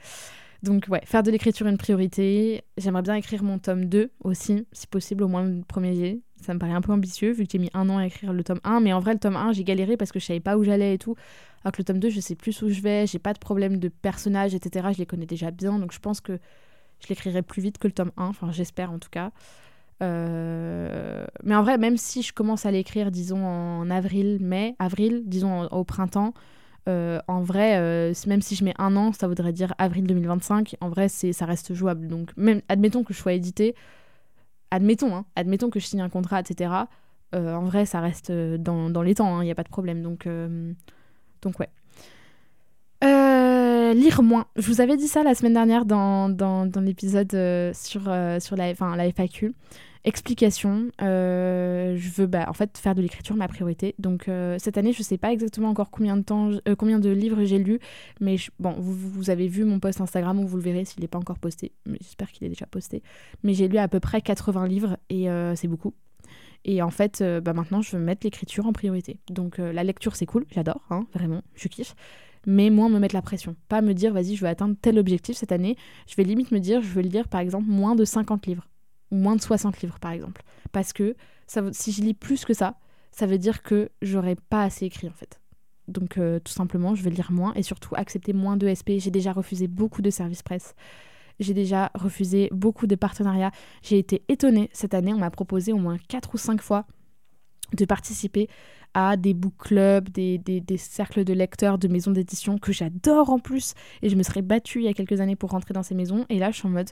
Donc 0.63 0.87
ouais, 0.89 1.03
faire 1.05 1.23
de 1.23 1.31
l'écriture 1.31 1.67
une 1.67 1.79
priorité. 1.79 2.65
J'aimerais 2.77 3.03
bien 3.03 3.15
écrire 3.15 3.43
mon 3.43 3.59
tome 3.59 3.85
2 3.85 4.11
aussi, 4.25 4.67
si 4.73 4.87
possible, 4.87 5.23
au 5.23 5.29
moins 5.29 5.45
le 5.45 5.63
premier. 5.63 6.23
Ça 6.41 6.55
me 6.55 6.59
paraît 6.59 6.73
un 6.73 6.81
peu 6.81 6.93
ambitieux 6.93 7.33
vu 7.33 7.45
que 7.45 7.53
j'ai 7.53 7.59
mis 7.59 7.71
un 7.73 7.89
an 7.89 7.99
à 7.99 8.07
écrire 8.07 8.33
le 8.33 8.43
tome 8.43 8.61
1. 8.65 8.81
Mais 8.81 8.93
en 8.93 9.01
vrai, 9.01 9.13
le 9.13 9.19
tome 9.19 9.37
1, 9.37 9.53
j'ai 9.53 9.65
galéré 9.65 9.97
parce 9.97 10.13
que 10.13 10.19
je 10.19 10.25
savais 10.25 10.41
pas 10.41 10.57
où 10.57 10.65
j'allais 10.65 10.95
et 10.95 10.99
tout. 10.99 11.15
Alors 11.63 11.73
que 11.73 11.79
le 11.79 11.85
tome 11.85 11.99
2, 11.99 12.11
je 12.11 12.21
sais 12.21 12.35
plus 12.35 12.63
où 12.63 12.69
je 12.69 12.81
vais, 12.81 13.07
j'ai 13.07 13.19
pas 13.19 13.33
de 13.33 13.39
problème 13.39 13.79
de 13.79 13.89
personnage, 13.89 14.55
etc. 14.55 14.89
Je 14.93 14.99
les 14.99 15.07
connais 15.07 15.27
déjà 15.27 15.51
bien. 15.51 15.79
Donc 15.79 15.93
je 15.93 15.99
pense 15.99 16.21
que 16.21 16.39
je 17.01 17.09
l'écrirai 17.09 17.43
plus 17.43 17.63
vite 17.63 17.79
que 17.79 17.87
le 17.87 17.93
tome 17.93 18.13
1. 18.17 18.27
Enfin, 18.27 18.51
j'espère 18.51 18.93
en 18.93 18.99
tout 18.99 19.11
cas. 19.11 19.33
Mais 20.01 21.55
en 21.55 21.63
vrai, 21.63 21.79
même 21.79 21.97
si 21.97 22.23
je 22.23 22.33
commence 22.33 22.67
à 22.67 22.71
l'écrire, 22.71 23.11
disons 23.11 23.45
en 23.45 23.91
avril, 23.91 24.39
mai, 24.41 24.77
avril, 24.79 25.23
disons 25.27 25.65
au 25.67 25.85
printemps, 25.85 26.35
en 26.87 27.41
vrai, 27.43 28.13
même 28.27 28.43
si 28.43 28.55
je 28.55 28.65
mets 28.65 28.75
un 28.79 28.97
an, 28.97 29.13
ça 29.13 29.29
voudrait 29.29 29.53
dire 29.53 29.75
avril 29.79 30.07
2025. 30.07 30.77
En 30.81 30.89
vrai, 30.89 31.09
ça 31.09 31.47
reste 31.47 31.75
jouable. 31.75 32.07
Donc, 32.09 32.33
même 32.37 32.61
admettons 32.69 33.05
que 33.05 33.15
je 33.15 33.19
sois 33.19 33.33
édité, 33.33 33.75
admettons, 34.71 35.15
hein, 35.15 35.25
admettons 35.37 35.71
que 35.71 35.81
je 35.81 35.87
signe 35.87 36.03
un 36.03 36.09
contrat, 36.11 36.41
etc. 36.41 36.71
en 37.33 37.65
vrai, 37.65 37.87
ça 37.87 38.01
reste 38.01 38.31
dans, 38.33 38.91
dans 38.91 39.03
les 39.03 39.15
temps, 39.15 39.37
il 39.39 39.41
hein, 39.41 39.45
n'y 39.45 39.51
a 39.51 39.55
pas 39.55 39.65
de 39.65 39.69
problème. 39.69 40.03
Donc, 40.03 40.29
donc 41.43 41.59
ouais. 41.59 41.71
Euh, 43.87 43.95
lire 43.95 44.23
moins. 44.23 44.47
Je 44.57 44.67
vous 44.67 44.81
avais 44.81 44.97
dit 44.97 45.07
ça 45.07 45.23
la 45.23 45.35
semaine 45.35 45.53
dernière 45.53 45.85
dans, 45.85 46.29
dans, 46.29 46.67
dans 46.67 46.81
l'épisode 46.81 47.33
euh, 47.35 47.73
sur, 47.73 48.09
euh, 48.09 48.41
sur 48.41 48.57
la, 48.57 48.73
la 48.73 49.13
FAQ. 49.13 49.55
Explication. 50.05 50.91
je 51.01 52.11
veux 52.17 52.27
bah, 52.27 52.47
en 52.49 52.53
fait 52.53 52.79
faire 52.79 52.95
de 52.95 53.03
l'écriture 53.03 53.37
ma 53.37 53.49
priorité. 53.49 53.95
Donc 53.99 54.31
cette 54.59 54.79
année, 54.79 54.93
je 54.93 55.03
sais 55.03 55.19
pas 55.19 55.33
exactement 55.33 55.69
encore 55.69 55.91
combien 55.91 56.17
de 56.17 56.23
temps, 56.23 56.51
combien 56.79 57.01
de 57.01 57.11
livres 57.11 57.45
j'ai 57.45 57.59
lu, 57.59 57.81
mais 58.21 58.37
bon, 58.61 58.77
vous, 58.79 58.95
vous, 58.95 59.31
avez 59.31 59.49
vu 59.49 59.65
mon 59.65 59.81
post 59.81 60.01
Instagram 60.01 60.39
où 60.39 60.47
vous 60.47 60.59
le 60.59 60.63
verrez 60.63 60.85
s'il 60.85 61.01
n'est 61.01 61.09
pas 61.09 61.19
encore 61.19 61.41
posté. 61.41 61.73
J'espère 62.01 62.31
qu'il 62.31 62.47
est 62.47 62.51
déjà 62.51 62.67
posté. 62.67 63.03
Mais 63.43 63.53
j'ai 63.53 63.67
lu 63.67 63.79
à 63.79 63.89
peu 63.89 63.99
près 63.99 64.21
80 64.21 64.69
livres 64.69 64.97
et 65.11 65.27
c'est 65.57 65.67
beaucoup. 65.67 65.93
Et 66.65 66.83
en 66.83 66.91
fait, 66.91 67.25
bah, 67.43 67.53
maintenant, 67.53 67.83
je 67.83 67.97
veux 67.97 68.03
mettre 68.03 68.25
l'écriture 68.25 68.65
en 68.67 68.73
priorité. 68.73 69.19
Donc 69.29 69.59
la 69.59 69.83
lecture, 69.83 70.15
c'est 70.15 70.27
cool, 70.27 70.47
j'adore, 70.53 70.83
hein, 70.91 71.09
vraiment, 71.15 71.43
je 71.57 71.67
kiffe 71.67 71.97
mais 72.47 72.71
moins 72.71 72.89
me 72.89 72.99
mettre 72.99 73.15
la 73.15 73.23
pression. 73.23 73.57
Pas 73.69 73.83
me 73.83 73.93
dire, 73.93 74.13
vas-y, 74.13 74.37
je 74.37 74.43
vais 74.43 74.49
atteindre 74.49 74.77
tel 74.81 74.99
objectif 74.99 75.37
cette 75.37 75.53
année. 75.53 75.77
Je 76.09 76.15
vais 76.15 76.23
limite 76.23 76.53
me 76.53 76.61
dire, 76.61 76.81
je 76.81 76.89
veux 76.89 77.03
lire 77.03 77.29
par 77.29 77.41
exemple 77.41 77.67
moins 77.69 77.95
de 77.97 78.05
50 78.05 78.47
livres, 78.47 78.69
ou 79.11 79.17
moins 79.17 79.37
de 79.37 79.43
60 79.43 79.81
livres 79.83 79.99
par 79.99 80.13
exemple. 80.13 80.43
Parce 80.73 80.93
que 80.93 81.17
si 81.73 81.93
je 81.93 82.03
lis 82.03 82.15
plus 82.15 82.45
que 82.45 82.55
ça, 82.55 82.79
ça 83.11 83.27
veut 83.27 83.39
dire 83.39 83.63
que 83.63 83.91
j'aurais 84.01 84.37
pas 84.37 84.63
assez 84.63 84.87
écrit 84.87 85.09
en 85.09 85.13
fait. 85.13 85.41
Donc 85.89 86.19
euh, 86.19 86.39
tout 86.41 86.53
simplement, 86.53 86.95
je 86.95 87.03
vais 87.03 87.11
lire 87.11 87.33
moins 87.33 87.53
et 87.55 87.63
surtout 87.63 87.95
accepter 87.97 88.33
moins 88.33 88.57
de 88.57 88.73
SP. 88.73 88.99
J'ai 88.99 89.11
déjà 89.11 89.33
refusé 89.33 89.69
beaucoup 89.69 90.03
de 90.03 90.11
services 90.11 90.43
presse. 90.43 90.75
J'ai 91.39 91.55
déjà 91.55 91.91
refusé 91.95 92.49
beaucoup 92.53 92.87
de 92.87 92.95
partenariats. 92.95 93.53
J'ai 93.83 93.99
été 93.99 94.25
étonnée 94.29 94.71
cette 94.73 94.95
année, 94.95 95.13
on 95.13 95.19
m'a 95.19 95.31
proposé 95.31 95.73
au 95.73 95.79
moins 95.79 95.99
4 96.09 96.35
ou 96.35 96.39
5 96.39 96.63
fois 96.63 96.87
de 97.77 97.85
participer 97.85 98.49
des 99.19 99.35
book 99.35 99.53
clubs, 99.59 100.09
des, 100.09 100.39
des, 100.39 100.77
cercles 100.79 101.25
de 101.25 101.35
lecteurs, 101.35 101.79
de 101.79 101.87
maisons 101.87 102.13
d'édition 102.13 102.57
que 102.57 102.73
j'adore 102.73 103.31
en 103.31 103.39
plus. 103.39 103.75
Et 104.03 104.09
je 104.09 104.17
me 104.17 104.23
serais 104.23 104.43
battue 104.43 104.81
il 104.81 104.85
y 104.85 104.89
a 104.89 104.95
quelques 104.95 105.21
années 105.21 105.37
pour 105.37 105.51
rentrer 105.51 105.75
dans 105.75 105.83
ces 105.83 105.95
maisons. 105.95 106.25
Et 106.29 106.39
là, 106.39 106.51
je 106.51 106.57
suis 106.57 106.67
en 106.67 106.71
mode, 106.71 106.91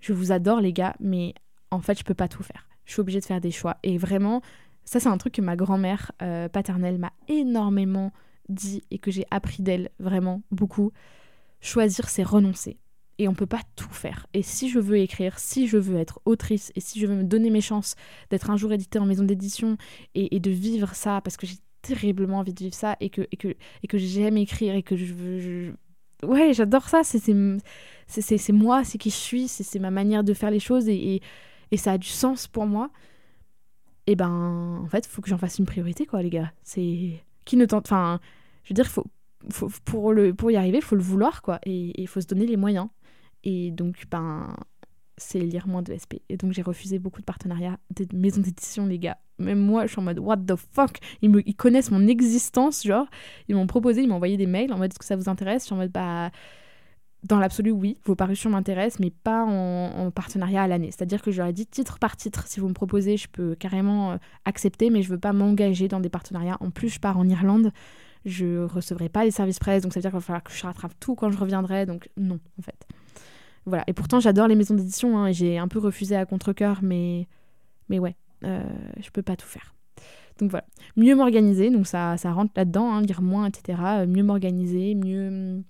je 0.00 0.12
vous 0.12 0.30
adore 0.30 0.60
les 0.60 0.72
gars, 0.72 0.94
mais 1.00 1.34
en 1.70 1.80
fait, 1.80 1.98
je 1.98 2.04
peux 2.04 2.14
pas 2.14 2.28
tout 2.28 2.42
faire. 2.42 2.68
Je 2.84 2.92
suis 2.92 3.00
obligée 3.00 3.20
de 3.20 3.24
faire 3.24 3.40
des 3.40 3.50
choix. 3.50 3.78
Et 3.82 3.98
vraiment, 3.98 4.40
ça, 4.84 5.00
c'est 5.00 5.08
un 5.08 5.18
truc 5.18 5.34
que 5.34 5.42
ma 5.42 5.56
grand-mère 5.56 6.12
euh, 6.22 6.48
paternelle 6.48 6.98
m'a 6.98 7.12
énormément 7.28 8.12
dit 8.48 8.82
et 8.90 8.98
que 8.98 9.10
j'ai 9.10 9.26
appris 9.30 9.62
d'elle 9.62 9.90
vraiment 9.98 10.42
beaucoup. 10.50 10.92
Choisir, 11.60 12.08
c'est 12.08 12.22
renoncer 12.22 12.78
et 13.18 13.28
on 13.28 13.34
peut 13.34 13.46
pas 13.46 13.60
tout 13.76 13.92
faire. 13.92 14.26
Et 14.34 14.42
si 14.42 14.68
je 14.68 14.78
veux 14.78 14.98
écrire, 14.98 15.38
si 15.38 15.66
je 15.66 15.76
veux 15.76 15.98
être 15.98 16.20
autrice 16.24 16.72
et 16.74 16.80
si 16.80 17.00
je 17.00 17.06
veux 17.06 17.14
me 17.14 17.24
donner 17.24 17.50
mes 17.50 17.60
chances 17.60 17.94
d'être 18.30 18.50
un 18.50 18.56
jour 18.56 18.72
édité 18.72 18.98
en 18.98 19.06
maison 19.06 19.24
d'édition 19.24 19.76
et, 20.14 20.40
de 20.40 20.50
vivre 20.50 20.94
ça 20.94 21.20
parce 21.22 21.36
que 21.36 21.46
j'ai 21.46 21.56
terriblement 21.82 22.38
envie 22.38 22.54
de 22.54 22.58
vivre 22.58 22.74
ça 22.74 22.96
et 23.00 23.10
que, 23.10 23.22
et 23.30 23.36
que, 23.36 23.48
et 23.82 23.86
que 23.86 23.98
j'aime 23.98 24.36
écrire 24.36 24.74
et 24.74 24.82
que 24.82 24.96
je 24.96 25.12
veux. 25.12 25.74
Ouais, 26.22 26.52
j'adore 26.52 26.88
ça, 26.88 27.02
c'est 27.04 28.52
moi, 28.52 28.84
c'est 28.84 28.98
qui 28.98 29.10
je 29.10 29.16
suis, 29.16 29.48
c'est 29.48 29.78
ma 29.78 29.90
manière 29.90 30.24
de 30.24 30.34
faire 30.34 30.50
les 30.50 30.60
choses 30.60 30.88
et, 30.88 31.20
et, 31.70 31.76
ça 31.76 31.92
a 31.92 31.98
du 31.98 32.08
sens 32.08 32.46
pour 32.46 32.66
moi. 32.66 32.90
Et 34.06 34.16
ben, 34.16 34.80
en 34.82 34.86
fait, 34.88 35.06
faut 35.06 35.22
que 35.22 35.28
j'en 35.28 35.38
fasse 35.38 35.58
une 35.58 35.66
priorité, 35.66 36.06
quoi, 36.06 36.22
les 36.22 36.30
gars. 36.30 36.52
C'est. 36.62 37.24
Qui 37.44 37.56
ne 37.56 37.66
tente. 37.66 37.86
Enfin, 37.86 38.20
je 38.64 38.70
veux 38.70 38.74
dire, 38.74 38.86
faut, 38.86 39.06
faut, 39.50 39.68
pour, 39.84 40.12
le, 40.12 40.34
pour 40.34 40.50
y 40.50 40.56
arriver, 40.56 40.78
il 40.78 40.84
faut 40.84 40.96
le 40.96 41.02
vouloir, 41.02 41.42
quoi. 41.42 41.60
Et 41.64 42.00
il 42.00 42.08
faut 42.08 42.20
se 42.20 42.26
donner 42.26 42.46
les 42.46 42.56
moyens. 42.56 42.88
Et 43.44 43.70
donc, 43.70 44.04
ben, 44.10 44.54
c'est 45.16 45.40
lire 45.40 45.66
moins 45.66 45.82
de 45.82 45.94
SP. 45.94 46.22
Et 46.28 46.36
donc, 46.36 46.52
j'ai 46.52 46.62
refusé 46.62 46.98
beaucoup 46.98 47.20
de 47.20 47.24
partenariats, 47.24 47.78
des 47.90 48.06
maisons 48.12 48.40
d'édition, 48.40 48.86
les 48.86 48.98
gars. 48.98 49.18
Même 49.38 49.58
moi, 49.58 49.86
je 49.86 49.92
suis 49.92 50.00
en 50.00 50.04
mode, 50.04 50.18
what 50.18 50.38
the 50.38 50.56
fuck? 50.56 50.98
Ils, 51.20 51.30
me, 51.30 51.46
ils 51.48 51.54
connaissent 51.54 51.90
mon 51.90 52.06
existence, 52.06 52.84
genre. 52.84 53.06
Ils 53.48 53.56
m'ont 53.56 53.66
proposé, 53.66 54.02
ils 54.02 54.08
m'ont 54.08 54.16
envoyé 54.16 54.36
des 54.36 54.46
mails 54.46 54.72
en 54.72 54.78
mode, 54.78 54.92
est-ce 54.92 54.98
que 54.98 55.04
ça 55.04 55.16
vous 55.16 55.28
intéresse? 55.28 55.62
Je 55.62 55.66
suis 55.66 55.74
en 55.74 55.78
mode, 55.78 55.92
bah. 55.92 56.30
Dans 57.24 57.38
l'absolu, 57.38 57.70
oui, 57.70 57.98
vos 58.04 58.16
parutions 58.16 58.50
m'intéressent, 58.50 58.98
mais 58.98 59.10
pas 59.10 59.44
en, 59.44 60.10
partenariat 60.10 60.64
à 60.64 60.66
l'année. 60.66 60.90
C'est-à-dire 60.90 61.22
que 61.22 61.30
ai 61.30 61.52
dit 61.52 61.66
titre 61.66 62.00
par 62.00 62.16
titre, 62.16 62.48
si 62.48 62.58
vous 62.58 62.66
me 62.66 62.74
proposez, 62.74 63.16
je 63.16 63.28
peux 63.28 63.54
carrément 63.54 64.12
euh, 64.12 64.16
accepter, 64.44 64.90
mais 64.90 65.02
je 65.02 65.08
veux 65.08 65.20
pas 65.20 65.32
m'engager 65.32 65.86
dans 65.86 66.00
des 66.00 66.08
partenariats. 66.08 66.56
En 66.58 66.72
plus, 66.72 66.88
je 66.88 66.98
pars 66.98 67.16
en 67.16 67.28
Irlande, 67.28 67.70
je 68.24 68.64
recevrai 68.64 69.08
pas 69.08 69.24
les 69.24 69.30
services 69.30 69.60
presse, 69.60 69.84
donc 69.84 69.92
ça 69.92 70.00
veut 70.00 70.02
dire 70.02 70.10
qu'il 70.10 70.18
va 70.18 70.20
falloir 70.20 70.42
que 70.42 70.52
je 70.52 70.62
rattrape 70.64 70.98
tout 70.98 71.14
quand 71.14 71.30
je 71.30 71.38
reviendrai, 71.38 71.86
donc 71.86 72.08
non, 72.16 72.40
en 72.58 72.62
fait. 72.62 72.88
Voilà. 73.66 73.84
Et 73.86 73.92
pourtant, 73.92 74.20
j'adore 74.20 74.48
les 74.48 74.54
maisons 74.54 74.74
d'édition. 74.74 75.18
Hein, 75.18 75.32
j'ai 75.32 75.58
un 75.58 75.68
peu 75.68 75.78
refusé 75.78 76.16
à 76.16 76.26
contre-coeur, 76.26 76.80
mais, 76.82 77.28
mais 77.88 77.98
ouais, 77.98 78.16
euh, 78.44 78.62
je 79.00 79.10
peux 79.10 79.22
pas 79.22 79.36
tout 79.36 79.46
faire. 79.46 79.74
Donc 80.38 80.50
voilà. 80.50 80.64
Mieux 80.96 81.14
m'organiser, 81.14 81.70
donc 81.70 81.86
ça, 81.86 82.16
ça 82.16 82.32
rentre 82.32 82.52
là-dedans, 82.56 82.92
hein, 82.92 83.02
lire 83.02 83.22
moins, 83.22 83.46
etc. 83.46 83.78
Euh, 83.82 84.06
mieux 84.06 84.22
m'organiser, 84.22 84.94
mieux, 84.94 85.62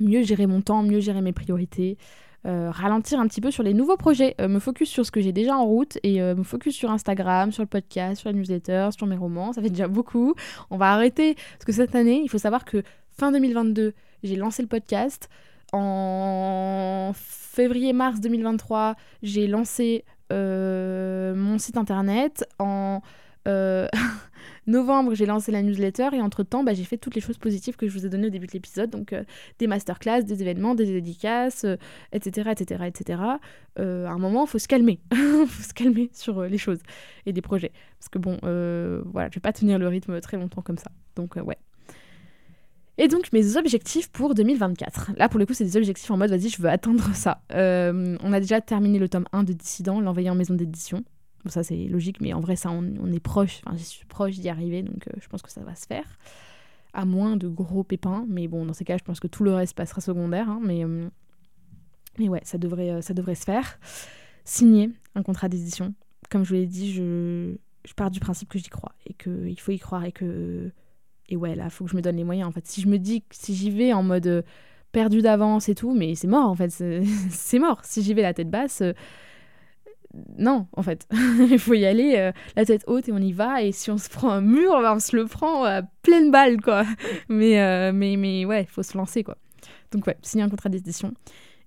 mieux 0.00 0.22
gérer 0.22 0.46
mon 0.46 0.60
temps, 0.60 0.82
mieux 0.82 1.00
gérer 1.00 1.20
mes 1.20 1.32
priorités. 1.32 1.98
Euh, 2.46 2.70
ralentir 2.70 3.20
un 3.20 3.26
petit 3.26 3.40
peu 3.40 3.50
sur 3.50 3.62
les 3.62 3.72
nouveaux 3.72 3.96
projets, 3.96 4.34
me 4.38 4.58
focus 4.58 4.90
sur 4.90 5.06
ce 5.06 5.10
que 5.10 5.22
j'ai 5.22 5.32
déjà 5.32 5.56
en 5.56 5.64
route 5.64 5.98
et 6.02 6.20
me 6.20 6.42
focus 6.42 6.74
sur 6.74 6.90
Instagram, 6.90 7.52
sur 7.52 7.62
le 7.62 7.68
podcast, 7.68 8.20
sur 8.20 8.28
la 8.28 8.36
newsletter, 8.36 8.90
sur 8.94 9.06
mes 9.06 9.16
romans, 9.16 9.54
ça 9.54 9.62
fait 9.62 9.70
déjà 9.70 9.88
beaucoup. 9.88 10.34
On 10.68 10.76
va 10.76 10.92
arrêter 10.92 11.34
parce 11.34 11.64
que 11.64 11.72
cette 11.72 11.94
année, 11.94 12.20
il 12.22 12.28
faut 12.28 12.36
savoir 12.36 12.66
que 12.66 12.82
fin 13.16 13.32
2022, 13.32 13.94
j'ai 14.24 14.36
lancé 14.36 14.60
le 14.60 14.68
podcast. 14.68 15.30
En 15.76 17.10
février-mars 17.16 18.20
2023, 18.20 18.94
j'ai 19.24 19.48
lancé 19.48 20.04
euh, 20.32 21.34
mon 21.34 21.58
site 21.58 21.76
internet. 21.76 22.46
En 22.60 23.00
euh, 23.48 23.88
novembre, 24.68 25.14
j'ai 25.14 25.26
lancé 25.26 25.50
la 25.50 25.62
newsletter. 25.62 26.10
Et 26.12 26.20
entre-temps, 26.20 26.62
bah, 26.62 26.74
j'ai 26.74 26.84
fait 26.84 26.96
toutes 26.96 27.16
les 27.16 27.20
choses 27.20 27.38
positives 27.38 27.74
que 27.74 27.88
je 27.88 27.92
vous 27.92 28.06
ai 28.06 28.08
données 28.08 28.28
au 28.28 28.30
début 28.30 28.46
de 28.46 28.52
l'épisode. 28.52 28.88
Donc 28.88 29.12
euh, 29.12 29.24
des 29.58 29.66
masterclass, 29.66 30.22
des 30.22 30.42
événements, 30.42 30.76
des 30.76 30.86
dédicaces, 30.86 31.66
etc. 32.12 32.50
etc., 32.52 32.84
etc. 32.86 33.22
à 33.76 33.82
un 33.82 34.18
moment, 34.18 34.44
il 34.44 34.48
faut 34.48 34.60
se 34.60 34.68
calmer. 34.68 35.00
Il 35.10 35.46
faut 35.48 35.62
se 35.64 35.74
calmer 35.74 36.08
sur 36.12 36.42
les 36.44 36.58
choses 36.58 36.82
et 37.26 37.32
des 37.32 37.42
projets. 37.42 37.72
Parce 37.98 38.10
que 38.10 38.20
bon, 38.20 38.38
voilà, 39.10 39.28
je 39.28 39.34
vais 39.34 39.42
pas 39.42 39.52
tenir 39.52 39.80
le 39.80 39.88
rythme 39.88 40.20
très 40.20 40.36
longtemps 40.36 40.62
comme 40.62 40.78
ça. 40.78 40.92
Donc 41.16 41.34
ouais. 41.34 41.58
Et 42.96 43.08
donc 43.08 43.32
mes 43.32 43.56
objectifs 43.56 44.08
pour 44.08 44.34
2024. 44.34 45.12
Là 45.16 45.28
pour 45.28 45.40
le 45.40 45.46
coup 45.46 45.54
c'est 45.54 45.64
des 45.64 45.76
objectifs 45.76 46.10
en 46.10 46.16
mode 46.16 46.30
vas-y 46.30 46.48
je 46.48 46.62
veux 46.62 46.68
atteindre 46.68 47.12
ça. 47.14 47.42
Euh, 47.52 48.16
on 48.22 48.32
a 48.32 48.40
déjà 48.40 48.60
terminé 48.60 48.98
le 48.98 49.08
tome 49.08 49.26
1 49.32 49.44
de 49.44 49.52
Dissident, 49.52 50.00
l'envoyer 50.00 50.30
en 50.30 50.34
maison 50.34 50.54
d'édition. 50.54 51.02
Bon 51.44 51.50
ça 51.50 51.64
c'est 51.64 51.86
logique 51.88 52.20
mais 52.20 52.32
en 52.32 52.40
vrai 52.40 52.56
ça 52.56 52.70
on, 52.70 53.12
est 53.12 53.20
proche, 53.20 53.60
enfin 53.66 53.76
je 53.76 53.82
suis 53.82 54.06
proche 54.06 54.38
d'y 54.38 54.48
arriver 54.48 54.82
donc 54.82 55.08
euh, 55.08 55.12
je 55.20 55.28
pense 55.28 55.42
que 55.42 55.50
ça 55.50 55.62
va 55.62 55.74
se 55.74 55.86
faire. 55.86 56.18
À 56.92 57.04
moins 57.04 57.36
de 57.36 57.48
gros 57.48 57.82
pépins, 57.82 58.24
mais 58.28 58.46
bon 58.46 58.64
dans 58.64 58.72
ces 58.72 58.84
cas 58.84 58.96
je 58.96 59.02
pense 59.02 59.18
que 59.18 59.26
tout 59.26 59.42
le 59.42 59.52
reste 59.52 59.74
passera 59.74 60.00
secondaire. 60.00 60.48
Hein, 60.48 60.60
mais, 60.62 60.84
euh, 60.84 61.08
mais 62.18 62.28
ouais 62.28 62.42
ça 62.44 62.58
devrait, 62.58 63.02
ça 63.02 63.12
devrait 63.12 63.34
se 63.34 63.44
faire. 63.44 63.80
Signer 64.44 64.90
un 65.16 65.22
contrat 65.24 65.48
d'édition. 65.48 65.94
Comme 66.30 66.44
je 66.44 66.50
vous 66.50 66.54
l'ai 66.54 66.66
dit 66.66 66.92
je, 66.92 67.56
je 67.84 67.94
pars 67.94 68.12
du 68.12 68.20
principe 68.20 68.48
que 68.48 68.58
j'y 68.60 68.68
crois 68.68 68.92
et 69.04 69.14
qu'il 69.14 69.58
faut 69.58 69.72
y 69.72 69.78
croire 69.80 70.04
et 70.04 70.12
que 70.12 70.70
et 71.28 71.36
ouais, 71.36 71.54
là, 71.54 71.70
faut 71.70 71.84
que 71.84 71.90
je 71.90 71.96
me 71.96 72.02
donne 72.02 72.16
les 72.16 72.24
moyens. 72.24 72.48
En 72.48 72.52
fait, 72.52 72.66
si 72.66 72.80
je 72.80 72.88
me 72.88 72.98
dis, 72.98 73.24
si 73.30 73.54
j'y 73.54 73.70
vais 73.70 73.92
en 73.92 74.02
mode 74.02 74.26
euh, 74.26 74.42
perdu 74.92 75.22
d'avance 75.22 75.68
et 75.68 75.74
tout, 75.74 75.94
mais 75.94 76.14
c'est 76.14 76.26
mort, 76.26 76.48
en 76.48 76.54
fait. 76.54 76.70
C'est 76.70 77.58
mort. 77.58 77.80
Si 77.84 78.02
j'y 78.02 78.14
vais 78.14 78.22
la 78.22 78.34
tête 78.34 78.50
basse, 78.50 78.82
euh, 78.82 78.92
non, 80.38 80.66
en 80.74 80.82
fait. 80.82 81.08
Il 81.50 81.58
faut 81.58 81.74
y 81.74 81.86
aller 81.86 82.16
euh, 82.16 82.32
la 82.56 82.64
tête 82.64 82.84
haute 82.86 83.08
et 83.08 83.12
on 83.12 83.18
y 83.18 83.32
va. 83.32 83.62
Et 83.62 83.72
si 83.72 83.90
on 83.90 83.98
se 83.98 84.10
prend 84.10 84.30
un 84.30 84.42
mur, 84.42 84.72
on 84.74 84.98
se 84.98 85.16
le 85.16 85.24
prend 85.26 85.64
à 85.64 85.82
pleine 86.02 86.30
balle, 86.30 86.60
quoi. 86.60 86.84
Mais, 87.28 87.92
mais, 87.92 88.16
mais 88.16 88.44
ouais, 88.44 88.66
faut 88.68 88.82
se 88.82 88.96
lancer, 88.96 89.24
quoi. 89.24 89.38
Donc 89.92 90.06
ouais, 90.06 90.16
signer 90.22 90.44
un 90.44 90.50
contrat 90.50 90.68
d'édition. 90.68 91.14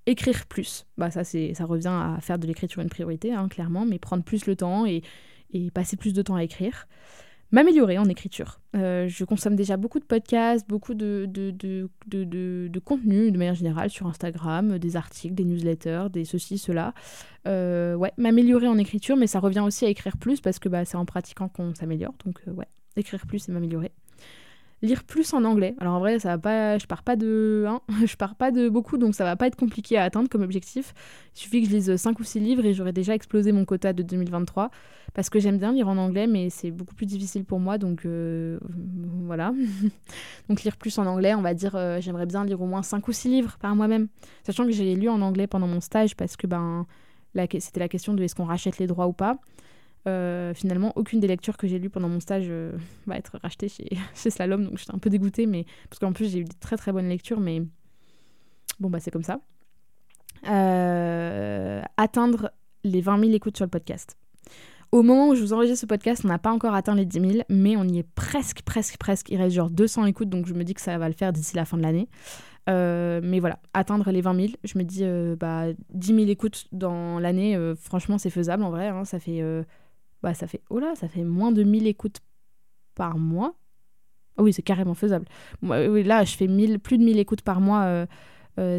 Écrire 0.06 0.46
plus. 0.46 0.86
Bah 0.98 1.12
ça, 1.12 1.24
c'est, 1.24 1.54
ça 1.54 1.65
revient 1.65 1.88
à 1.88 2.20
faire 2.22 2.38
de 2.38 2.46
l'écriture 2.46 2.82
une 2.82 2.89
priorité, 2.89 3.34
hein, 3.34 3.48
clairement, 3.50 3.86
mais 3.86 4.00
prendre 4.00 4.24
plus 4.24 4.46
le 4.46 4.56
temps 4.56 4.86
et 4.86 5.02
passer 5.74 5.97
plus 5.97 6.14
de 6.14 6.22
temps 6.22 6.36
à 6.36 6.43
écrire 6.43 6.88
m'améliorer 7.52 7.98
en 7.98 8.06
écriture. 8.06 8.60
Euh, 8.76 9.08
je 9.08 9.24
consomme 9.24 9.56
déjà 9.56 9.78
beaucoup 9.78 10.00
de 10.00 10.06
podcasts, 10.06 10.68
beaucoup 10.68 10.93
de, 10.93 11.26
de, 11.30 11.52
de, 11.52 11.88
de, 12.08 12.80
contenu 12.80 13.32
de 13.32 13.38
manière 13.38 13.56
générale 13.56 13.89
sur 13.89 14.08
Instagram, 14.08 14.78
des 14.78 14.95
articles, 14.95 15.34
des 15.34 15.45
newsletters, 15.45 16.08
des 16.12 16.26
ceci, 16.26 16.58
cela. 16.58 16.93
Euh, 17.48 17.95
ouais, 17.95 18.12
m'améliorer 18.18 18.68
en 18.68 18.78
écriture, 18.78 19.16
mais 19.16 19.28
ça 19.28 19.39
revient 19.39 19.62
aussi 19.62 19.86
à 19.86 19.89
écrire 19.89 20.18
plus 20.18 20.41
parce 20.41 20.60
que 20.60 20.70
bah, 20.70 20.86
c'est 20.86 20.98
en 20.98 21.06
pratiquant 21.06 21.48
qu'on 21.48 21.74
s'améliore. 21.74 22.14
Donc 22.26 22.41
euh, 22.48 22.52
ouais, 22.52 22.68
écrire 22.95 23.26
plus 23.26 23.48
et 23.48 23.52
m'améliorer. 23.52 23.91
Lire 24.82 25.03
plus 25.03 25.34
en 25.34 25.43
anglais. 25.43 25.75
Alors 25.80 25.95
en 25.95 25.99
vrai, 25.99 26.19
ça 26.19 26.30
va 26.30 26.38
pas, 26.38 26.78
je 26.78 26.86
pars 26.86 27.03
pas 27.03 27.15
de, 27.15 27.65
hein, 27.67 27.82
je 28.05 28.15
pars 28.15 28.36
pas 28.36 28.51
de 28.51 28.69
beaucoup, 28.69 28.97
donc 28.97 29.15
ça 29.15 29.23
va 29.23 29.36
pas 29.36 29.47
être 29.47 29.55
compliqué 29.55 29.97
à 29.97 30.03
atteindre 30.03 30.30
comme 30.30 30.43
objectif. 30.43 30.93
Il 31.36 31.39
suffit 31.39 31.61
que 31.61 31.69
je 31.69 31.73
lise 31.73 31.95
5 31.95 32.19
ou 32.19 32.23
6 32.23 32.39
livres 32.39 32.65
et 32.65 32.73
j'aurai 32.73 32.93
déjà 32.93 33.15
explosé 33.15 33.51
mon 33.51 33.65
quota 33.65 33.93
de 33.93 34.03
2023 34.03 34.69
parce 35.13 35.30
que 35.30 35.39
j'aime 35.39 35.57
bien 35.57 35.71
lire 35.71 35.88
en 35.88 35.97
anglais, 35.97 36.28
mais 36.28 36.49
c'est 36.49 36.71
beaucoup 36.71 36.93
plus 36.93 37.05
difficile 37.05 37.43
pour 37.43 37.59
moi, 37.59 37.78
donc 37.78 38.05
euh, 38.05 38.59
voilà. 39.25 39.53
donc 40.49 40.63
lire 40.63 40.78
plus 40.78 40.97
en 40.99 41.05
anglais, 41.07 41.34
on 41.34 41.41
va 41.41 41.53
dire, 41.53 41.75
euh, 41.75 41.99
j'aimerais 41.99 42.25
bien 42.25 42.45
lire 42.45 42.61
au 42.61 42.67
moins 42.67 42.84
5 42.84 43.07
ou 43.07 43.11
6 43.11 43.30
livres 43.30 43.57
par 43.59 43.75
moi-même, 43.75 44.07
sachant 44.43 44.65
que 44.65 44.71
j'ai 44.71 44.95
lu 44.95 45.09
en 45.09 45.21
anglais 45.21 45.47
pendant 45.47 45.67
mon 45.67 45.82
stage 45.82 46.15
parce 46.15 46.36
que 46.36 46.45
ben 46.45 46.86
c'était 47.59 47.80
la 47.80 47.88
question 47.88 48.13
de 48.13 48.23
est-ce 48.23 48.36
qu'on 48.36 48.45
rachète 48.45 48.80
les 48.80 48.88
droits 48.88 49.07
ou 49.07 49.13
pas. 49.13 49.38
Euh, 50.08 50.54
finalement, 50.54 50.93
aucune 50.95 51.20
des 51.20 51.28
lectures 51.28 51.58
que 51.58 51.68
j'ai 51.68 51.80
lues 51.80 51.89
pendant 51.89 52.08
mon 52.08 52.20
stage 52.20 52.45
euh, 52.48 52.72
va 53.08 53.18
être 53.18 53.38
rachetée 53.41 53.68
chez, 53.68 53.89
chez 54.16 54.30
Slalom, 54.30 54.64
donc 54.66 54.78
j'étais 54.78 54.93
un 54.93 55.00
peu 55.00 55.10
dégoûtée, 55.10 55.45
mais 55.45 55.66
parce 55.89 56.00
qu'en 56.00 56.14
plus 56.14 56.32
j'ai 56.32 56.39
eu 56.39 56.43
des 56.43 56.56
très 56.60 56.78
très 56.78 56.91
bonnes 56.91 57.10
lectures, 57.10 57.39
mais 57.39 57.62
bon 58.80 58.89
bah 58.89 59.00
c'est 59.00 59.12
comme 59.12 59.24
ça. 59.24 59.39
Euh, 60.48 61.82
atteindre 61.98 62.52
les 62.84 63.02
20 63.02 63.20
000 63.20 63.32
écoutes 63.34 63.58
sur 63.58 63.66
le 63.66 63.70
podcast. 63.70 64.18
Au 64.93 65.02
moment 65.02 65.30
où 65.30 65.36
je 65.36 65.41
vous 65.41 65.52
enregistre 65.52 65.82
ce 65.82 65.86
podcast, 65.86 66.22
on 66.24 66.30
n'a 66.30 66.39
pas 66.39 66.52
encore 66.52 66.74
atteint 66.74 66.95
les 66.95 67.06
10 67.06 67.20
000, 67.20 67.34
mais 67.50 67.76
on 67.76 67.84
y 67.84 68.00
est 68.00 68.08
presque, 68.16 68.62
presque, 68.62 68.98
presque. 68.98 69.30
Il 69.30 69.38
reste 69.38 69.56
genre 69.56 69.70
200 69.70 70.06
écoutes, 70.06 70.30
donc 70.30 70.45
je 70.45 70.54
me 70.54 70.64
dis 70.64 70.74
que 70.74 70.80
ça 70.80 70.98
va 70.98 71.10
le 71.10 71.16
faire 71.16 71.34
d'ici 71.34 71.58
la 71.58 71.66
fin 71.66 71.76
de 71.76 71.82
l'année. 71.82 72.08
mais 72.68 73.41
voilà, 73.41 73.60
atteindre 73.74 74.10
les 74.12 74.22
20 74.22 74.36
000, 74.36 74.54
je 74.64 74.78
me 74.78 74.84
dis, 74.86 75.04
bah, 75.38 75.66
10 75.93 76.16
000 76.16 76.20
écoutes 76.30 76.68
dans 76.72 77.20
l'année, 77.20 77.60
franchement, 77.82 78.18
c'est 78.18 78.30
faisable 78.30 78.64
en 78.64 78.70
vrai. 78.70 78.88
Hein, 78.88 79.04
ça 79.04 79.20
fait 79.20 79.43
bah 80.24 80.34
ça 80.34 80.47
fait 80.47 80.61
oh 80.70 80.82
ça 80.95 81.07
fait 81.07 81.24
moins 81.24 81.51
de 81.51 81.63
1000 81.63 81.88
écoutes 81.88 82.20
par 82.95 83.18
mois. 83.18 83.55
Oh 84.38 84.43
oui, 84.43 84.53
c'est 84.53 84.61
carrément 84.61 84.93
faisable. 84.93 85.26
Là, 85.63 86.24
je 86.24 86.36
fais 86.36 86.47
1000, 86.47 86.80
plus 86.80 86.97
de 86.97 87.03
1000 87.03 87.18
écoutes 87.18 87.41
par 87.41 87.59
mois 87.59 87.84
euh, 87.84 88.05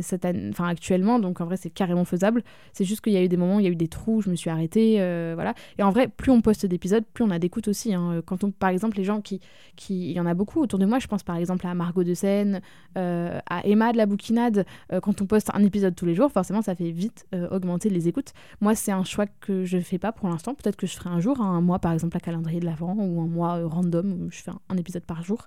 cette 0.03 0.25
année, 0.25 0.49
enfin 0.51 0.67
actuellement, 0.69 1.19
donc 1.19 1.41
en 1.41 1.45
vrai 1.45 1.57
c'est 1.57 1.71
carrément 1.71 2.05
faisable. 2.05 2.43
C'est 2.73 2.85
juste 2.85 3.01
qu'il 3.01 3.13
y 3.13 3.17
a 3.17 3.23
eu 3.23 3.29
des 3.29 3.37
moments 3.37 3.57
où 3.57 3.61
il 3.61 3.65
y 3.65 3.69
a 3.69 3.71
eu 3.71 3.77
des 3.77 3.89
trous, 3.89 4.21
je 4.21 4.31
me 4.31 4.37
suis 4.37 4.51
arrêtée, 4.51 4.97
euh, 5.01 5.33
voilà. 5.35 5.55
Et 5.79 5.83
en 5.83 5.91
vrai, 5.91 6.09
plus 6.09 6.31
on 6.31 6.41
poste 6.41 6.67
d'épisodes, 6.67 7.05
plus 7.13 7.25
on 7.25 7.31
a 7.31 7.39
d'écoutes 7.39 7.69
aussi. 7.69 7.95
Hein. 7.95 8.23
Quand 8.27 8.45
on, 8.45 8.51
par 8.51 8.71
exemple, 8.71 8.97
les 8.97 9.05
gens 9.05 9.21
qui, 9.21 9.41
qui, 9.77 10.11
il 10.11 10.13
y 10.13 10.21
en 10.21 10.27
a 10.27 10.35
beaucoup 10.35 10.61
autour 10.61 10.79
de 10.79 10.87
moi. 10.87 10.99
Je 10.99 11.07
pense 11.07 11.23
par 11.23 11.37
exemple 11.37 11.67
à 11.67 11.75
Margot 11.75 12.05
de 12.05 12.15
Seine, 12.15 12.61
euh, 12.97 13.39
à 13.49 13.67
Emma 13.67 13.93
de 13.93 13.99
la 13.99 14.07
Bouquinade. 14.07 14.67
quand 15.03 15.21
on 15.23 15.27
poste 15.27 15.51
un 15.55 15.63
épisode 15.65 15.95
tous 15.95 16.07
les 16.07 16.15
jours, 16.15 16.31
forcément 16.31 16.63
ça 16.63 16.75
fait 16.75 16.91
vite 16.91 17.27
augmenter 17.51 17.91
les 17.91 18.09
écoutes. 18.09 18.33
Moi, 18.61 18.75
c'est 18.75 18.93
un 18.93 19.05
choix 19.05 19.27
que 19.27 19.65
je 19.65 19.79
fais 19.79 19.99
pas 19.99 20.13
pour 20.13 20.29
l'instant. 20.29 20.55
Peut-être 20.55 20.77
que 20.77 20.87
je 20.87 20.95
ferai 20.97 21.11
un 21.11 21.21
jour, 21.21 21.41
hein, 21.41 21.57
un 21.57 21.61
mois 21.61 21.79
par 21.79 21.93
exemple 21.93 22.17
à 22.17 22.21
calendrier 22.21 22.61
de 22.61 22.67
l'avant 22.67 22.95
ou 22.95 23.21
un 23.21 23.27
mois 23.27 23.65
random 23.65 24.13
où 24.13 24.31
je 24.31 24.39
fais 24.39 24.51
un 24.69 24.77
épisode 24.77 25.05
par 25.05 25.23
jour. 25.23 25.47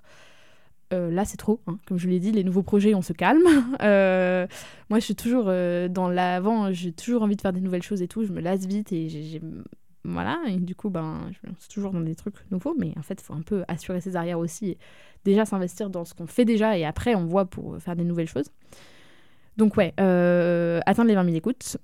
Euh, 0.92 1.10
là 1.10 1.24
c'est 1.24 1.36
trop. 1.36 1.60
Hein. 1.66 1.78
Comme 1.86 1.98
je 1.98 2.08
l'ai 2.08 2.20
dit, 2.20 2.32
les 2.32 2.44
nouveaux 2.44 2.62
projets, 2.62 2.94
on 2.94 3.02
se 3.02 3.12
calme. 3.12 3.42
Euh, 3.82 4.46
moi, 4.90 4.98
je 4.98 5.04
suis 5.04 5.14
toujours 5.14 5.46
euh, 5.48 5.88
dans 5.88 6.08
l'avant, 6.08 6.72
j'ai 6.72 6.92
toujours 6.92 7.22
envie 7.22 7.36
de 7.36 7.40
faire 7.40 7.52
des 7.52 7.60
nouvelles 7.60 7.82
choses 7.82 8.02
et 8.02 8.06
tout. 8.08 8.24
Je 8.24 8.32
me 8.32 8.40
lasse 8.40 8.66
vite 8.66 8.92
et 8.92 9.08
j'ai. 9.08 9.40
Voilà, 10.04 10.38
et 10.48 10.56
du 10.56 10.74
coup, 10.74 10.90
ben, 10.90 11.30
je 11.30 11.48
suis 11.58 11.68
toujours 11.68 11.92
dans 11.92 12.00
des 12.00 12.14
trucs 12.14 12.34
nouveaux, 12.50 12.74
mais 12.76 12.92
en 12.98 13.02
fait, 13.02 13.20
il 13.20 13.24
faut 13.24 13.34
un 13.34 13.42
peu 13.42 13.64
assurer 13.68 14.00
ses 14.00 14.16
arrières 14.16 14.38
aussi. 14.38 14.70
Et 14.70 14.78
déjà 15.24 15.44
s'investir 15.44 15.90
dans 15.90 16.04
ce 16.04 16.14
qu'on 16.14 16.26
fait 16.26 16.44
déjà 16.44 16.76
et 16.76 16.84
après, 16.84 17.14
on 17.14 17.26
voit 17.26 17.44
pour 17.44 17.78
faire 17.78 17.96
des 17.96 18.04
nouvelles 18.04 18.28
choses. 18.28 18.50
Donc, 19.56 19.76
ouais, 19.76 19.92
atteindre 19.96 21.08
les 21.08 21.14
20 21.14 21.24
000 21.24 21.36
écoutes. 21.36 21.76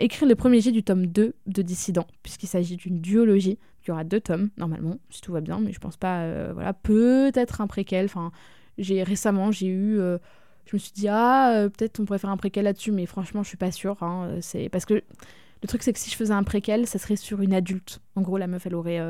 Écrire 0.00 0.28
le 0.28 0.34
premier 0.34 0.60
jet 0.60 0.72
du 0.72 0.82
tome 0.82 1.06
2 1.06 1.34
de 1.46 1.62
Dissident, 1.62 2.06
puisqu'il 2.22 2.46
s'agit 2.46 2.76
d'une 2.76 3.00
duologie 3.00 3.58
il 3.88 3.90
y 3.90 3.92
aura 3.92 4.04
deux 4.04 4.20
tomes, 4.20 4.50
normalement, 4.58 4.98
si 5.08 5.22
tout 5.22 5.32
va 5.32 5.40
bien, 5.40 5.60
mais 5.60 5.72
je 5.72 5.78
pense 5.78 5.96
pas. 5.96 6.20
Euh, 6.20 6.50
voilà, 6.52 6.74
peut-être 6.74 7.62
un 7.62 7.66
préquel. 7.66 8.04
Enfin, 8.04 8.32
j'ai 8.76 9.02
récemment, 9.02 9.50
j'ai 9.50 9.68
eu. 9.68 9.98
Euh, 9.98 10.18
je 10.66 10.76
me 10.76 10.78
suis 10.78 10.92
dit, 10.92 11.08
ah, 11.08 11.54
euh, 11.54 11.68
peut-être 11.70 11.98
on 11.98 12.04
pourrait 12.04 12.18
faire 12.18 12.28
un 12.28 12.36
préquel 12.36 12.64
là-dessus, 12.64 12.92
mais 12.92 13.06
franchement, 13.06 13.42
je 13.42 13.48
suis 13.48 13.56
pas 13.56 13.72
sûre. 13.72 14.02
Hein, 14.02 14.36
c'est 14.42 14.68
parce 14.68 14.84
que 14.84 14.94
le 14.94 15.68
truc, 15.68 15.82
c'est 15.82 15.94
que 15.94 15.98
si 15.98 16.10
je 16.10 16.16
faisais 16.16 16.34
un 16.34 16.44
préquel, 16.44 16.86
ça 16.86 16.98
serait 16.98 17.16
sur 17.16 17.40
une 17.40 17.54
adulte. 17.54 18.00
En 18.14 18.20
gros, 18.20 18.36
la 18.36 18.46
meuf, 18.46 18.66
elle 18.66 18.74
aurait, 18.74 19.00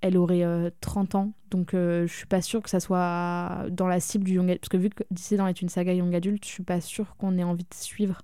elle 0.00 0.16
aurait 0.16 0.44
30 0.80 1.16
ans. 1.16 1.32
Donc, 1.50 1.70
je 1.72 2.06
suis 2.06 2.26
pas 2.26 2.42
sûre 2.42 2.62
que 2.62 2.70
ça 2.70 2.78
soit 2.78 3.66
dans 3.70 3.88
la 3.88 3.98
cible 3.98 4.24
du 4.24 4.34
young 4.34 4.44
adulte. 4.44 4.60
Parce 4.60 4.68
que 4.68 4.76
vu 4.76 4.90
que 4.90 5.02
Dissident 5.10 5.48
est 5.48 5.60
une 5.60 5.68
saga 5.68 5.92
young 5.92 6.14
adulte, 6.14 6.44
je 6.44 6.50
suis 6.50 6.62
pas 6.62 6.80
sûre 6.80 7.16
qu'on 7.18 7.36
ait 7.38 7.44
envie 7.44 7.64
de 7.64 7.74
suivre 7.74 8.22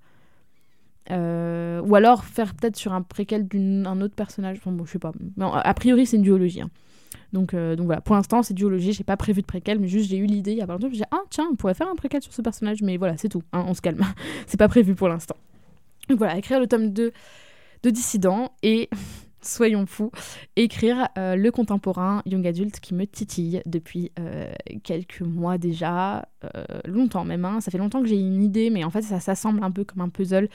euh, 1.10 1.80
ou 1.82 1.94
alors 1.94 2.24
faire 2.24 2.54
peut-être 2.54 2.76
sur 2.76 2.92
un 2.92 3.02
préquel 3.02 3.46
d'un 3.46 4.00
autre 4.00 4.14
personnage. 4.14 4.58
Enfin 4.58 4.72
bon, 4.72 4.84
je 4.84 4.92
sais 4.92 4.98
pas. 4.98 5.12
Mais 5.36 5.44
a 5.52 5.74
priori, 5.74 6.06
c'est 6.06 6.16
une 6.16 6.22
duologie. 6.22 6.62
Hein. 6.62 6.70
Donc, 7.32 7.54
euh, 7.54 7.76
donc 7.76 7.86
voilà, 7.86 8.00
pour 8.00 8.14
l'instant, 8.14 8.42
c'est 8.42 8.54
duologie. 8.54 8.92
J'ai 8.92 9.04
pas 9.04 9.16
prévu 9.16 9.42
de 9.42 9.46
préquel, 9.46 9.78
mais 9.78 9.88
juste 9.88 10.10
j'ai 10.10 10.16
eu 10.16 10.26
l'idée 10.26 10.52
il 10.52 10.58
y 10.58 10.62
a 10.62 10.66
pas 10.66 10.74
longtemps. 10.74 10.88
Me 10.88 10.92
dit, 10.92 11.02
ah 11.10 11.20
tiens, 11.30 11.48
on 11.50 11.56
pourrait 11.56 11.74
faire 11.74 11.88
un 11.88 11.96
préquel 11.96 12.22
sur 12.22 12.32
ce 12.32 12.42
personnage. 12.42 12.82
Mais 12.82 12.96
voilà, 12.96 13.16
c'est 13.16 13.28
tout. 13.28 13.42
Hein, 13.52 13.64
on 13.66 13.74
se 13.74 13.80
calme. 13.80 14.00
c'est 14.46 14.56
pas 14.56 14.68
prévu 14.68 14.94
pour 14.94 15.08
l'instant. 15.08 15.36
Donc 16.08 16.18
voilà, 16.18 16.36
écrire 16.38 16.60
le 16.60 16.66
tome 16.66 16.90
2 16.90 17.12
de 17.82 17.90
Dissident 17.90 18.52
et 18.62 18.88
soyons 19.46 19.86
fous, 19.86 20.10
écrire 20.56 21.08
euh, 21.18 21.36
le 21.36 21.50
contemporain 21.50 22.22
young 22.26 22.46
adulte 22.46 22.80
qui 22.80 22.94
me 22.94 23.06
titille 23.06 23.62
depuis 23.66 24.12
quelques 24.82 25.20
mois 25.20 25.58
déjà, 25.58 26.28
longtemps 26.84 27.24
même. 27.24 27.44
Hein. 27.44 27.60
Ça 27.60 27.70
fait 27.70 27.78
longtemps 27.78 28.02
que 28.02 28.08
j'ai 28.08 28.18
une 28.18 28.42
idée, 28.42 28.70
mais 28.70 28.84
en 28.84 28.90
fait 28.90 29.02
ça 29.02 29.20
s'assemble 29.20 29.62
un 29.62 29.70
peu 29.70 29.84
comme 29.84 30.00
un 30.00 30.08
puzzle 30.08 30.48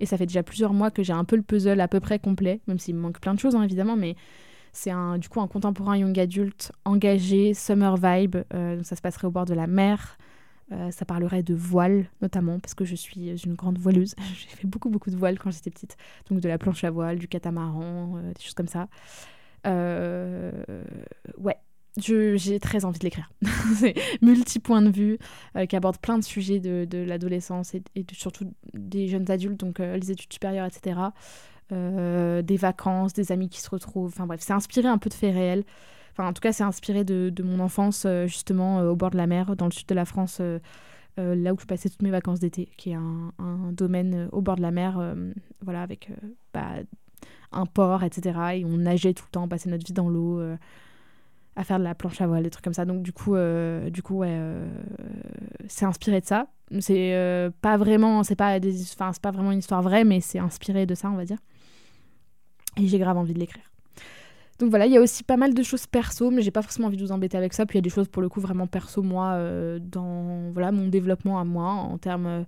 et 0.00 0.06
ça 0.06 0.16
fait 0.16 0.26
déjà 0.26 0.42
plusieurs 0.42 0.72
mois 0.72 0.90
que 0.90 1.02
j'ai 1.02 1.12
un 1.12 1.24
peu 1.24 1.36
le 1.36 1.42
puzzle 1.42 1.80
à 1.80 1.88
peu 1.88 2.00
près 2.00 2.18
complet, 2.18 2.60
même 2.66 2.78
s'il 2.78 2.94
me 2.94 3.00
manque 3.00 3.20
plein 3.20 3.34
de 3.34 3.38
choses 3.38 3.56
hein, 3.56 3.62
évidemment, 3.62 3.96
mais 3.96 4.16
c'est 4.72 4.90
un, 4.90 5.18
du 5.18 5.28
coup 5.28 5.40
un 5.40 5.48
contemporain 5.48 5.96
young 5.96 6.18
adulte 6.18 6.72
engagé, 6.84 7.54
summer 7.54 7.96
vibe, 7.96 8.36
euh, 8.54 8.76
donc 8.76 8.86
ça 8.86 8.96
se 8.96 9.02
passerait 9.02 9.26
au 9.26 9.30
bord 9.30 9.44
de 9.44 9.54
la 9.54 9.66
mer. 9.66 10.18
Euh, 10.70 10.90
ça 10.90 11.06
parlerait 11.06 11.42
de 11.42 11.54
voile 11.54 12.06
notamment 12.20 12.58
parce 12.60 12.74
que 12.74 12.84
je 12.84 12.94
suis 12.94 13.30
une 13.44 13.54
grande 13.54 13.78
voileuse. 13.78 14.14
j'ai 14.34 14.56
fait 14.56 14.66
beaucoup 14.66 14.90
beaucoup 14.90 15.10
de 15.10 15.16
voiles 15.16 15.38
quand 15.38 15.50
j'étais 15.50 15.70
petite, 15.70 15.96
donc 16.28 16.40
de 16.40 16.48
la 16.48 16.58
planche 16.58 16.84
à 16.84 16.90
voile, 16.90 17.18
du 17.18 17.28
catamaran, 17.28 18.16
euh, 18.16 18.32
des 18.32 18.42
choses 18.42 18.54
comme 18.54 18.68
ça. 18.68 18.88
ouais, 21.38 21.56
j'ai 22.00 22.60
très 22.60 22.84
envie 22.84 22.98
de 22.98 23.04
l'écrire. 23.04 23.30
c'est 23.76 23.94
multi-points 24.22 24.82
de 24.82 24.90
vue, 24.90 25.18
euh, 25.56 25.66
qui 25.66 25.76
aborde 25.76 25.98
plein 25.98 26.18
de 26.18 26.24
sujets 26.24 26.60
de, 26.60 26.86
de 26.88 26.98
l'adolescence 26.98 27.74
et, 27.74 27.82
surtout 28.12 28.52
des 28.74 29.08
jeunes 29.08 29.30
adultes, 29.30 29.58
donc 29.58 29.80
euh, 29.80 29.96
les 29.96 30.10
études 30.10 30.32
supérieures, 30.32 30.66
etc. 30.66 31.00
Euh, 31.72 32.42
des 32.42 32.56
vacances, 32.56 33.12
des 33.12 33.32
amis 33.32 33.48
qui 33.48 33.60
se 33.60 33.70
retrouvent. 33.70 34.12
Enfin 34.14 34.26
bref, 34.26 34.40
c'est 34.42 34.52
inspiré 34.52 34.88
un 34.88 34.98
peu 34.98 35.10
de 35.10 35.14
faits 35.14 35.34
réels. 35.34 35.64
Enfin, 36.18 36.30
en 36.30 36.32
tout 36.32 36.40
cas, 36.40 36.52
c'est 36.52 36.64
inspiré 36.64 37.04
de, 37.04 37.30
de, 37.30 37.42
mon 37.44 37.60
enfance, 37.60 38.06
justement, 38.26 38.80
au 38.80 38.96
bord 38.96 39.10
de 39.10 39.16
la 39.16 39.28
mer, 39.28 39.54
dans 39.54 39.66
le 39.66 39.70
sud 39.70 39.86
de 39.86 39.94
la 39.94 40.04
France, 40.04 40.40
là 41.16 41.54
où 41.54 41.58
je 41.60 41.64
passais 41.64 41.88
toutes 41.88 42.02
mes 42.02 42.10
vacances 42.10 42.40
d'été, 42.40 42.70
qui 42.76 42.90
est 42.90 42.94
un, 42.94 43.32
un, 43.38 43.72
domaine 43.72 44.28
au 44.32 44.40
bord 44.40 44.56
de 44.56 44.62
la 44.62 44.72
mer, 44.72 45.14
voilà, 45.62 45.82
avec 45.82 46.10
bah, 46.52 46.70
un 47.52 47.66
port, 47.66 48.02
etc. 48.02 48.36
Et 48.56 48.64
on 48.64 48.78
nageait 48.78 49.14
tout 49.14 49.24
le 49.28 49.30
temps, 49.30 49.44
on 49.44 49.48
passait 49.48 49.70
notre 49.70 49.86
vie 49.86 49.92
dans 49.92 50.08
l'eau 50.08 50.40
à 51.58 51.64
faire 51.64 51.80
de 51.80 51.84
la 51.84 51.96
planche 51.96 52.20
à 52.20 52.26
voile, 52.28 52.44
des 52.44 52.50
trucs 52.50 52.64
comme 52.64 52.72
ça. 52.72 52.84
Donc 52.84 53.02
du 53.02 53.12
coup, 53.12 53.34
euh, 53.34 53.90
du 53.90 54.00
coup, 54.00 54.18
ouais, 54.18 54.28
euh, 54.30 54.64
c'est 55.66 55.84
inspiré 55.84 56.20
de 56.20 56.26
ça. 56.26 56.46
C'est 56.78 57.14
euh, 57.16 57.50
pas 57.60 57.76
vraiment, 57.76 58.22
c'est 58.22 58.36
pas 58.36 58.60
des, 58.60 58.72
pas 58.96 59.30
vraiment 59.32 59.50
une 59.50 59.58
histoire 59.58 59.82
vraie, 59.82 60.04
mais 60.04 60.20
c'est 60.20 60.38
inspiré 60.38 60.86
de 60.86 60.94
ça, 60.94 61.10
on 61.10 61.16
va 61.16 61.24
dire. 61.24 61.38
Et 62.76 62.86
j'ai 62.86 63.00
grave 63.00 63.18
envie 63.18 63.34
de 63.34 63.40
l'écrire. 63.40 63.67
Donc 64.58 64.70
voilà, 64.70 64.86
il 64.86 64.92
y 64.92 64.96
a 64.96 65.00
aussi 65.00 65.22
pas 65.22 65.36
mal 65.36 65.54
de 65.54 65.62
choses 65.62 65.86
perso, 65.86 66.30
mais 66.30 66.42
j'ai 66.42 66.50
pas 66.50 66.62
forcément 66.62 66.88
envie 66.88 66.96
de 66.96 67.02
vous 67.02 67.12
embêter 67.12 67.36
avec 67.36 67.52
ça. 67.52 67.64
Puis 67.64 67.76
il 67.76 67.78
y 67.78 67.82
a 67.82 67.82
des 67.82 67.90
choses 67.90 68.08
pour 68.08 68.22
le 68.22 68.28
coup 68.28 68.40
vraiment 68.40 68.66
perso 68.66 69.02
moi 69.02 69.38
dans 69.80 70.50
voilà 70.52 70.72
mon 70.72 70.88
développement 70.88 71.38
à 71.38 71.44
moi 71.44 71.70
en 71.70 71.96
termes 71.98 72.44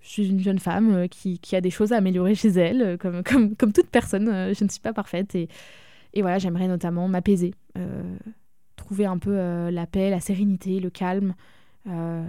je 0.00 0.08
suis 0.08 0.28
une 0.28 0.40
jeune 0.40 0.58
femme 0.58 1.08
qui, 1.08 1.38
qui, 1.38 1.54
a 1.54 1.60
des 1.60 1.70
choses 1.70 1.92
à 1.92 1.98
améliorer 1.98 2.34
chez 2.34 2.48
elle, 2.48 2.98
comme, 2.98 3.22
comme, 3.24 3.54
comme 3.54 3.72
toute 3.72 3.88
personne. 3.88 4.26
je 4.26 4.64
ne 4.64 4.68
suis 4.68 4.80
pas 4.80 4.92
parfaite. 4.92 5.34
Et, 5.36 5.48
et 6.14 6.22
voilà, 6.22 6.38
j'aimerais 6.38 6.66
notamment 6.66 7.06
m'apaiser 7.06 7.54
trouver 8.82 9.06
un 9.06 9.18
peu 9.18 9.38
euh, 9.38 9.70
la 9.70 9.86
paix, 9.86 10.10
la 10.10 10.20
sérénité, 10.20 10.80
le 10.80 10.90
calme, 10.90 11.34
euh, 11.86 12.24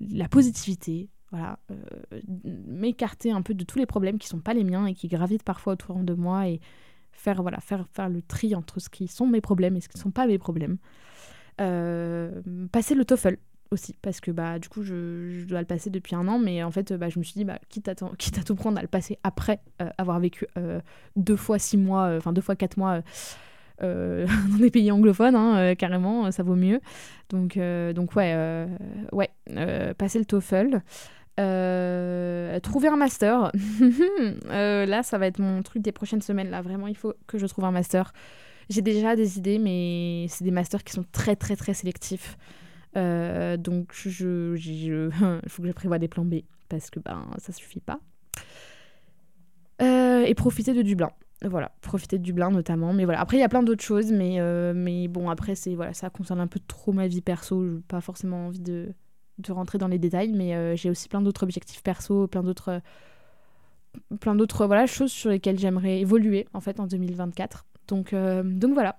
la 0.00 0.28
positivité. 0.28 1.08
Voilà, 1.30 1.58
euh, 1.70 2.20
m'écarter 2.66 3.30
un 3.30 3.40
peu 3.40 3.54
de 3.54 3.64
tous 3.64 3.78
les 3.78 3.86
problèmes 3.86 4.18
qui 4.18 4.28
sont 4.28 4.40
pas 4.40 4.52
les 4.52 4.64
miens 4.64 4.86
et 4.86 4.94
qui 4.94 5.08
gravitent 5.08 5.44
parfois 5.44 5.74
autour 5.74 5.96
de 6.00 6.12
moi 6.12 6.48
et 6.48 6.60
faire 7.12 7.42
voilà 7.42 7.60
faire 7.60 7.86
faire 7.92 8.08
le 8.08 8.22
tri 8.22 8.54
entre 8.54 8.80
ce 8.80 8.88
qui 8.88 9.08
sont 9.08 9.26
mes 9.26 9.40
problèmes 9.40 9.76
et 9.76 9.80
ce 9.80 9.88
qui 9.88 9.96
ne 9.96 10.02
sont 10.02 10.10
pas 10.10 10.26
mes 10.26 10.38
problèmes. 10.38 10.78
passer 11.56 12.94
le 12.94 13.04
TOEFL 13.04 13.38
aussi 13.70 13.96
parce 14.02 14.20
que 14.20 14.30
bah 14.30 14.58
du 14.58 14.68
coup 14.68 14.82
je, 14.82 15.44
dois 15.44 15.60
le 15.60 15.66
passer 15.66 15.88
depuis 15.88 16.14
un 16.14 16.28
an 16.28 16.38
mais 16.38 16.62
en 16.62 16.70
fait 16.70 16.92
bah, 16.92 17.08
je 17.08 17.18
me 17.18 17.24
suis 17.24 17.34
dit 17.34 17.44
bah 17.44 17.58
quitte 17.70 17.88
à, 17.88 17.94
quitte 18.18 18.38
à 18.38 18.42
tout 18.42 18.54
prendre 18.54 18.78
à 18.78 18.82
le 18.82 18.88
passer 18.88 19.18
après 19.22 19.60
avoir 19.98 20.20
vécu 20.20 20.46
deux 21.16 21.36
fois 21.36 21.58
six 21.58 21.78
mois 21.78 22.14
enfin 22.16 22.32
deux 22.32 22.42
fois 22.42 22.56
quatre 22.56 22.76
mois 22.76 23.02
euh, 23.82 24.26
dans 24.50 24.58
des 24.58 24.70
pays 24.70 24.90
anglophones, 24.90 25.34
hein, 25.34 25.56
euh, 25.56 25.74
carrément, 25.74 26.30
ça 26.30 26.42
vaut 26.42 26.56
mieux. 26.56 26.80
Donc, 27.30 27.56
euh, 27.56 27.92
donc 27.92 28.14
ouais, 28.14 28.66
ouais 29.12 29.30
passer 29.94 30.18
le 30.18 30.24
TOEFL. 30.24 30.82
Trouver 31.36 32.88
un 32.88 32.96
master. 32.96 33.52
là, 34.48 35.02
ça 35.02 35.18
va 35.18 35.26
être 35.26 35.38
mon 35.38 35.62
truc 35.62 35.82
des 35.82 35.92
prochaines 35.92 36.22
semaines. 36.22 36.50
Là, 36.50 36.62
vraiment, 36.62 36.86
il 36.86 36.96
faut 36.96 37.14
que 37.26 37.38
je 37.38 37.46
trouve 37.46 37.64
un 37.64 37.70
master. 37.70 38.12
J'ai 38.68 38.82
déjà 38.82 39.16
des 39.16 39.38
idées, 39.38 39.58
mais 39.58 40.26
c'est 40.28 40.44
des 40.44 40.50
masters 40.50 40.84
qui 40.84 40.92
sont 40.92 41.04
très, 41.12 41.36
très, 41.36 41.56
très 41.56 41.74
sélectifs. 41.74 42.36
donc 42.94 43.92
je, 43.94 44.54
il 44.56 45.48
faut 45.48 45.62
que 45.62 45.68
je 45.68 45.72
prévoie 45.72 45.98
des 45.98 46.08
plans 46.08 46.24
B 46.24 46.36
parce 46.68 46.88
que 46.88 47.00
ben 47.00 47.26
ça 47.38 47.52
suffit 47.52 47.80
pas. 47.80 48.00
et 49.80 50.34
profiter 50.34 50.72
de 50.74 50.82
Dublin. 50.82 51.10
Voilà, 51.44 51.72
profiter 51.80 52.18
de 52.18 52.22
Dublin 52.22 52.50
notamment. 52.50 52.92
Mais 52.92 53.04
voilà, 53.04 53.20
après 53.20 53.36
il 53.36 53.40
y 53.40 53.44
a 53.44 53.48
plein 53.48 53.62
d'autres 53.62 53.82
choses, 53.82 54.12
mais, 54.12 54.38
mais 54.74 55.08
bon 55.08 55.28
après 55.28 55.54
c'est 55.54 55.74
voilà, 55.74 55.92
ça 55.92 56.08
concerne 56.08 56.40
un 56.40 56.46
peu 56.46 56.60
trop 56.66 56.92
ma 56.92 57.08
vie 57.08 57.20
perso. 57.20 57.64
Je 57.66 57.78
pas 57.80 58.00
forcément 58.00 58.46
envie 58.46 58.60
de, 58.60 58.94
de 59.42 59.52
rentrer 59.52 59.78
dans 59.78 59.88
les 59.88 59.98
détails, 59.98 60.32
mais 60.32 60.76
j'ai 60.76 60.90
aussi 60.90 61.08
plein 61.08 61.20
d'autres 61.20 61.42
objectifs 61.42 61.82
perso, 61.82 62.26
plein 62.26 62.42
d'autres 62.42 62.80
plein 64.20 64.34
d'autres 64.34 64.66
voilà, 64.66 64.86
choses 64.86 65.12
sur 65.12 65.30
lesquelles 65.30 65.58
j'aimerais 65.58 66.00
évoluer 66.00 66.46
en 66.54 66.60
fait 66.60 66.80
en 66.80 66.86
2024. 66.86 67.66
Donc, 67.88 68.12
euh, 68.12 68.42
donc 68.42 68.74
voilà. 68.74 68.98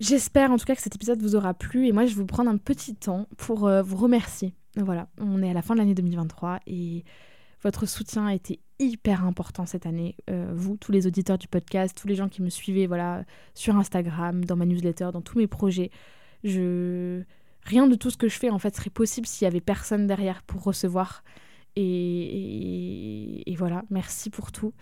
J'espère 0.00 0.50
en 0.50 0.56
tout 0.56 0.64
cas 0.64 0.74
que 0.74 0.82
cet 0.82 0.96
épisode 0.96 1.22
vous 1.22 1.36
aura 1.36 1.54
plu 1.54 1.86
et 1.86 1.92
moi 1.92 2.06
je 2.06 2.14
vais 2.14 2.20
vous 2.20 2.26
prendre 2.26 2.50
un 2.50 2.56
petit 2.56 2.94
temps 2.94 3.26
pour 3.36 3.66
euh, 3.66 3.82
vous 3.82 3.96
remercier. 3.96 4.54
Voilà, 4.76 5.08
on 5.18 5.42
est 5.42 5.50
à 5.50 5.52
la 5.52 5.62
fin 5.62 5.74
de 5.74 5.80
l'année 5.80 5.94
2023 5.94 6.60
et 6.66 7.04
votre 7.62 7.86
soutien 7.86 8.26
a 8.26 8.34
été 8.34 8.58
hyper 8.78 9.24
important 9.24 9.66
cette 9.66 9.86
année. 9.86 10.16
Euh, 10.30 10.50
vous, 10.54 10.76
tous 10.76 10.90
les 10.90 11.06
auditeurs 11.06 11.38
du 11.38 11.46
podcast, 11.46 11.96
tous 11.96 12.08
les 12.08 12.16
gens 12.16 12.28
qui 12.28 12.42
me 12.42 12.48
suivaient 12.48 12.86
voilà, 12.86 13.24
sur 13.54 13.76
Instagram, 13.76 14.44
dans 14.44 14.56
ma 14.56 14.64
newsletter, 14.64 15.10
dans 15.12 15.20
tous 15.20 15.38
mes 15.38 15.46
projets. 15.46 15.90
Je... 16.42 17.22
Rien 17.64 17.86
de 17.86 17.94
tout 17.94 18.10
ce 18.10 18.16
que 18.16 18.28
je 18.28 18.38
fais 18.38 18.50
en 18.50 18.58
fait 18.58 18.74
serait 18.74 18.90
possible 18.90 19.26
s'il 19.26 19.44
y 19.44 19.48
avait 19.48 19.60
personne 19.60 20.06
derrière 20.06 20.42
pour 20.42 20.62
recevoir 20.62 21.22
et, 21.76 23.54
voilà, 23.56 23.82
merci 23.90 24.30
pour 24.30 24.52
tout. 24.52 24.72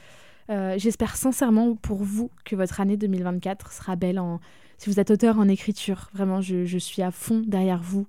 Euh, 0.50 0.76
j'espère 0.78 1.16
sincèrement 1.16 1.76
pour 1.76 2.02
vous 2.02 2.30
que 2.44 2.56
votre 2.56 2.80
année 2.80 2.96
2024 2.96 3.72
sera 3.72 3.96
belle. 3.96 4.18
En... 4.18 4.40
Si 4.78 4.90
vous 4.90 4.98
êtes 4.98 5.10
auteur 5.10 5.38
en 5.38 5.48
écriture, 5.48 6.10
vraiment, 6.14 6.40
je, 6.40 6.78
suis 6.78 7.02
à 7.02 7.10
fond 7.10 7.42
derrière 7.46 7.82
vous 7.82 8.06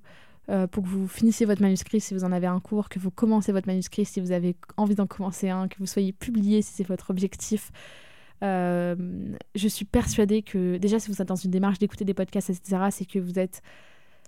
euh, 0.49 0.65
pour 0.65 0.83
que 0.83 0.87
vous 0.87 1.07
finissiez 1.07 1.45
votre 1.45 1.61
manuscrit 1.61 1.99
si 1.99 2.13
vous 2.13 2.23
en 2.23 2.31
avez 2.31 2.47
un 2.47 2.59
cours, 2.59 2.89
que 2.89 2.97
vous 2.97 3.11
commencez 3.11 3.51
votre 3.51 3.67
manuscrit 3.67 4.05
si 4.05 4.19
vous 4.19 4.31
avez 4.31 4.55
envie 4.77 4.95
d'en 4.95 5.07
commencer 5.07 5.49
un, 5.49 5.67
que 5.67 5.77
vous 5.77 5.85
soyez 5.85 6.13
publié 6.13 6.61
si 6.61 6.73
c'est 6.73 6.87
votre 6.87 7.11
objectif. 7.11 7.71
Euh, 8.43 8.95
je 9.53 9.67
suis 9.67 9.85
persuadée 9.85 10.41
que 10.41 10.77
déjà 10.77 10.99
si 10.99 11.11
vous 11.11 11.21
êtes 11.21 11.27
dans 11.27 11.35
une 11.35 11.51
démarche 11.51 11.77
d'écouter 11.77 12.05
des 12.05 12.15
podcasts, 12.15 12.49
etc., 12.49 12.87
c'est 12.89 13.05
que 13.05 13.19
vous 13.19 13.37
êtes 13.37 13.61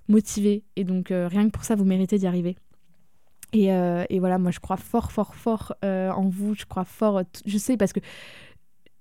motivé 0.07 0.63
et 0.75 0.83
donc 0.83 1.07
rien 1.09 1.45
que 1.45 1.51
pour 1.51 1.63
ça, 1.63 1.75
vous 1.75 1.85
méritez 1.85 2.17
d'y 2.17 2.27
arriver. 2.27 2.55
Euh, 3.55 4.05
et, 4.09 4.19
voilà, 4.19 4.37
moi 4.37 4.51
je 4.51 4.59
crois 4.59 4.77
fort, 4.77 5.11
fort, 5.11 5.35
fort 5.35 5.73
euh, 5.83 6.11
en 6.11 6.27
vous. 6.27 6.55
Je 6.55 6.65
crois 6.65 6.85
fort. 6.85 7.21
Je 7.45 7.57
sais 7.57 7.77
parce 7.77 7.93
que 7.93 7.99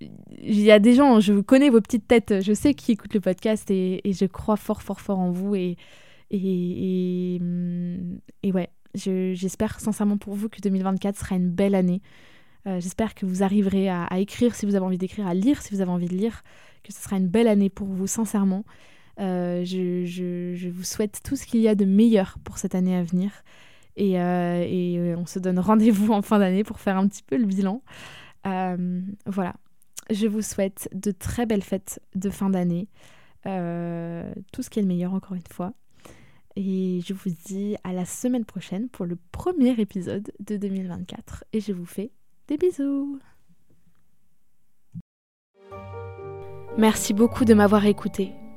il 0.01 0.61
y 0.61 0.73
a 0.73 0.81
des 0.81 0.95
gens, 0.95 1.21
je 1.21 1.35
connais 1.41 1.71
vos 1.71 1.81
petites 1.81 2.09
têtes, 2.09 2.43
je 2.43 2.53
sais 2.53 2.75
qui 2.75 2.93
écoutent 2.93 3.15
le 3.15 3.21
podcast 3.21 3.71
et, 3.71 4.01
je 4.05 4.25
crois 4.27 4.57
fort, 4.57 4.83
fort, 4.83 5.01
fort 5.01 5.21
en 5.21 5.31
vous. 5.31 5.55
Et, 5.55 5.77
et, 6.31 7.41
et, 8.43 8.53
ouais, 8.53 8.69
j'espère 8.95 9.79
sincèrement 9.79 10.17
pour 10.17 10.35
vous 10.35 10.49
que 10.49 10.61
2024 10.61 11.17
sera 11.17 11.37
une 11.37 11.51
belle 11.51 11.77
année. 11.77 12.03
Euh, 12.67 12.81
j'espère 12.81 13.15
que 13.15 13.27
vous 13.27 13.45
arriverez 13.45 13.89
à, 13.89 14.09
écrire 14.19 14.57
si 14.57 14.67
vous 14.67 14.75
avez 14.75 14.85
envie 14.85 14.99
d'écrire, 14.99 15.27
à 15.27 15.35
lire 15.35 15.63
si 15.63 15.73
vous 15.73 15.81
avez 15.81 15.91
envie 15.91 16.09
de 16.09 16.17
lire, 16.17 16.43
que 16.83 16.93
ce 16.93 17.01
sera 17.01 17.17
une 17.17 17.29
belle 17.29 17.49
année 17.49 17.71
pour 17.71 17.87
vous, 17.87 18.09
sincèrement. 18.09 18.65
Je, 19.19 20.05
je, 20.07 20.69
vous 20.69 20.85
souhaite 20.85 21.21
tout 21.25 21.37
ce 21.37 21.47
qu'il 21.47 21.61
y 21.61 21.69
a 21.69 21.75
de 21.75 21.85
meilleur 21.85 22.39
pour 22.45 22.59
cette 22.59 22.75
année 22.75 22.97
à 22.97 23.03
venir. 23.03 23.31
Et, 23.97 24.19
euh, 24.19 24.65
euh, 24.65 25.17
on 25.17 25.27
se 25.27 25.39
donne 25.39 25.59
rendez-vous 25.59 26.13
en 26.13 26.23
fin 26.23 26.39
d'année 26.39 26.65
pour 26.65 26.81
faire 26.81 26.97
un 26.97 27.07
petit 27.09 27.23
peu 27.23 27.37
le 27.37 27.47
bilan. 27.47 27.83
Euh, 28.47 29.01
voilà. 29.27 29.55
Je 30.11 30.27
vous 30.27 30.43
souhaite 30.43 30.89
de 30.93 31.11
très 31.11 31.47
belles 31.47 31.63
fêtes 31.63 32.01
de 32.15 32.29
fin 32.31 32.51
d'année. 32.51 32.89
tout 33.45 34.63
ce 34.63 34.71
qui 34.71 34.79
est 34.79 34.83
le 34.83 34.89
meilleur, 34.89 35.15
encore 35.15 35.35
une 35.35 35.47
fois. 35.51 35.73
Et 36.55 37.01
je 37.07 37.15
vous 37.15 37.31
dis 37.47 37.77
à 37.83 37.93
la 37.93 38.05
semaine 38.05 38.45
prochaine 38.45 38.89
pour 38.89 39.07
le 39.07 39.17
premier 39.31 39.71
épisode 39.81 40.33
de 40.41 40.57
2024. 40.57 41.45
Et 41.53 41.61
je 41.61 41.73
vous 41.73 41.87
fais 41.87 42.11
des 42.49 42.59
bisous. 42.59 43.19
Merci 46.77 47.15
beaucoup 47.15 47.45
de 47.45 47.55
m'avoir 47.55 47.87
écouté. 47.87 48.33